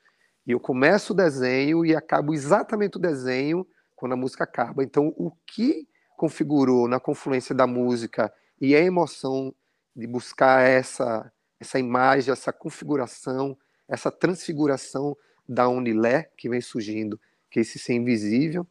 e 0.48 0.52
eu 0.52 0.60
começo 0.60 1.14
o 1.14 1.16
desenho 1.16 1.86
e 1.86 1.96
acabo 1.96 2.34
exatamente 2.34 2.98
o 2.98 3.00
desenho 3.00 3.68
quando 3.96 4.14
a 4.14 4.18
música 4.18 4.44
acaba. 4.44 4.84
Então 4.84 5.14
o 5.18 5.32
que 5.46 5.88
configurou 6.16 6.88
na 6.88 7.00
confluência 7.00 7.54
da 7.54 7.68
música 7.68 8.34
e 8.60 8.76
a 8.76 8.80
emoção 8.80 9.54
de 9.96 10.08
buscar 10.08 10.62
essa, 10.62 11.32
essa 11.60 11.80
imagem, 11.80 12.32
essa 12.32 12.54
configuração, 12.54 13.58
essa 13.88 14.12
transfiguração 14.12 15.16
da 15.48 15.68
Unilé 15.68 16.32
que 16.38 16.48
vem 16.48 16.62
surgindo, 16.62 17.20
que 17.50 17.60
é 17.60 17.62
esse 17.62 17.80
ser 17.80 17.94
invisível, 17.94 18.66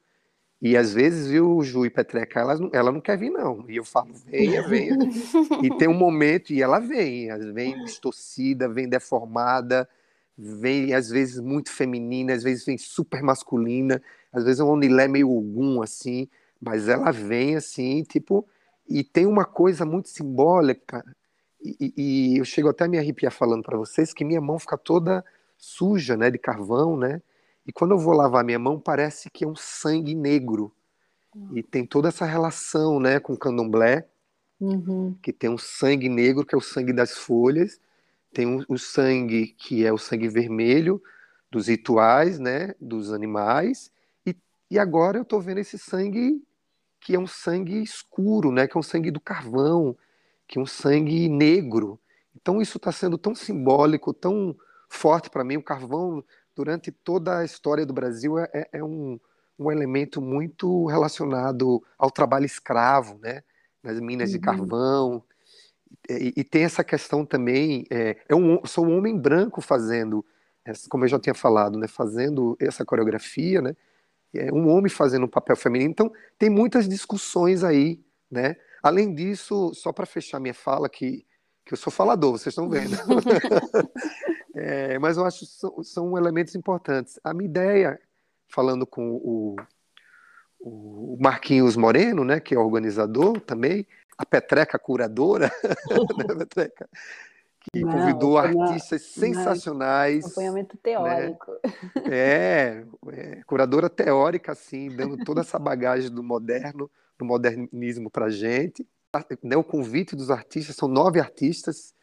e 0.60 0.76
às 0.76 0.92
vezes, 0.92 1.28
viu, 1.28 1.62
Ju 1.62 1.86
e 1.86 1.90
Petreca, 1.90 2.40
ela, 2.40 2.58
ela 2.72 2.90
não 2.90 3.00
quer 3.00 3.16
vir, 3.16 3.30
não. 3.30 3.64
E 3.68 3.76
eu 3.76 3.84
falo, 3.84 4.10
venha, 4.26 4.66
venha. 4.66 4.96
e 5.62 5.70
tem 5.78 5.86
um 5.86 5.94
momento, 5.94 6.52
e 6.52 6.60
ela 6.60 6.80
vem, 6.80 7.28
vem 7.52 7.84
distorcida, 7.84 8.68
vem 8.68 8.88
deformada, 8.88 9.88
vem 10.36 10.94
às 10.94 11.10
vezes 11.10 11.38
muito 11.40 11.70
feminina, 11.70 12.32
às 12.32 12.42
vezes 12.42 12.64
vem 12.64 12.76
super 12.76 13.22
masculina, 13.22 14.02
às 14.32 14.44
vezes 14.44 14.60
é 14.60 14.64
um 14.64 14.70
onilé 14.70 15.06
meio 15.06 15.28
algum, 15.28 15.80
assim, 15.80 16.28
mas 16.60 16.88
ela 16.88 17.12
vem 17.12 17.54
assim, 17.54 18.02
tipo, 18.02 18.44
e 18.88 19.04
tem 19.04 19.26
uma 19.26 19.44
coisa 19.44 19.84
muito 19.84 20.08
simbólica, 20.08 21.04
e, 21.60 21.92
e 21.96 22.38
eu 22.38 22.44
chego 22.44 22.68
até 22.68 22.84
a 22.84 22.88
me 22.88 22.98
arrepiar 22.98 23.32
falando 23.32 23.62
para 23.62 23.76
vocês 23.76 24.12
que 24.12 24.24
minha 24.24 24.40
mão 24.40 24.58
fica 24.58 24.76
toda 24.76 25.24
suja, 25.56 26.16
né, 26.16 26.30
de 26.30 26.38
carvão, 26.38 26.96
né, 26.96 27.20
e 27.68 27.72
quando 27.72 27.90
eu 27.90 27.98
vou 27.98 28.14
lavar 28.14 28.42
minha 28.42 28.58
mão, 28.58 28.80
parece 28.80 29.28
que 29.28 29.44
é 29.44 29.46
um 29.46 29.54
sangue 29.54 30.14
negro. 30.14 30.74
Uhum. 31.34 31.58
E 31.58 31.62
tem 31.62 31.84
toda 31.84 32.08
essa 32.08 32.24
relação 32.24 32.98
né, 32.98 33.20
com 33.20 33.34
o 33.34 33.38
candomblé, 33.38 34.08
uhum. 34.58 35.14
que 35.22 35.34
tem 35.34 35.50
um 35.50 35.58
sangue 35.58 36.08
negro, 36.08 36.46
que 36.46 36.54
é 36.54 36.58
o 36.58 36.62
sangue 36.62 36.94
das 36.94 37.18
folhas, 37.18 37.78
tem 38.32 38.46
um, 38.46 38.64
o 38.70 38.78
sangue 38.78 39.48
que 39.48 39.84
é 39.84 39.92
o 39.92 39.98
sangue 39.98 40.28
vermelho 40.28 41.02
dos 41.50 41.66
rituais, 41.66 42.38
né, 42.38 42.74
dos 42.80 43.12
animais, 43.12 43.92
e, 44.26 44.34
e 44.70 44.78
agora 44.78 45.18
eu 45.18 45.22
estou 45.22 45.38
vendo 45.38 45.58
esse 45.58 45.78
sangue 45.78 46.42
que 46.98 47.14
é 47.14 47.18
um 47.18 47.26
sangue 47.26 47.82
escuro, 47.82 48.50
né, 48.50 48.66
que 48.66 48.78
é 48.78 48.80
um 48.80 48.82
sangue 48.82 49.10
do 49.10 49.20
carvão, 49.20 49.94
que 50.46 50.58
é 50.58 50.62
um 50.62 50.66
sangue 50.66 51.28
negro. 51.28 52.00
Então 52.34 52.62
isso 52.62 52.78
está 52.78 52.90
sendo 52.90 53.18
tão 53.18 53.34
simbólico, 53.34 54.14
tão 54.14 54.56
forte 54.88 55.28
para 55.28 55.44
mim. 55.44 55.58
O 55.58 55.62
carvão 55.62 56.24
durante 56.58 56.90
toda 56.90 57.38
a 57.38 57.44
história 57.44 57.86
do 57.86 57.92
Brasil, 57.92 58.36
é, 58.36 58.50
é, 58.52 58.68
é 58.72 58.84
um, 58.84 59.20
um 59.56 59.70
elemento 59.70 60.20
muito 60.20 60.86
relacionado 60.86 61.80
ao 61.96 62.10
trabalho 62.10 62.46
escravo, 62.46 63.16
né? 63.22 63.44
nas 63.80 64.00
minas 64.00 64.30
uhum. 64.30 64.32
de 64.34 64.40
carvão. 64.40 65.24
E, 66.10 66.34
e, 66.36 66.42
tem 66.42 66.64
essa 66.64 66.82
questão 66.82 67.24
também, 67.24 67.86
é, 67.88 68.16
é 68.28 68.34
um, 68.34 68.66
sou 68.66 68.84
um 68.84 68.98
homem 68.98 69.16
branco 69.16 69.60
fazendo, 69.60 70.26
como 70.88 71.04
eu 71.04 71.08
já 71.08 71.20
tinha 71.20 71.34
falado, 71.34 71.78
né, 71.78 71.86
fazendo 71.86 72.56
essa 72.60 72.84
coreografia, 72.84 73.62
né, 73.62 73.76
é 74.34 74.52
um 74.52 74.68
homem 74.68 74.90
fazendo 74.90 75.26
um 75.26 75.30
papel 75.30 75.56
feminino. 75.56 75.92
Então, 75.92 76.12
tem 76.36 76.50
muitas 76.50 76.88
discussões 76.88 77.62
aí, 77.62 78.04
né? 78.28 78.56
Além 78.82 79.14
disso, 79.14 79.72
só 79.74 79.92
para 79.92 80.04
fechar 80.04 80.40
minha 80.40 80.52
fala, 80.52 80.88
que, 80.88 81.24
que 81.68 81.74
eu 81.74 81.78
sou 81.78 81.92
falador, 81.92 82.32
vocês 82.32 82.52
estão 82.52 82.68
vendo. 82.68 82.96
É, 84.60 84.98
mas 84.98 85.16
eu 85.16 85.24
acho 85.24 85.40
que 85.40 85.46
são, 85.46 85.84
são, 85.84 86.18
elementos 86.18 86.56
importantes. 86.56 87.20
A 87.22 87.32
minha 87.32 87.48
ideia, 87.48 88.00
falando 88.48 88.84
com 88.84 89.12
o, 89.12 89.54
o 90.58 91.16
Marquinhos 91.20 91.76
Moreno, 91.76 92.24
né, 92.24 92.40
que 92.40 92.56
é 92.56 92.58
organizador 92.58 93.40
também, 93.40 93.86
a 94.16 94.26
Petreca 94.26 94.76
curadora, 94.76 95.48
né, 96.26 96.34
Petreca? 96.38 96.88
que 97.60 97.84
Não, 97.84 97.92
convidou 97.92 98.36
artistas 98.36 99.02
sensacionais. 99.02 100.24
Acompanhamento 100.24 100.76
teórico. 100.78 101.52
Né? 101.52 102.10
É, 102.10 102.84
é, 103.12 103.42
curadora 103.46 103.88
teórica, 103.88 104.52
assim, 104.52 104.88
dando 104.88 105.18
toda 105.24 105.42
essa 105.42 105.58
bagagem 105.58 106.10
do 106.10 106.22
moderno, 106.24 106.90
do 107.16 107.24
modernismo 107.24 108.10
para 108.10 108.28
gente. 108.28 108.84
Né, 109.42 109.56
o 109.56 109.64
convite 109.64 110.14
dos 110.14 110.30
artistas, 110.30 110.76
são 110.76 110.86
nove 110.86 111.18
artistas, 111.18 111.94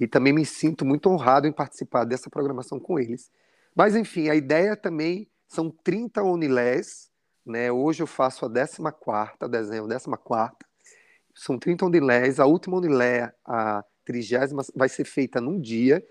e 0.00 0.06
também 0.06 0.32
me 0.32 0.46
sinto 0.46 0.84
muito 0.84 1.10
honrado 1.10 1.46
em 1.46 1.52
participar 1.52 2.04
dessa 2.04 2.30
programação 2.30 2.80
com 2.80 2.98
eles. 2.98 3.30
Mas, 3.76 3.94
enfim, 3.94 4.30
a 4.30 4.34
ideia 4.34 4.74
também 4.74 5.28
são 5.46 5.70
30 5.70 6.22
onilés, 6.22 7.10
né? 7.44 7.70
Hoje 7.70 8.02
eu 8.02 8.06
faço 8.06 8.46
a 8.46 8.48
14ª, 8.48 9.46
desenho 9.46 9.84
a 9.84 9.88
14ª. 9.88 10.52
São 11.34 11.58
30 11.58 11.84
onilés, 11.84 12.40
a 12.40 12.46
última 12.46 12.78
onilé, 12.78 13.32
a 13.44 13.84
trigésima, 14.04 14.62
vai 14.74 14.88
ser 14.88 15.04
feita 15.04 15.40
num 15.40 15.60
dia, 15.60 16.04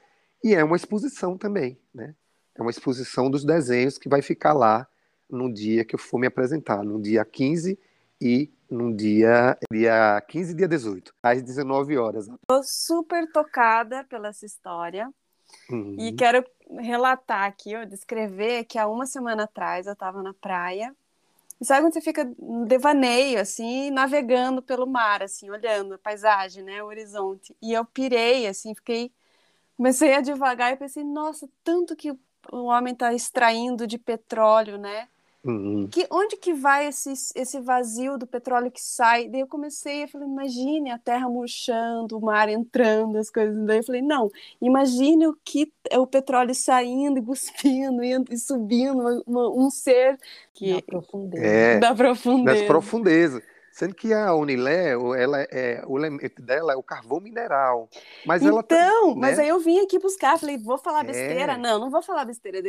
e 0.44 0.54
é 0.54 0.64
uma 0.64 0.76
exposição 0.76 1.36
também, 1.36 1.80
né? 1.94 2.16
É 2.56 2.62
uma 2.62 2.70
exposição 2.72 3.30
dos 3.30 3.44
desenhos 3.44 3.98
que 3.98 4.08
vai 4.08 4.22
ficar 4.22 4.54
lá 4.54 4.88
no 5.28 5.52
dia 5.52 5.84
que 5.84 5.96
eu 5.96 6.00
for 6.00 6.20
me 6.20 6.28
apresentar, 6.28 6.84
no 6.84 7.02
dia 7.02 7.26
15 7.26 7.80
e 8.24 8.50
no 8.72 8.96
dia, 8.96 9.58
dia 9.70 10.24
15 10.30 10.54
e 10.54 10.56
dia 10.56 10.68
18, 10.68 11.14
às 11.22 11.42
19 11.44 11.98
horas. 11.98 12.28
Estou 12.28 12.64
super 12.64 13.30
tocada 13.30 14.06
pela 14.06 14.30
essa 14.30 14.46
história. 14.46 15.12
Uhum. 15.70 15.98
E 16.00 16.14
quero 16.14 16.44
relatar 16.80 17.44
aqui, 17.44 17.76
ó, 17.76 17.84
descrever 17.84 18.64
que 18.64 18.80
há 18.80 18.88
uma 18.88 19.06
semana 19.06 19.44
atrás 19.44 19.88
eu 19.88 19.94
estava 19.94 20.24
na 20.24 20.34
praia. 20.34 20.96
E 21.60 21.66
sabe 21.66 21.82
quando 21.82 21.94
você 21.94 22.02
fica 22.02 22.24
no 22.40 22.66
devaneio, 22.66 23.40
assim, 23.40 23.92
navegando 23.92 24.62
pelo 24.62 24.88
mar, 24.88 25.22
assim, 25.22 25.50
olhando 25.50 25.96
a 25.96 26.00
paisagem, 26.00 26.64
né, 26.64 26.82
o 26.82 26.88
horizonte. 26.88 27.56
E 27.62 27.74
eu 27.74 27.84
pirei, 27.86 28.48
assim, 28.48 28.74
fiquei. 28.74 29.12
Comecei 29.76 30.14
a 30.14 30.22
devagar 30.22 30.72
e 30.72 30.78
pensei, 30.78 31.04
nossa, 31.04 31.48
tanto 31.64 31.96
que 31.96 32.12
o 32.52 32.66
homem 32.66 32.94
está 32.94 33.14
extraindo 33.14 33.86
de 33.86 33.98
petróleo, 33.98 34.78
né? 34.78 35.10
Uhum. 35.46 35.90
Que, 35.92 36.08
onde 36.10 36.38
que 36.38 36.54
vai 36.54 36.88
esse, 36.88 37.12
esse 37.36 37.60
vazio 37.60 38.18
do 38.18 38.26
petróleo 38.26 38.72
que 38.72 38.82
sai? 38.82 39.28
Daí 39.28 39.42
eu 39.42 39.48
comecei, 39.48 40.04
eu 40.04 40.08
falei, 40.08 40.28
imagine 40.28 40.90
a 40.90 40.98
terra 40.98 41.28
murchando, 41.28 42.18
o 42.18 42.22
mar 42.22 42.48
entrando, 42.48 43.18
as 43.18 43.30
coisas. 43.30 43.56
Daí 43.66 43.80
eu 43.80 43.84
falei, 43.84 44.02
não, 44.02 44.32
imagine 44.62 45.28
o 45.28 45.38
que 45.44 45.72
é 45.90 46.00
o 46.00 46.08
petróleo 46.08 46.56
saindo 46.56 47.20
e 47.20 47.22
cuspindo 47.22 48.02
e, 48.32 48.38
subindo, 48.38 49.00
uma, 49.00 49.24
uma, 49.28 49.50
um 49.50 49.70
ser 49.70 50.18
que... 50.54 50.76
Da 50.76 50.82
profundeza. 50.82 51.46
É, 51.46 51.80
da 51.80 51.94
profundeza. 51.94 52.58
Das 52.58 52.68
profundezas. 52.68 53.44
Sendo 53.74 53.96
que 53.96 54.14
a 54.14 54.36
Unilé, 54.36 54.92
ela 54.92 55.42
é, 55.50 55.84
o 55.88 55.98
elemento 55.98 56.44
dela 56.44 56.74
é 56.74 56.76
o 56.76 56.84
carvão 56.84 57.20
mineral. 57.20 57.90
Mas 58.24 58.44
então, 58.44 58.54
ela 58.54 58.62
tá, 58.62 58.76
né? 58.76 59.14
mas 59.18 59.40
aí 59.40 59.48
eu 59.48 59.60
vim 59.60 59.80
aqui 59.80 59.98
buscar, 59.98 60.38
falei, 60.38 60.60
vou 60.60 60.78
falar 60.78 61.04
besteira? 61.04 61.54
É. 61.54 61.58
Não, 61.58 61.80
não 61.80 61.90
vou 61.90 62.04
falar 62.04 62.24
besteira. 62.24 62.60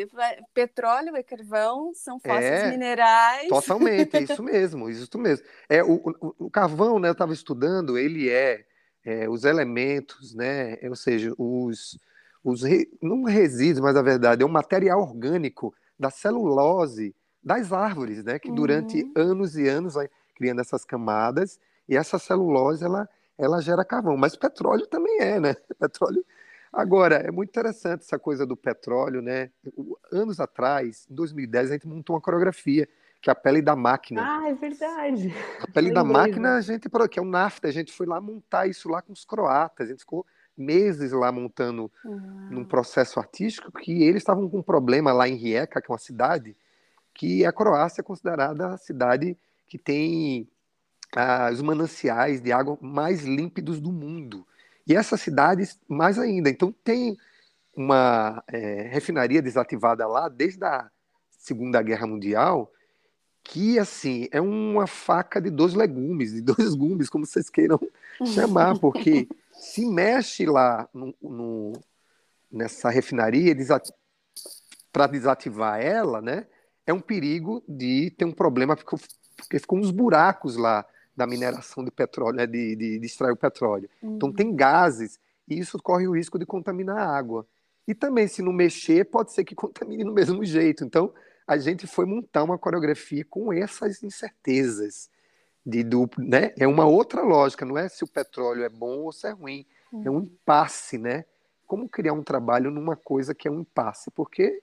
Petróleo 0.55 1.15
e 1.15 1.23
carvão 1.23 1.93
são 1.93 2.19
fósseis 2.19 2.63
é, 2.63 2.71
minerais. 2.71 3.49
Totalmente, 3.49 4.17
é 4.17 4.23
isso 4.23 4.41
mesmo, 4.43 4.89
isso 4.89 5.19
mesmo. 5.19 5.45
É, 5.69 5.85
o, 5.85 5.97
o, 6.23 6.35
o 6.47 6.51
carvão, 6.51 6.99
né, 6.99 7.09
eu 7.09 7.13
estava 7.13 7.35
estudando, 7.35 7.99
ele 7.99 8.31
é, 8.31 8.65
é, 9.05 9.29
os 9.29 9.45
elementos, 9.45 10.35
né, 10.35 10.79
ou 10.89 10.97
seja, 10.97 11.35
os, 11.37 11.99
os 12.43 12.63
re, 12.63 12.89
não 13.03 13.25
resíduos, 13.25 13.81
mas 13.81 13.95
a 13.95 14.01
verdade, 14.01 14.43
é 14.43 14.47
um 14.47 14.49
material 14.49 15.03
orgânico 15.03 15.75
da 15.99 16.09
celulose 16.09 17.15
das 17.43 17.75
árvores, 17.75 18.25
né, 18.25 18.39
que 18.39 18.51
durante 18.51 19.03
uhum. 19.03 19.13
anos 19.17 19.55
e 19.55 19.69
anos 19.69 19.93
vai 19.93 20.09
criando 20.35 20.61
essas 20.61 20.85
camadas, 20.85 21.61
e 21.89 21.97
essa 21.97 22.19
celulose 22.19 22.85
ela, 22.85 23.09
ela 23.39 23.61
gera 23.61 23.85
carvão. 23.85 24.17
Mas 24.17 24.37
petróleo 24.37 24.87
também 24.87 25.19
é, 25.21 25.41
né? 25.41 25.55
Petróleo. 25.79 26.25
Agora, 26.73 27.17
é 27.17 27.31
muito 27.31 27.51
interessante 27.51 28.01
essa 28.01 28.19
coisa 28.19 28.45
do 28.45 28.57
petróleo, 28.57 29.23
né? 29.23 29.51
Anos 30.13 30.41
atrás, 30.41 31.07
em 31.09 31.15
2010, 31.15 31.71
a 31.71 31.75
gente 31.75 31.87
montou 31.87 32.17
uma 32.17 32.21
coreografia, 32.21 32.89
que 33.23 33.31
é 33.31 33.33
a 33.33 33.37
pele 33.37 33.63
da 33.63 33.77
máquina. 33.77 34.23
Ah, 34.23 34.49
é 34.49 34.55
verdade. 34.55 35.33
A 35.61 35.71
pele 35.71 35.93
da 35.93 36.03
máquina, 36.03 36.57
a 36.57 36.61
gente, 36.61 36.89
que 37.09 37.19
é 37.19 37.23
o 37.23 37.25
NAFTA, 37.25 37.69
a 37.69 37.73
gente 37.73 37.93
foi 37.93 38.07
lá 38.07 38.21
montar 38.21 38.67
isso 38.67 38.89
lá 38.89 39.01
com 39.01 39.13
os 39.13 39.25
croatas, 39.25 39.87
a 39.87 39.91
gente 39.91 40.01
ficou 40.01 40.27
meses 40.57 41.13
lá 41.13 41.31
montando 41.33 41.91
uhum. 42.05 42.49
num 42.51 42.65
processo 42.65 43.19
artístico 43.19 43.73
que 43.73 44.03
eles 44.03 44.23
estavam 44.23 44.49
com 44.49 44.59
um 44.59 44.63
problema 44.63 45.13
lá 45.13 45.29
em 45.29 45.35
Rijeka, 45.35 45.81
que 45.81 45.91
é 45.91 45.93
uma 45.93 45.99
cidade, 45.99 46.57
que 47.13 47.45
a 47.45 47.53
Croácia 47.53 48.01
é 48.01 48.05
considerada 48.05 48.69
a 48.69 48.77
cidade 48.77 49.37
que 49.75 49.79
tem 49.79 50.49
ah, 51.17 51.51
os 51.53 51.61
mananciais 51.61 52.41
de 52.41 52.53
água 52.53 52.79
mais 52.81 53.25
límpidos 53.25 53.81
do 53.81 53.91
mundo. 53.91 54.47
E 54.87 54.95
essas 54.95 55.21
cidades, 55.21 55.81
mais 55.89 56.17
ainda. 56.17 56.49
Então, 56.49 56.73
tem 56.85 57.17
uma 57.77 58.41
é, 58.47 58.83
refinaria 58.83 59.43
desativada 59.43 60.07
lá 60.07 60.29
desde 60.29 60.65
a 60.65 60.89
Segunda 61.29 61.83
Guerra 61.83 62.07
Mundial, 62.07 62.71
que, 63.43 63.77
assim, 63.77 64.29
é 64.31 64.41
uma 64.41 64.87
faca 64.87 65.41
de 65.41 65.51
dois 65.51 65.75
legumes, 65.75 66.33
de 66.33 66.41
dois 66.55 66.73
gumes, 66.77 67.11
como 67.11 67.27
vocês 67.27 67.51
queiram 67.51 67.81
chamar, 68.33 68.79
porque 68.79 69.27
se 69.51 69.85
mexe 69.85 70.47
lá 70.47 70.89
no, 70.95 71.13
no, 71.21 71.73
nessa 72.49 72.91
refinaria 72.91 73.57
desat... 73.57 73.91
para 74.93 75.09
desativar 75.09 75.81
ela, 75.81 76.23
né, 76.23 76.47
é 76.87 76.93
um 76.93 77.01
perigo 77.01 77.61
de 77.69 78.13
ter 78.17 78.25
um 78.25 78.33
problema, 78.33 78.77
porque 79.47 79.59
ficam 79.59 79.79
uns 79.79 79.91
buracos 79.91 80.57
lá 80.57 80.85
da 81.17 81.27
mineração 81.27 81.85
de 81.85 81.91
petróleo, 81.91 82.37
né, 82.37 82.47
de, 82.47 82.75
de, 82.75 82.99
de, 82.99 83.07
extrair 83.07 83.33
o 83.33 83.37
petróleo. 83.37 83.89
Uhum. 84.03 84.17
Então 84.17 84.33
tem 84.33 84.55
gases 84.55 85.19
e 85.47 85.59
isso 85.59 85.79
corre 85.79 86.09
o 86.09 86.13
risco 86.13 86.39
de 86.39 86.47
contaminar 86.47 86.99
a 86.99 87.17
água. 87.17 87.47
E 87.87 87.95
também, 87.95 88.27
se 88.27 88.43
não 88.43 88.53
mexer, 88.53 89.05
pode 89.05 89.33
ser 89.33 89.45
que 89.45 89.55
contamine 89.57 90.05
do 90.05 90.13
mesmo 90.13 90.45
jeito. 90.45 90.85
Então, 90.85 91.13
a 91.47 91.57
gente 91.57 91.87
foi 91.87 92.07
montar 92.07 92.43
uma 92.43 92.59
coreografia 92.59 93.25
com 93.25 93.53
essas 93.53 94.03
incertezas. 94.03 95.11
De, 95.67 95.83
do, 95.83 96.09
né? 96.19 96.53
É 96.59 96.67
uma 96.67 96.85
outra 96.85 97.23
lógica, 97.23 97.65
não 97.65 97.79
é 97.79 97.89
se 97.89 98.05
o 98.05 98.07
petróleo 98.07 98.65
é 98.65 98.69
bom 98.69 99.05
ou 99.05 99.13
se 99.13 99.27
é 99.27 99.31
ruim. 99.31 99.65
Uhum. 99.93 100.03
É 100.05 100.11
um 100.11 100.19
impasse, 100.21 100.99
né? 100.99 101.25
Como 101.67 101.89
criar 101.89 102.13
um 102.13 102.23
trabalho 102.23 102.71
numa 102.71 102.97
coisa 102.97 103.35
que 103.35 103.49
é 103.49 103.51
um 103.51 103.61
impasse? 103.61 104.11
Porque 104.11 104.63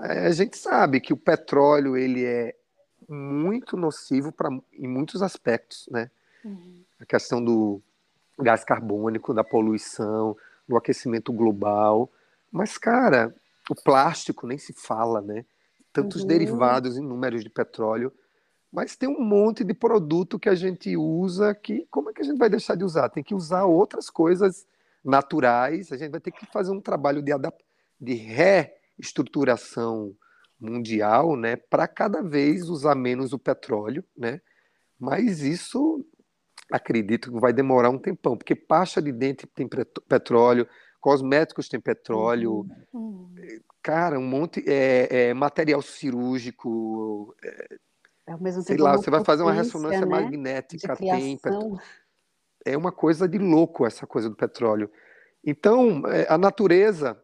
é, 0.00 0.26
a 0.26 0.30
gente 0.30 0.56
sabe 0.56 1.00
que 1.00 1.12
o 1.12 1.16
petróleo 1.16 1.96
ele 1.96 2.24
é 2.24 2.54
muito 3.08 3.76
nocivo 3.76 4.32
para 4.32 4.50
em 4.72 4.88
muitos 4.88 5.22
aspectos, 5.22 5.88
né? 5.90 6.10
Uhum. 6.44 6.82
A 7.00 7.06
questão 7.06 7.42
do 7.42 7.80
gás 8.38 8.64
carbônico, 8.64 9.34
da 9.34 9.44
poluição, 9.44 10.36
do 10.68 10.76
aquecimento 10.76 11.32
global. 11.32 12.10
Mas, 12.50 12.78
cara, 12.78 13.34
o 13.70 13.74
plástico 13.74 14.46
nem 14.46 14.58
se 14.58 14.72
fala, 14.72 15.20
né? 15.20 15.44
Tantos 15.92 16.22
uhum. 16.22 16.28
derivados 16.28 16.96
inúmeros 16.96 17.42
de 17.42 17.50
petróleo. 17.50 18.12
Mas 18.72 18.96
tem 18.96 19.08
um 19.08 19.20
monte 19.20 19.62
de 19.62 19.74
produto 19.74 20.38
que 20.38 20.48
a 20.48 20.54
gente 20.54 20.96
usa 20.96 21.54
que 21.54 21.86
como 21.90 22.10
é 22.10 22.12
que 22.12 22.22
a 22.22 22.24
gente 22.24 22.38
vai 22.38 22.48
deixar 22.48 22.74
de 22.74 22.84
usar? 22.84 23.08
Tem 23.10 23.22
que 23.22 23.34
usar 23.34 23.64
outras 23.64 24.08
coisas 24.08 24.66
naturais. 25.04 25.92
A 25.92 25.96
gente 25.96 26.10
vai 26.10 26.20
ter 26.20 26.30
que 26.30 26.46
fazer 26.46 26.70
um 26.70 26.80
trabalho 26.80 27.20
de, 27.20 27.32
de 28.00 28.14
reestruturação 28.14 30.16
mundial, 30.62 31.36
né, 31.36 31.56
para 31.56 31.88
cada 31.88 32.22
vez 32.22 32.68
usar 32.68 32.94
menos 32.94 33.32
o 33.32 33.38
petróleo, 33.38 34.04
né? 34.16 34.40
Mas 34.98 35.42
isso 35.42 36.04
acredito 36.70 37.32
que 37.32 37.40
vai 37.40 37.52
demorar 37.52 37.90
um 37.90 37.98
tempão, 37.98 38.36
porque 38.36 38.54
pasta 38.54 39.02
de 39.02 39.12
dente 39.12 39.46
tem 39.46 39.68
petróleo, 40.08 40.66
cosméticos 41.00 41.68
tem 41.68 41.80
petróleo, 41.80 42.66
uhum. 42.92 43.28
cara, 43.82 44.18
um 44.18 44.26
monte 44.26 44.64
é, 44.66 45.28
é 45.28 45.34
material 45.34 45.82
cirúrgico. 45.82 47.34
É, 47.44 48.32
Ao 48.32 48.40
mesmo 48.40 48.62
sei 48.62 48.76
lá, 48.76 48.96
você 48.96 49.10
vai 49.10 49.24
fazer 49.24 49.42
uma 49.42 49.52
ressonância 49.52 50.00
né? 50.00 50.06
magnética, 50.06 50.96
tem 50.96 51.36
petróleo. 51.36 51.80
É 52.64 52.76
uma 52.76 52.92
coisa 52.92 53.28
de 53.28 53.38
louco 53.38 53.84
essa 53.84 54.06
coisa 54.06 54.30
do 54.30 54.36
petróleo. 54.36 54.88
Então, 55.44 56.06
é, 56.06 56.26
a 56.28 56.38
natureza 56.38 57.20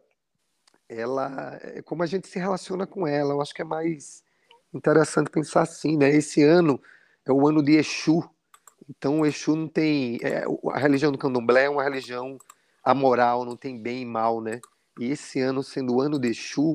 ela, 0.89 1.59
é 1.61 1.81
como 1.83 2.01
a 2.01 2.07
gente 2.07 2.27
se 2.27 2.39
relaciona 2.39 2.87
com 2.87 3.07
ela, 3.07 3.33
eu 3.33 3.41
acho 3.41 3.53
que 3.53 3.61
é 3.61 3.65
mais 3.65 4.23
interessante 4.73 5.29
pensar 5.29 5.61
assim, 5.61 5.95
né? 5.95 6.09
Esse 6.09 6.43
ano 6.43 6.81
é 7.25 7.31
o 7.31 7.47
ano 7.47 7.63
de 7.63 7.77
Exu, 7.77 8.27
então 8.89 9.19
o 9.19 9.25
Exu 9.25 9.55
não 9.55 9.67
tem, 9.67 10.17
é, 10.23 10.43
a 10.71 10.79
religião 10.79 11.11
do 11.11 11.17
Candomblé 11.17 11.65
é 11.65 11.69
uma 11.69 11.83
religião 11.83 12.39
amoral, 12.83 13.45
não 13.45 13.55
tem 13.55 13.79
bem 13.79 14.01
e 14.01 14.05
mal, 14.05 14.41
né? 14.41 14.59
E 14.99 15.11
esse 15.11 15.39
ano 15.39 15.63
sendo 15.63 15.95
o 15.95 16.01
ano 16.01 16.19
de 16.19 16.29
Exu, 16.29 16.73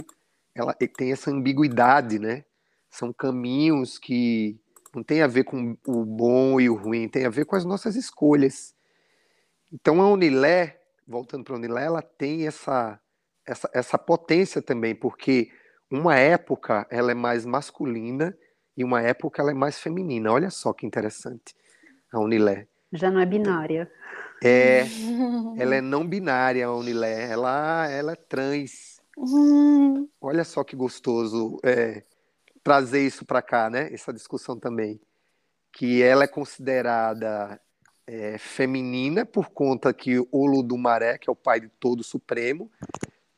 ela 0.55 0.73
tem 0.73 1.11
essa 1.11 1.31
ambiguidade, 1.31 2.21
né? 2.21 2.45
São 2.89 3.13
caminhos 3.13 3.99
que 3.99 4.57
não 4.95 5.03
tem 5.03 5.23
a 5.23 5.27
ver 5.27 5.43
com 5.43 5.77
o 5.87 6.05
bom 6.05 6.61
e 6.61 6.71
o 6.71 6.77
ruim, 6.77 7.09
tem 7.09 7.27
a 7.27 7.31
ver 7.31 7.45
com 7.45 7.57
as 7.57 7.65
nossas 7.65 7.97
escolhas. 7.97 8.73
Então 9.73 10.01
a 10.01 10.09
Unilé, 10.09 10.81
voltando 11.07 11.43
para 11.43 11.55
a 11.55 11.59
Unilé, 11.59 11.85
ela 11.85 12.01
tem 12.01 12.47
essa 12.47 13.01
essa, 13.47 13.71
essa 13.73 13.99
potência 13.99 14.63
também, 14.63 14.95
porque 14.95 15.51
uma 15.91 16.17
época 16.17 16.87
ela 16.91 17.13
é 17.13 17.15
mais 17.15 17.45
masculina 17.45 18.37
e 18.77 18.83
uma 18.83 19.03
época 19.03 19.41
ela 19.41 19.51
é 19.51 19.55
mais 19.55 19.79
feminina. 19.79 20.33
Olha 20.33 20.51
só 20.51 20.73
que 20.73 20.87
interessante 20.87 21.55
a 22.13 22.19
Unilé. 22.19 22.67
Já 22.93 23.11
não 23.11 23.21
é 23.21 23.27
binária. 23.27 23.91
É, 24.43 24.81
ela 25.57 25.77
é 25.77 25.81
não 25.81 26.07
binária 26.07 26.67
a 26.67 26.75
Unilé, 26.75 27.31
ela, 27.31 27.89
ela 27.89 28.13
é 28.13 28.17
trans. 28.17 29.01
Olha 30.21 30.45
só 30.45 30.65
que 30.65 30.75
gostoso 30.75 31.59
é, 31.63 32.03
trazer 32.63 33.07
isso 33.07 33.25
para 33.25 33.43
cá, 33.43 33.69
né? 33.69 33.93
Essa 33.93 34.13
discussão 34.13 34.59
também. 34.59 35.01
Que 35.73 36.03
ela 36.03 36.25
é 36.25 36.29
considerada 36.29 37.61
é, 38.07 38.39
feminina 38.39 39.25
por 39.27 39.51
conta 39.51 39.93
que 39.93 40.19
Olodumaré, 40.31 41.19
que 41.19 41.29
é 41.29 41.33
o 41.33 41.37
pai 41.37 41.61
de 41.61 41.69
todo 41.69 42.01
o 42.01 42.05
Supremo, 42.05 42.71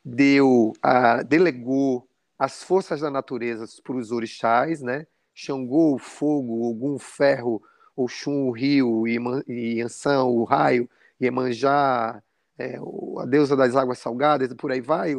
deu, 0.07 0.73
a, 0.81 1.21
delegou 1.21 2.07
as 2.39 2.63
forças 2.63 3.01
da 3.01 3.11
natureza 3.11 3.65
para 3.83 3.95
os 3.95 4.11
orixás, 4.11 4.81
né? 4.81 5.05
Xangô, 5.33 5.95
o 5.95 5.99
fogo, 5.99 6.69
Ogum, 6.69 6.97
ferro, 6.97 7.61
Oxum, 7.95 8.47
o 8.47 8.51
rio, 8.51 9.05
e 9.07 9.81
Ansan, 9.81 10.23
o 10.23 10.43
raio, 10.43 10.89
Iemanjá, 11.21 12.23
é, 12.57 12.77
a 13.19 13.25
deusa 13.25 13.55
das 13.55 13.75
águas 13.75 13.99
salgadas, 13.99 14.53
por 14.53 14.71
aí 14.71 14.81
vai, 14.81 15.13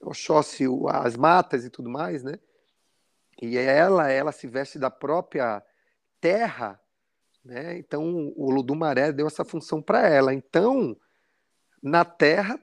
Oxóssi, 0.00 0.64
as 0.88 1.16
matas 1.16 1.64
e 1.64 1.70
tudo 1.70 1.90
mais, 1.90 2.22
né? 2.22 2.38
E 3.40 3.58
ela, 3.58 4.10
ela 4.10 4.32
se 4.32 4.46
veste 4.46 4.78
da 4.78 4.90
própria 4.90 5.62
terra, 6.20 6.80
né? 7.44 7.78
Então 7.78 8.32
o 8.36 8.50
Ludumaré 8.50 9.12
deu 9.12 9.26
essa 9.26 9.44
função 9.44 9.82
para 9.82 10.08
ela. 10.08 10.32
Então, 10.32 10.96
na 11.82 12.04
terra 12.04 12.58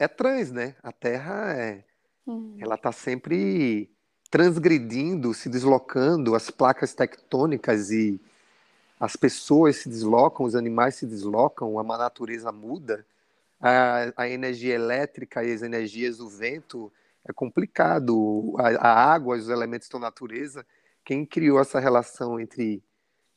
é 0.00 0.08
trans, 0.08 0.50
né? 0.50 0.74
A 0.82 0.90
terra 0.90 1.52
é 1.54 1.84
hum. 2.26 2.56
ela 2.58 2.74
está 2.74 2.90
sempre 2.90 3.90
transgredindo, 4.30 5.34
se 5.34 5.48
deslocando, 5.48 6.34
as 6.34 6.50
placas 6.50 6.94
tectônicas 6.94 7.90
e 7.90 8.18
as 8.98 9.14
pessoas 9.14 9.76
se 9.76 9.88
deslocam, 9.88 10.46
os 10.46 10.54
animais 10.54 10.94
se 10.94 11.06
deslocam, 11.06 11.78
a 11.78 11.82
natureza 11.82 12.50
muda, 12.50 13.04
a, 13.60 14.12
a 14.16 14.28
energia 14.28 14.74
elétrica 14.74 15.44
e 15.44 15.52
as 15.52 15.62
energias 15.62 16.16
do 16.18 16.28
vento 16.28 16.90
é 17.28 17.32
complicado, 17.32 18.54
a, 18.58 18.68
a 18.88 19.12
água, 19.12 19.36
os 19.36 19.48
elementos 19.50 19.88
da 19.88 19.98
natureza, 19.98 20.64
quem 21.04 21.26
criou 21.26 21.60
essa 21.60 21.78
relação 21.78 22.40
entre 22.40 22.82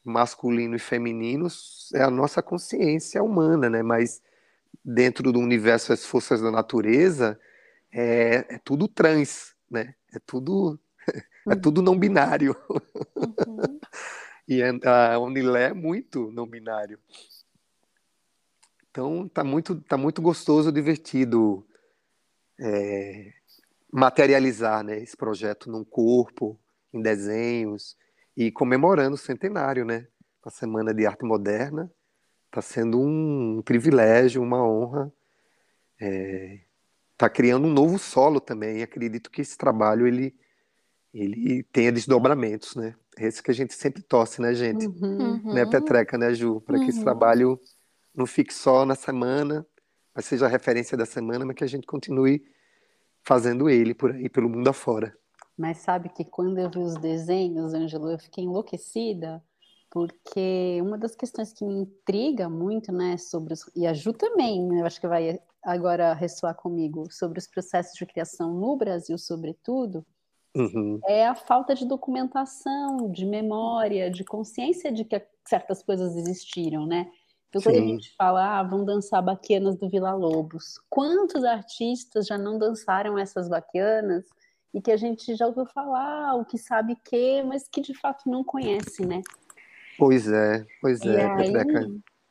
masculino 0.03 0.75
e 0.75 0.79
feminino 0.79 1.47
é 1.93 2.03
a 2.03 2.09
nossa 2.09 2.41
consciência 2.41 3.21
humana, 3.21 3.69
né? 3.69 3.81
Mas 3.81 4.21
dentro 4.83 5.31
do 5.31 5.39
universo 5.39 5.89
das 5.89 6.05
forças 6.05 6.41
da 6.41 6.51
natureza 6.51 7.39
é, 7.91 8.55
é 8.55 8.59
tudo 8.59 8.87
trans, 8.87 9.55
né? 9.69 9.95
É 10.13 10.19
tudo 10.19 10.79
é 11.49 11.55
tudo 11.55 11.81
não 11.81 11.97
binário. 11.97 12.55
Uhum. 13.15 13.79
e 14.47 14.61
a 14.63 15.19
Unilé 15.19 15.69
é 15.69 15.73
muito 15.73 16.31
não 16.31 16.47
binário. 16.47 16.99
Então 18.89 19.27
tá 19.27 19.43
muito 19.43 19.79
tá 19.81 19.97
muito 19.97 20.21
gostoso, 20.21 20.71
divertido 20.71 21.65
é, 22.59 23.33
materializar, 23.91 24.83
né? 24.83 24.99
Esse 24.99 25.15
projeto 25.15 25.69
num 25.69 25.83
corpo, 25.83 26.59
em 26.91 27.01
desenhos 27.01 27.97
e 28.35 28.51
comemorando 28.51 29.15
o 29.15 29.17
centenário, 29.17 29.85
né? 29.85 30.07
A 30.43 30.49
Semana 30.49 30.93
de 30.93 31.05
Arte 31.05 31.23
Moderna 31.23 31.91
está 32.53 32.61
sendo 32.61 33.01
um 33.01 33.61
privilégio, 33.63 34.41
uma 34.41 34.63
honra. 34.63 35.11
Está 35.99 36.05
é, 36.05 36.59
tá 37.17 37.29
criando 37.29 37.67
um 37.67 37.73
novo 37.73 37.97
solo 37.97 38.39
também. 38.39 38.83
Acredito 38.83 39.31
que 39.31 39.41
esse 39.41 39.57
trabalho 39.57 40.07
ele 40.07 40.35
ele 41.13 41.61
tenha 41.71 41.91
desdobramentos, 41.91 42.75
né? 42.75 42.95
É 43.15 43.27
esse 43.27 43.43
que 43.43 43.51
a 43.51 43.53
gente 43.53 43.75
sempre 43.75 44.01
torce, 44.01 44.41
né, 44.41 44.55
gente? 44.55 44.87
Uhum. 44.87 45.53
Né, 45.53 45.63
Petreca, 45.63 46.17
né, 46.17 46.33
Ju? 46.33 46.59
Para 46.61 46.79
que 46.79 46.85
esse 46.85 46.97
uhum. 46.97 47.03
trabalho 47.03 47.59
não 48.15 48.25
fique 48.25 48.51
só 48.51 48.83
na 48.83 48.95
semana, 48.95 49.63
mas 50.15 50.25
seja 50.25 50.47
a 50.47 50.49
referência 50.49 50.97
da 50.97 51.05
semana, 51.05 51.45
mas 51.45 51.55
que 51.55 51.63
a 51.63 51.67
gente 51.67 51.85
continue 51.85 52.43
fazendo 53.21 53.69
ele 53.69 53.93
por 53.93 54.11
aí, 54.11 54.27
pelo 54.27 54.49
mundo 54.49 54.67
afora. 54.67 55.15
Mas 55.55 55.77
sabe 55.77 56.09
que 56.09 56.25
quando 56.25 56.57
eu 56.57 56.67
vi 56.67 56.79
os 56.79 56.95
desenhos, 56.95 57.75
Ângelo, 57.75 58.09
eu 58.09 58.17
fiquei 58.17 58.43
enlouquecida, 58.43 59.43
porque 59.93 60.79
uma 60.81 60.97
das 60.97 61.15
questões 61.15 61.53
que 61.53 61.63
me 61.63 61.75
intriga 61.75 62.49
muito, 62.49 62.91
né, 62.91 63.15
sobre 63.15 63.53
os, 63.53 63.69
e 63.75 63.85
a 63.85 63.93
Ju 63.93 64.11
também, 64.11 64.67
né, 64.67 64.81
eu 64.81 64.87
acho 64.87 64.99
que 64.99 65.07
vai 65.07 65.39
agora 65.61 66.15
ressoar 66.15 66.55
comigo, 66.55 67.07
sobre 67.11 67.37
os 67.37 67.45
processos 67.45 67.93
de 67.93 68.03
criação 68.03 68.55
no 68.55 68.75
Brasil, 68.75 69.15
sobretudo, 69.19 70.03
uhum. 70.57 70.99
é 71.05 71.27
a 71.27 71.35
falta 71.35 71.75
de 71.75 71.85
documentação, 71.85 73.11
de 73.11 73.23
memória, 73.23 74.09
de 74.09 74.23
consciência 74.23 74.91
de 74.91 75.05
que 75.05 75.21
certas 75.47 75.83
coisas 75.83 76.15
existiram, 76.15 76.87
né? 76.87 77.11
Então, 77.49 77.61
quando 77.61 77.75
a 77.75 77.85
gente 77.85 78.15
fala, 78.15 78.59
ah, 78.59 78.63
vão 78.63 78.83
dançar 78.83 79.21
baquianas 79.21 79.77
do 79.77 79.87
Vila 79.87 80.15
Lobos, 80.15 80.79
quantos 80.89 81.43
artistas 81.43 82.25
já 82.25 82.35
não 82.35 82.57
dançaram 82.57 83.15
essas 83.15 83.47
baquianas 83.47 84.25
e 84.73 84.81
que 84.81 84.91
a 84.91 84.97
gente 84.97 85.35
já 85.35 85.45
ouviu 85.45 85.67
falar, 85.67 86.33
o 86.33 86.45
que 86.45 86.57
sabe 86.57 86.95
que, 87.05 87.43
mas 87.43 87.69
que 87.69 87.79
de 87.79 87.93
fato 87.93 88.27
não 88.27 88.43
conhece, 88.43 89.05
né? 89.05 89.21
Pois 89.97 90.27
é, 90.27 90.65
pois 90.81 91.01
e 91.01 91.09
é, 91.09 91.25
aí, 91.31 91.53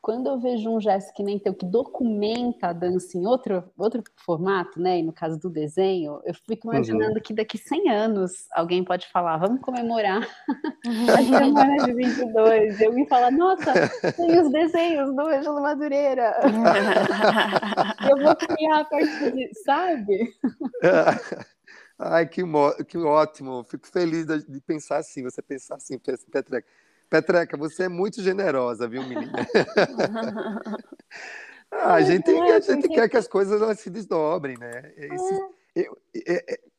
quando 0.03 0.27
eu 0.27 0.37
vejo 0.37 0.69
um 0.69 0.81
gesto 0.81 1.13
que 1.13 1.23
nem 1.23 1.39
teu, 1.39 1.53
que 1.53 1.65
documenta 1.65 2.67
a 2.67 2.73
dança 2.73 3.17
em 3.17 3.25
outro, 3.25 3.63
outro 3.77 4.03
formato, 4.17 4.77
né, 4.77 4.99
e 4.99 5.01
no 5.01 5.13
caso 5.13 5.39
do 5.39 5.49
desenho, 5.49 6.19
eu 6.25 6.33
fico 6.45 6.67
imaginando 6.67 7.13
uhum. 7.13 7.21
que 7.23 7.33
daqui 7.33 7.57
100 7.57 7.89
anos 7.89 8.31
alguém 8.51 8.83
pode 8.83 9.07
falar, 9.07 9.37
vamos 9.37 9.61
comemorar 9.61 10.27
a 11.17 11.23
semana 11.23 11.85
de 11.85 11.93
22, 11.93 12.81
e 12.81 12.85
alguém 12.85 13.07
fala, 13.07 13.31
nossa, 13.31 13.71
tem 14.11 14.41
os 14.41 14.51
desenhos 14.51 15.15
do 15.15 15.21
Ângelo 15.21 15.61
Madureira, 15.61 16.35
eu 18.11 18.17
vou 18.21 18.35
criar 18.35 18.81
a 18.81 18.85
partir 18.85 19.31
de, 19.31 19.53
sabe? 19.63 20.33
Ai, 21.97 22.27
que, 22.27 22.41
que 22.89 22.97
ótimo. 22.97 23.63
Fico 23.63 23.87
feliz 23.87 24.25
de, 24.25 24.43
de, 24.45 24.59
pensar 24.59 24.97
assim, 24.97 25.23
você 25.23 25.41
pensar 25.41 25.75
assim, 25.75 25.97
Petreca. 25.97 26.67
Petreca, 27.13 27.55
você 27.55 27.83
é 27.83 27.87
muito 27.87 28.23
generosa, 28.23 28.87
viu, 28.87 29.03
menina? 29.03 29.31
ah, 31.71 31.93
a 31.93 32.01
gente, 32.01 32.31
a 32.31 32.59
gente 32.59 32.89
quer 32.89 33.07
que 33.07 33.15
as 33.15 33.27
coisas 33.27 33.61
elas 33.61 33.79
se 33.79 33.91
desdobrem, 33.91 34.57
né? 34.57 34.91
Esse, 34.97 35.39
eu, 35.75 35.95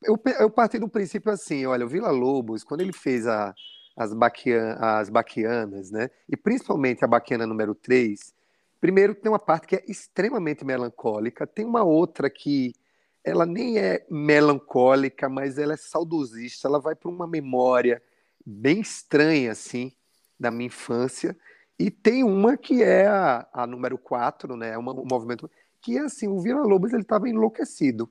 eu, 0.03 0.19
eu 0.41 0.51
parti 0.51 0.77
do 0.81 0.89
princípio 0.89 1.31
assim, 1.31 1.67
olha, 1.67 1.87
o 1.87 1.89
Vila 1.89 2.11
Lobos, 2.11 2.65
quando 2.65 2.81
ele 2.81 2.93
fez 2.93 3.29
a, 3.29 3.55
as, 3.97 4.13
baquian, 4.13 4.77
as 4.81 5.09
baquianas, 5.09 5.93
né? 5.93 6.11
E 6.29 6.37
principalmente 6.37 7.05
a 7.05 7.09
baquiana 7.09 7.47
número 7.47 7.73
3, 7.73 8.35
primeiro 8.81 9.15
tem 9.15 9.31
uma 9.31 9.39
parte 9.39 9.69
que 9.69 9.77
é 9.77 9.85
extremamente 9.87 10.65
melancólica, 10.65 11.47
tem 11.47 11.65
uma 11.65 11.85
outra 11.85 12.29
que 12.29 12.75
ela 13.23 13.47
nem 13.47 13.79
é 13.79 14.05
melancólica, 14.11 15.29
mas 15.29 15.59
ela 15.59 15.75
é 15.75 15.77
saudosista, 15.77 16.67
ela 16.67 16.81
vai 16.81 16.97
para 16.97 17.09
uma 17.09 17.25
memória 17.25 18.03
bem 18.45 18.81
estranha, 18.81 19.53
assim, 19.53 19.93
da 20.39 20.51
minha 20.51 20.67
infância. 20.67 21.37
E 21.79 21.91
tem 21.91 22.23
uma 22.23 22.57
que 22.57 22.83
é 22.83 23.07
a, 23.07 23.47
a 23.53 23.67
número 23.67 23.99
4, 23.99 24.57
né, 24.57 24.77
uma, 24.79 24.93
um 24.93 25.07
movimento 25.07 25.51
que 25.81 25.99
é 25.99 26.01
assim, 26.01 26.29
o 26.29 26.41
Vila 26.41 26.63
Lobos 26.63 26.93
ele 26.93 27.03
estava 27.03 27.29
enlouquecido. 27.29 28.11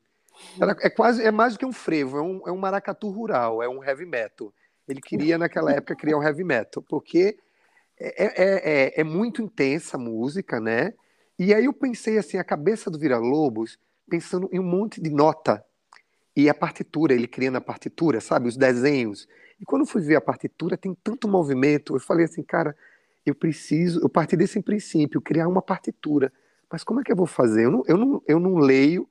Era, 0.60 0.76
é 0.82 0.90
quase 0.90 1.24
é 1.24 1.32
mais 1.32 1.54
do 1.54 1.60
que 1.60 1.66
um 1.66 1.72
frevo, 1.72 2.18
é 2.18 2.22
um, 2.22 2.42
é 2.48 2.52
um 2.52 2.58
maracatu 2.58 3.10
rural, 3.10 3.64
é 3.64 3.70
um 3.70 3.84
heavy 3.84 4.06
metal. 4.06 4.54
Ele 4.88 5.02
queria 5.02 5.38
naquela 5.38 5.72
época 5.72 5.96
criar 5.96 6.18
um 6.18 6.24
heavy 6.24 6.44
metal, 6.44 6.84
porque 6.84 7.38
é, 8.00 8.26
é, 8.26 8.44
é, 8.44 9.02
é 9.02 9.04
muito 9.04 9.42
intensa 9.42 9.98
a 9.98 10.00
música, 10.00 10.60
né? 10.60 10.94
E 11.38 11.54
aí 11.54 11.66
eu 11.66 11.74
pensei 11.74 12.18
assim, 12.18 12.38
a 12.38 12.44
cabeça 12.44 12.92
do 12.92 13.00
Vila 13.00 13.18
Lobos 13.18 13.80
pensando 14.10 14.50
em 14.52 14.60
um 14.60 14.64
monte 14.64 15.02
de 15.02 15.10
nota. 15.10 15.64
E 16.36 16.50
a 16.50 16.54
partitura, 16.54 17.14
ele 17.14 17.28
criando 17.28 17.58
a 17.58 17.62
partitura, 17.62 18.20
sabe? 18.20 18.48
Os 18.48 18.58
desenhos. 18.58 19.28
E 19.60 19.66
quando 19.66 19.84
eu 19.84 19.86
fui 19.86 20.02
ver 20.02 20.16
a 20.16 20.22
partitura, 20.22 20.78
tem 20.78 20.96
tanto 21.04 21.28
movimento. 21.28 21.96
Eu 21.96 22.00
falei 22.00 22.26
assim, 22.26 22.44
cara, 22.44 22.76
eu 23.26 23.34
preciso, 23.34 24.02
eu 24.02 24.10
parti 24.10 24.36
desse 24.36 24.62
princípio, 24.62 25.22
criar 25.22 25.48
uma 25.48 25.62
partitura. 25.62 26.32
Mas 26.70 26.84
como 26.84 27.00
é 27.00 27.04
que 27.04 27.12
eu 27.12 27.16
vou 27.16 27.28
fazer? 27.28 27.66
Eu 27.66 27.72
não, 27.72 27.84
eu 27.88 27.98
não, 27.98 28.24
eu 28.28 28.40
não 28.40 28.56
leio. 28.58 29.08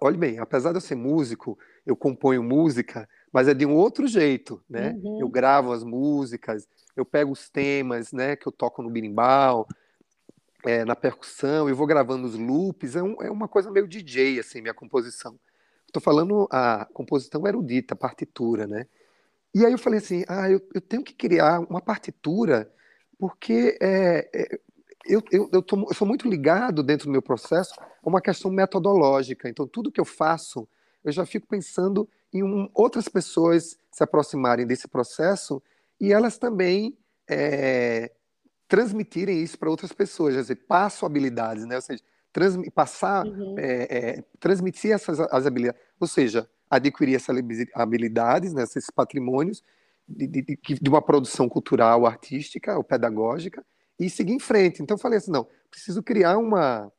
Olhe 0.00 0.16
bem, 0.16 0.38
apesar 0.38 0.70
de 0.70 0.76
eu 0.76 0.80
ser 0.80 0.94
músico, 0.94 1.58
eu 1.86 1.96
componho 1.96 2.42
música, 2.42 3.08
mas 3.32 3.48
é 3.48 3.54
de 3.54 3.64
um 3.64 3.74
outro 3.74 4.06
jeito, 4.06 4.62
né? 4.68 4.90
Uhum. 5.02 5.20
Eu 5.20 5.28
gravo 5.28 5.72
as 5.72 5.82
músicas, 5.82 6.68
eu 6.94 7.04
pego 7.04 7.32
os 7.32 7.48
temas, 7.48 8.12
né, 8.12 8.36
que 8.36 8.46
eu 8.46 8.52
toco 8.52 8.82
no 8.82 8.90
birimbau, 8.90 9.66
é, 10.64 10.84
na 10.84 10.94
percussão, 10.94 11.68
eu 11.68 11.74
vou 11.74 11.86
gravando 11.86 12.26
os 12.26 12.36
loops, 12.36 12.94
é, 12.96 13.02
um, 13.02 13.22
é 13.22 13.30
uma 13.30 13.48
coisa 13.48 13.70
meio 13.70 13.88
DJ, 13.88 14.38
assim, 14.38 14.60
minha 14.60 14.74
composição. 14.74 15.38
Estou 15.86 16.02
falando 16.02 16.46
a 16.50 16.86
composição 16.92 17.46
erudita, 17.46 17.96
partitura, 17.96 18.66
né? 18.66 18.86
E 19.54 19.64
aí 19.64 19.72
eu 19.72 19.78
falei 19.78 19.98
assim, 19.98 20.24
ah, 20.28 20.48
eu, 20.48 20.60
eu 20.74 20.80
tenho 20.80 21.02
que 21.02 21.12
criar 21.12 21.60
uma 21.60 21.80
partitura, 21.80 22.70
porque 23.18 23.76
é, 23.80 24.30
é, 24.32 24.60
eu, 25.06 25.22
eu, 25.30 25.50
eu, 25.52 25.62
tô, 25.62 25.76
eu 25.88 25.94
sou 25.94 26.06
muito 26.06 26.28
ligado 26.28 26.82
dentro 26.82 27.06
do 27.06 27.12
meu 27.12 27.22
processo 27.22 27.74
a 27.80 28.08
uma 28.08 28.20
questão 28.20 28.50
metodológica. 28.50 29.48
Então, 29.48 29.66
tudo 29.66 29.90
que 29.90 30.00
eu 30.00 30.04
faço, 30.04 30.68
eu 31.04 31.10
já 31.10 31.26
fico 31.26 31.46
pensando 31.46 32.08
em 32.32 32.42
um, 32.42 32.68
outras 32.74 33.08
pessoas 33.08 33.76
se 33.90 34.04
aproximarem 34.04 34.66
desse 34.66 34.86
processo 34.86 35.60
e 36.00 36.12
elas 36.12 36.38
também 36.38 36.96
é, 37.28 38.12
transmitirem 38.68 39.42
isso 39.42 39.58
para 39.58 39.68
outras 39.68 39.92
pessoas, 39.92 40.34
quer 40.34 40.42
dizer, 40.42 40.56
passo 40.56 41.04
habilidades, 41.04 41.66
né? 41.66 41.74
Ou 41.74 41.82
seja, 41.82 42.02
trans, 42.32 42.56
passar, 42.72 43.26
uhum. 43.26 43.56
é, 43.58 43.82
é, 43.90 44.24
transmitir 44.38 44.92
essas 44.92 45.18
as 45.18 45.46
habilidades, 45.46 45.82
ou 45.98 46.06
seja, 46.06 46.48
adquirir 46.70 47.16
essas 47.16 47.36
habilidades, 47.74 48.54
né, 48.54 48.62
esses 48.62 48.88
patrimônios 48.90 49.62
de, 50.08 50.26
de, 50.26 50.58
de, 50.80 50.88
uma 50.88 51.02
produção 51.02 51.48
cultural, 51.48 52.06
artística 52.06 52.76
ou 52.76 52.84
pedagógica 52.84 53.64
e 53.98 54.08
seguir 54.08 54.32
em 54.32 54.40
frente. 54.40 54.82
Então 54.82 54.94
eu 54.94 55.00
falei 55.00 55.18
assim, 55.18 55.30
não, 55.30 55.46
preciso 55.70 56.02
criar 56.02 56.38
uma 56.38 56.90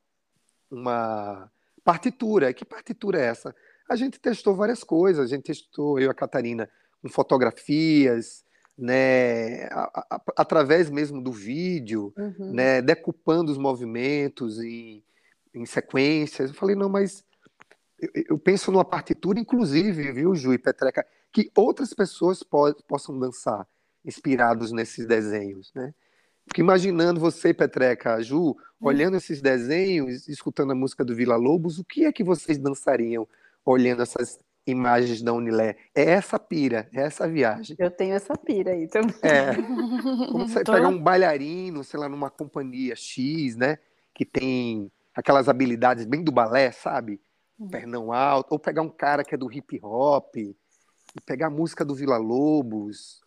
uma 0.72 1.52
partitura. 1.84 2.54
Que 2.54 2.64
partitura 2.64 3.20
é 3.20 3.26
essa? 3.26 3.54
A 3.90 3.96
gente 3.96 4.20
testou 4.20 4.56
várias 4.56 4.84
coisas, 4.84 5.26
a 5.26 5.28
gente 5.28 5.44
testou, 5.44 6.00
eu 6.00 6.08
e 6.08 6.10
a 6.10 6.14
Catarina, 6.14 6.70
com 7.02 7.10
fotografias, 7.10 8.44
né, 8.78 9.66
a, 9.66 10.06
a, 10.10 10.22
através 10.38 10.90
mesmo 10.90 11.22
do 11.22 11.32
vídeo, 11.32 12.14
uhum. 12.18 12.54
né, 12.54 12.82
decupando 12.82 13.52
os 13.52 13.58
movimentos 13.58 14.60
em, 14.60 15.04
em 15.54 15.66
sequências. 15.66 16.50
Eu 16.50 16.56
falei, 16.56 16.76
não, 16.76 16.88
mas 16.88 17.24
eu, 18.02 18.24
eu, 18.30 18.38
penso 18.38 18.72
numa 18.72 18.84
partitura, 18.84 19.40
inclusive, 19.40 20.12
viu, 20.12 20.36
Ju 20.36 20.54
e 20.54 20.58
Petreca, 20.58 21.06
que 21.32 21.52
outras 21.56 21.94
pessoas 21.94 22.42
po 22.42 22.74
possam 22.88 23.18
dançar 23.18 23.68
inspirados 24.04 24.72
nesses 24.72 25.06
desenhos, 25.06 25.72
né? 25.76 25.94
Fico 26.48 26.60
imaginando 26.60 27.20
você, 27.20 27.54
Petreca, 27.54 28.22
Ju, 28.22 28.50
hum. 28.50 28.56
olhando 28.82 29.16
esses 29.16 29.42
desenhos, 29.42 30.28
escutando 30.28 30.72
a 30.72 30.76
música 30.76 31.06
do 31.06 31.16
Vila 31.16 31.36
Lobos, 31.36 31.78
o 31.78 31.86
que 31.86 32.06
é 32.06 32.12
que 32.12 32.24
vocês 32.24 32.58
dançariam 32.58 33.28
olhando 33.64 34.02
essas 34.02 34.40
imagens 34.66 35.22
da 35.22 35.32
Unilé? 35.32 35.78
É 35.94 36.04
essa 36.04 36.40
pira, 36.40 36.90
é 36.92 37.02
essa 37.02 37.28
viagem. 37.28 37.76
Eu 37.80 37.92
tenho 37.92 38.16
essa 38.16 38.36
pira 38.36 38.72
aí 38.72 38.88
também. 38.88 39.16
É. 39.22 39.54
Como 40.32 40.48
você 40.48 40.64
Tô... 40.64 40.74
pegar 40.74 40.88
um 40.88 41.02
bailarino, 41.02 41.84
sei 41.84 42.00
lá, 42.00 42.10
numa 42.10 42.32
companhia 42.32 42.96
X, 42.96 43.56
né? 43.56 43.78
Que 44.14 44.26
tem 44.26 44.92
aquelas 45.14 45.48
habilidades 45.48 46.06
bem 46.06 46.24
do 46.24 46.32
balé, 46.32 46.72
sabe? 46.72 47.22
Hum. 47.62 47.68
Pernão 47.68 48.12
alto. 48.12 48.54
Ou 48.54 48.60
pegar 48.60 48.82
um 48.82 48.90
cara 48.90 49.24
que 49.24 49.36
é 49.36 49.38
do 49.38 49.52
hip 49.52 49.80
hop, 49.84 50.36
e 50.36 50.56
pegar 51.26 51.48
a 51.48 51.52
música 51.52 51.86
do 51.86 51.94
Vila 51.94 52.18
Lobos, 52.18 53.22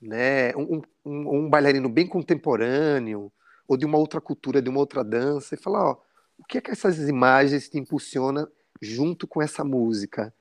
né? 0.00 0.54
Um, 0.54 0.82
um, 1.04 1.36
um, 1.36 1.50
bailarino 1.50 1.88
bem 1.88 2.06
contemporâneo, 2.06 3.32
ou 3.66 3.76
de 3.76 3.84
uma 3.84 3.98
outra 3.98 4.20
cultura, 4.20 4.62
de 4.62 4.68
uma 4.68 4.78
outra 4.78 5.02
dança, 5.02 5.54
e 5.54 5.58
falar, 5.58 5.90
ó, 5.90 5.96
o 6.38 6.44
que 6.44 6.58
é 6.58 6.60
que 6.60 6.70
essas 6.70 6.98
imagens 7.08 7.68
te 7.68 7.78
impulsionam 7.78 8.46
junto 8.80 9.26
com 9.26 9.42
essa 9.42 9.64
música? 9.64 10.32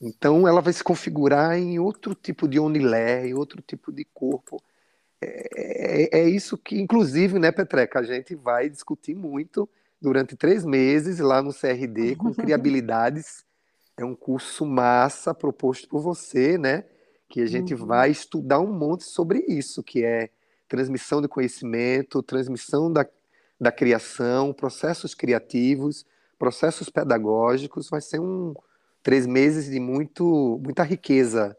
Então 0.00 0.48
ela 0.48 0.62
vai 0.62 0.72
se 0.72 0.82
configurar 0.82 1.58
em 1.58 1.78
outro 1.78 2.14
tipo 2.14 2.48
de 2.48 2.58
onilé, 2.58 3.26
em 3.26 3.34
outro 3.34 3.60
tipo 3.60 3.92
de 3.92 4.04
corpo. 4.04 4.62
É, 5.20 6.18
é, 6.18 6.20
é, 6.20 6.28
isso 6.28 6.56
que, 6.56 6.80
inclusive, 6.80 7.38
né, 7.38 7.52
Petreca, 7.52 7.98
a 7.98 8.02
gente 8.02 8.34
vai 8.34 8.70
discutir 8.70 9.14
muito 9.14 9.68
durante 10.00 10.36
três 10.36 10.64
meses 10.64 11.18
lá 11.18 11.42
no 11.42 11.52
CRD 11.52 12.16
com 12.16 12.34
criabilidades. 12.34 13.44
É 13.96 14.04
um 14.04 14.14
curso 14.14 14.64
massa 14.64 15.34
proposto 15.34 15.88
por 15.88 16.00
você, 16.00 16.56
né? 16.56 16.84
que 17.30 17.40
a 17.40 17.46
gente 17.46 17.74
uhum. 17.74 17.86
vai 17.86 18.10
estudar 18.10 18.58
um 18.58 18.72
monte 18.72 19.04
sobre 19.04 19.38
isso, 19.46 19.84
que 19.84 20.04
é 20.04 20.30
transmissão 20.68 21.22
de 21.22 21.28
conhecimento, 21.28 22.22
transmissão 22.24 22.92
da, 22.92 23.06
da 23.58 23.70
criação, 23.70 24.52
processos 24.52 25.14
criativos, 25.14 26.04
processos 26.36 26.90
pedagógicos. 26.90 27.88
Vai 27.88 28.00
ser 28.00 28.20
um 28.20 28.52
três 29.00 29.26
meses 29.28 29.70
de 29.70 29.78
muito, 29.78 30.60
muita 30.62 30.82
riqueza, 30.82 31.56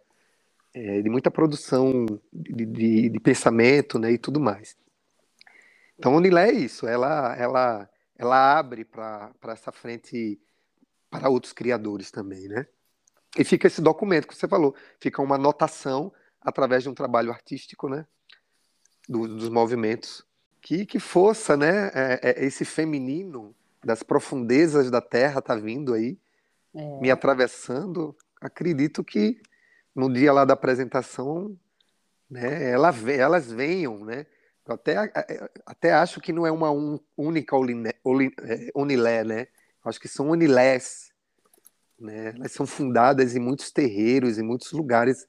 é, 0.73 1.01
de 1.01 1.09
muita 1.09 1.31
produção 1.31 2.05
de, 2.31 2.65
de, 2.65 3.09
de, 3.09 3.19
pensamento, 3.21 3.97
né, 3.97 4.11
e 4.11 4.17
tudo 4.17 4.41
mais. 4.41 4.75
Então, 5.97 6.13
a 6.13 6.17
Unilé 6.17 6.49
é 6.49 6.53
isso. 6.53 6.85
Ela, 6.85 7.33
ela, 7.37 7.89
ela 8.21 8.59
abre 8.59 8.85
para 8.85 9.33
essa 9.47 9.71
frente 9.71 10.39
para 11.09 11.27
outros 11.27 11.53
criadores 11.53 12.11
também, 12.11 12.47
né? 12.47 12.67
E 13.35 13.43
fica 13.43 13.65
esse 13.65 13.81
documento 13.81 14.27
que 14.27 14.35
você 14.35 14.47
falou, 14.47 14.75
fica 14.99 15.23
uma 15.23 15.35
anotação 15.35 16.13
através 16.39 16.83
de 16.83 16.89
um 16.89 16.93
trabalho 16.93 17.31
artístico, 17.31 17.89
né? 17.89 18.05
Do, 19.09 19.27
dos 19.27 19.49
movimentos. 19.49 20.23
Que, 20.61 20.85
que 20.85 20.99
força, 20.99 21.57
né? 21.57 21.87
É, 21.95 22.19
é, 22.21 22.45
esse 22.45 22.63
feminino 22.63 23.55
das 23.83 24.03
profundezas 24.03 24.91
da 24.91 25.01
terra 25.01 25.39
está 25.39 25.55
vindo 25.55 25.91
aí, 25.91 26.19
é. 26.75 26.99
me 26.99 27.09
atravessando. 27.09 28.15
Acredito 28.39 29.03
que 29.03 29.41
no 29.95 30.13
dia 30.13 30.31
lá 30.31 30.45
da 30.45 30.53
apresentação, 30.53 31.57
né? 32.29 32.69
Ela, 32.69 32.93
elas 33.07 33.51
venham, 33.51 34.05
né? 34.05 34.27
Eu 34.67 34.75
até, 34.75 34.95
até 35.65 35.93
acho 35.93 36.21
que 36.21 36.31
não 36.31 36.45
é 36.45 36.51
uma 36.51 36.71
un, 36.71 36.99
única 37.17 37.55
é, 37.55 38.71
unilé, 38.75 39.23
né? 39.23 39.47
Acho 39.83 39.99
que 39.99 40.07
são 40.07 40.29
unilés 40.29 41.11
né? 42.01 42.33
Elas 42.35 42.51
são 42.51 42.65
fundadas 42.65 43.35
em 43.35 43.39
muitos 43.39 43.71
terreiros, 43.71 44.37
em 44.37 44.43
muitos 44.43 44.71
lugares 44.71 45.27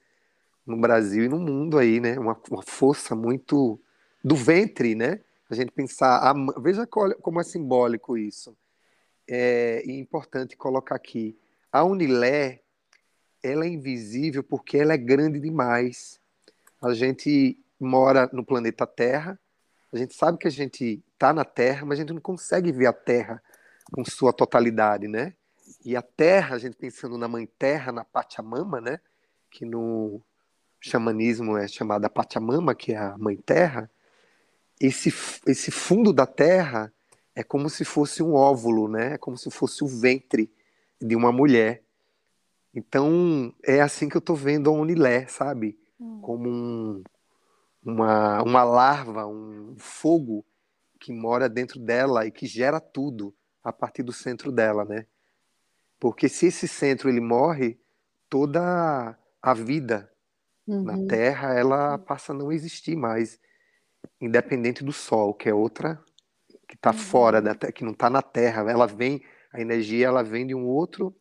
no 0.66 0.76
Brasil 0.80 1.24
e 1.24 1.28
no 1.28 1.38
mundo 1.38 1.78
aí, 1.78 2.00
né? 2.00 2.18
Uma, 2.18 2.40
uma 2.50 2.62
força 2.62 3.14
muito 3.14 3.78
do 4.24 4.34
ventre, 4.34 4.94
né? 4.94 5.20
A 5.50 5.54
gente 5.54 5.70
pensar, 5.70 6.18
a, 6.18 6.34
veja 6.60 6.86
como 6.86 7.40
é 7.40 7.44
simbólico 7.44 8.16
isso. 8.16 8.56
É 9.28 9.82
importante 9.86 10.56
colocar 10.56 10.96
aqui. 10.96 11.36
A 11.70 11.84
Unilé, 11.84 12.62
ela 13.42 13.64
é 13.64 13.68
invisível 13.68 14.42
porque 14.42 14.78
ela 14.78 14.94
é 14.94 14.98
grande 14.98 15.38
demais. 15.38 16.18
A 16.80 16.94
gente 16.94 17.58
mora 17.82 18.28
no 18.32 18.44
planeta 18.44 18.86
Terra, 18.86 19.38
a 19.92 19.96
gente 19.96 20.14
sabe 20.14 20.38
que 20.38 20.48
a 20.48 20.50
gente 20.50 21.02
está 21.12 21.32
na 21.32 21.44
Terra, 21.44 21.84
mas 21.84 21.98
a 21.98 22.02
gente 22.02 22.14
não 22.14 22.20
consegue 22.20 22.72
ver 22.72 22.86
a 22.86 22.92
Terra 22.92 23.42
com 23.92 24.04
sua 24.04 24.32
totalidade, 24.32 25.06
né? 25.06 25.34
E 25.84 25.96
a 25.96 26.02
terra, 26.02 26.56
a 26.56 26.58
gente 26.58 26.76
pensando 26.76 27.18
na 27.18 27.28
mãe 27.28 27.46
terra, 27.58 27.92
na 27.92 28.04
Pachamama, 28.04 28.80
né? 28.80 29.00
Que 29.50 29.64
no 29.64 30.20
xamanismo 30.80 31.56
é 31.56 31.66
chamada 31.66 32.10
Pachamama, 32.10 32.74
que 32.74 32.92
é 32.92 32.98
a 32.98 33.16
mãe 33.18 33.36
terra. 33.36 33.90
Esse, 34.80 35.12
esse 35.46 35.70
fundo 35.70 36.12
da 36.12 36.26
terra 36.26 36.92
é 37.34 37.42
como 37.42 37.68
se 37.70 37.84
fosse 37.84 38.22
um 38.22 38.34
óvulo, 38.34 38.88
né? 38.88 39.14
É 39.14 39.18
como 39.18 39.36
se 39.36 39.50
fosse 39.50 39.82
o 39.82 39.88
ventre 39.88 40.52
de 41.00 41.16
uma 41.16 41.32
mulher. 41.32 41.82
Então, 42.74 43.54
é 43.62 43.80
assim 43.80 44.08
que 44.08 44.16
eu 44.16 44.20
estou 44.20 44.36
vendo 44.36 44.70
a 44.70 44.72
Unilé, 44.72 45.26
sabe? 45.26 45.78
Hum. 46.00 46.20
Como 46.22 46.48
um, 46.48 47.02
uma, 47.84 48.42
uma 48.42 48.62
larva, 48.64 49.26
um 49.26 49.74
fogo 49.78 50.44
que 51.00 51.12
mora 51.12 51.48
dentro 51.48 51.80
dela 51.80 52.26
e 52.26 52.30
que 52.30 52.46
gera 52.46 52.80
tudo 52.80 53.34
a 53.62 53.72
partir 53.72 54.02
do 54.02 54.12
centro 54.12 54.52
dela, 54.52 54.84
né? 54.84 55.06
Porque 55.98 56.28
se 56.28 56.46
esse 56.46 56.66
centro 56.66 57.08
ele 57.08 57.20
morre, 57.20 57.78
toda 58.28 59.18
a 59.40 59.54
vida 59.54 60.10
uhum. 60.66 60.82
na 60.82 61.06
Terra 61.06 61.54
ela 61.54 61.98
passa 61.98 62.32
a 62.32 62.34
não 62.34 62.52
existir 62.52 62.96
mais, 62.96 63.38
independente 64.20 64.84
do 64.84 64.92
Sol, 64.92 65.34
que 65.34 65.48
é 65.48 65.54
outra 65.54 66.02
que 66.68 66.76
está 66.76 66.90
uhum. 66.90 66.98
fora 66.98 67.42
da 67.42 67.54
Terra, 67.54 67.72
que 67.72 67.84
não 67.84 67.92
está 67.92 68.08
na 68.08 68.22
Terra. 68.22 68.70
Ela 68.70 68.86
vem, 68.86 69.22
a 69.52 69.60
energia 69.60 70.06
ela 70.06 70.22
vem 70.22 70.46
de 70.46 70.54
um 70.54 70.66
outro, 70.66 71.14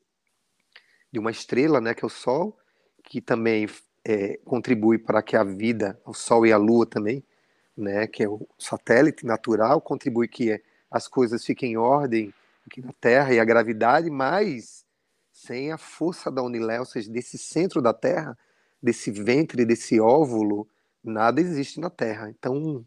de 1.12 1.20
uma 1.20 1.30
estrela, 1.30 1.82
né, 1.82 1.94
que 1.94 2.06
é 2.06 2.08
o 2.08 2.10
Sol, 2.10 2.58
que 3.04 3.20
também 3.20 3.68
é, 4.06 4.38
contribui 4.46 4.98
para 4.98 5.22
que 5.22 5.36
a 5.36 5.44
vida, 5.44 6.00
o 6.06 6.14
Sol 6.14 6.46
e 6.46 6.52
a 6.52 6.58
Lua 6.58 6.86
também, 6.86 7.24
né, 7.76 8.08
que 8.08 8.24
é 8.24 8.30
o 8.30 8.48
satélite 8.58 9.26
natural, 9.26 9.82
contribui 9.82 10.28
que 10.28 10.62
as 10.90 11.08
coisas 11.08 11.46
fiquem 11.46 11.74
em 11.74 11.78
ordem 11.78 12.34
aqui 12.66 12.82
na 12.82 12.94
Terra 12.94 13.34
e 13.34 13.40
a 13.40 13.46
gravidade, 13.46 14.10
mas 14.10 14.86
sem 15.32 15.72
a 15.72 15.78
força 15.78 16.30
da 16.30 16.44
Unilé, 16.44 16.80
ou 16.80 16.86
seja, 16.86 17.10
desse 17.10 17.38
centro 17.38 17.82
da 17.82 17.94
Terra, 17.94 18.38
desse 18.82 19.12
ventre, 19.12 19.66
desse 19.66 20.00
óvulo, 20.00 20.68
nada 21.04 21.40
existe 21.40 21.80
na 21.80 21.90
Terra. 21.90 22.30
Então, 22.30 22.86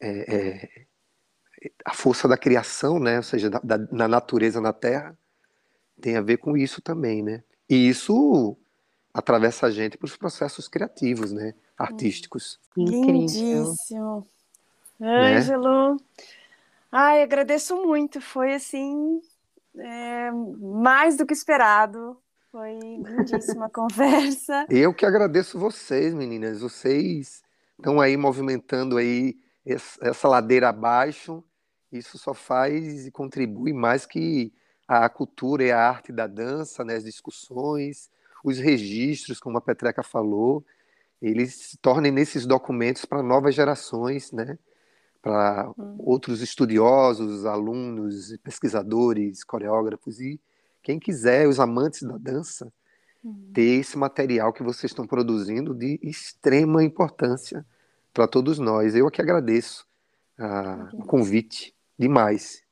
é, 0.00 0.34
é, 0.34 0.86
a 1.84 1.92
força 1.92 2.26
da 2.26 2.36
criação, 2.36 2.98
né, 2.98 3.18
ou 3.18 3.22
seja, 3.22 3.50
da, 3.50 3.58
da, 3.58 3.78
na 3.90 4.08
natureza 4.08 4.60
na 4.60 4.72
Terra, 4.72 5.18
tem 6.00 6.16
a 6.16 6.22
ver 6.22 6.38
com 6.38 6.56
isso 6.56 6.80
também, 6.80 7.22
né? 7.22 7.42
E 7.68 7.88
isso 7.88 8.56
atravessa 9.12 9.66
a 9.66 9.70
gente 9.70 9.96
para 9.98 10.06
os 10.06 10.16
processos 10.16 10.68
criativos, 10.68 11.32
né, 11.32 11.54
artísticos. 11.76 12.58
Lindíssimo. 12.76 14.26
Né? 14.98 15.36
Ângelo, 15.36 15.96
Ai, 16.92 17.22
agradeço 17.22 17.76
muito. 17.76 18.20
Foi 18.20 18.54
assim, 18.54 19.20
é, 19.76 20.30
mais 20.32 21.16
do 21.16 21.24
que 21.24 21.32
esperado. 21.32 22.16
Foi 22.50 22.76
lindíssima 22.78 23.70
conversa. 23.70 24.66
Eu 24.68 24.92
que 24.92 25.06
agradeço 25.06 25.58
vocês, 25.58 26.12
meninas. 26.12 26.60
Vocês 26.60 27.42
estão 27.78 28.00
aí 28.00 28.16
movimentando 28.16 28.96
aí 28.96 29.38
essa 30.02 30.26
ladeira 30.26 30.70
abaixo. 30.70 31.44
Isso 31.92 32.18
só 32.18 32.34
faz 32.34 33.06
e 33.06 33.10
contribui 33.10 33.72
mais 33.72 34.04
que 34.04 34.52
a 34.86 35.08
cultura 35.08 35.62
e 35.62 35.70
a 35.70 35.88
arte 35.88 36.10
da 36.10 36.26
dança, 36.26 36.84
né, 36.84 36.96
as 36.96 37.04
discussões, 37.04 38.10
os 38.44 38.58
registros, 38.58 39.40
como 39.40 39.58
a 39.58 39.60
Petreca 39.60 40.02
falou, 40.02 40.64
eles 41.20 41.54
se 41.54 41.76
tornem 41.78 42.10
nesses 42.10 42.46
documentos 42.46 43.04
para 43.04 43.22
novas 43.22 43.54
gerações, 43.54 44.32
né? 44.32 44.58
para 45.22 45.70
hum. 45.76 45.96
outros 45.98 46.40
estudiosos, 46.40 47.44
alunos, 47.44 48.36
pesquisadores, 48.42 49.44
coreógrafos 49.44 50.20
e 50.20 50.40
quem 50.82 50.98
quiser, 50.98 51.46
os 51.46 51.60
amantes 51.60 52.02
da 52.02 52.16
dança, 52.16 52.72
hum. 53.24 53.50
ter 53.52 53.80
esse 53.80 53.98
material 53.98 54.52
que 54.52 54.62
vocês 54.62 54.90
estão 54.90 55.06
produzindo 55.06 55.74
de 55.74 55.98
extrema 56.02 56.82
importância 56.82 57.66
para 58.12 58.26
todos 58.26 58.58
nós. 58.58 58.94
Eu 58.94 59.06
aqui 59.06 59.20
agradeço 59.20 59.86
ah, 60.38 60.88
o 60.94 61.04
convite 61.04 61.74
demais. 61.98 62.62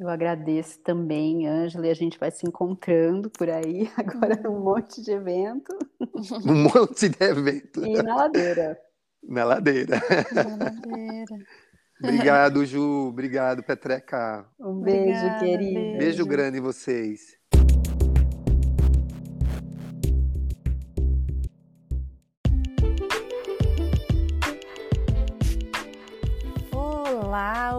Eu 0.00 0.08
agradeço 0.08 0.78
também, 0.78 1.46
Ângela, 1.46 1.86
e 1.86 1.90
a 1.90 1.94
gente 1.94 2.18
vai 2.18 2.30
se 2.30 2.48
encontrando 2.48 3.28
por 3.28 3.50
aí, 3.50 3.86
agora 3.98 4.34
num 4.42 4.58
monte 4.58 5.02
de 5.02 5.12
evento. 5.12 5.76
Um 6.46 6.64
monte 6.64 7.08
de 7.08 7.22
evento. 7.22 7.84
E 7.84 8.02
na 8.02 8.16
ladeira. 8.16 8.78
Na 9.22 9.44
ladeira. 9.44 10.00
Na 10.32 10.56
ladeira. 10.56 11.38
Obrigado, 12.02 12.64
Ju. 12.64 13.08
Obrigado, 13.08 13.62
Petreca. 13.62 14.46
Um 14.58 14.80
beijo, 14.80 15.02
Obrigada, 15.02 15.44
querido. 15.44 15.74
beijo. 15.74 15.98
Beijo 15.98 16.26
grande 16.26 16.58
em 16.58 16.62
vocês. 16.62 17.38
Olá, 26.72 27.78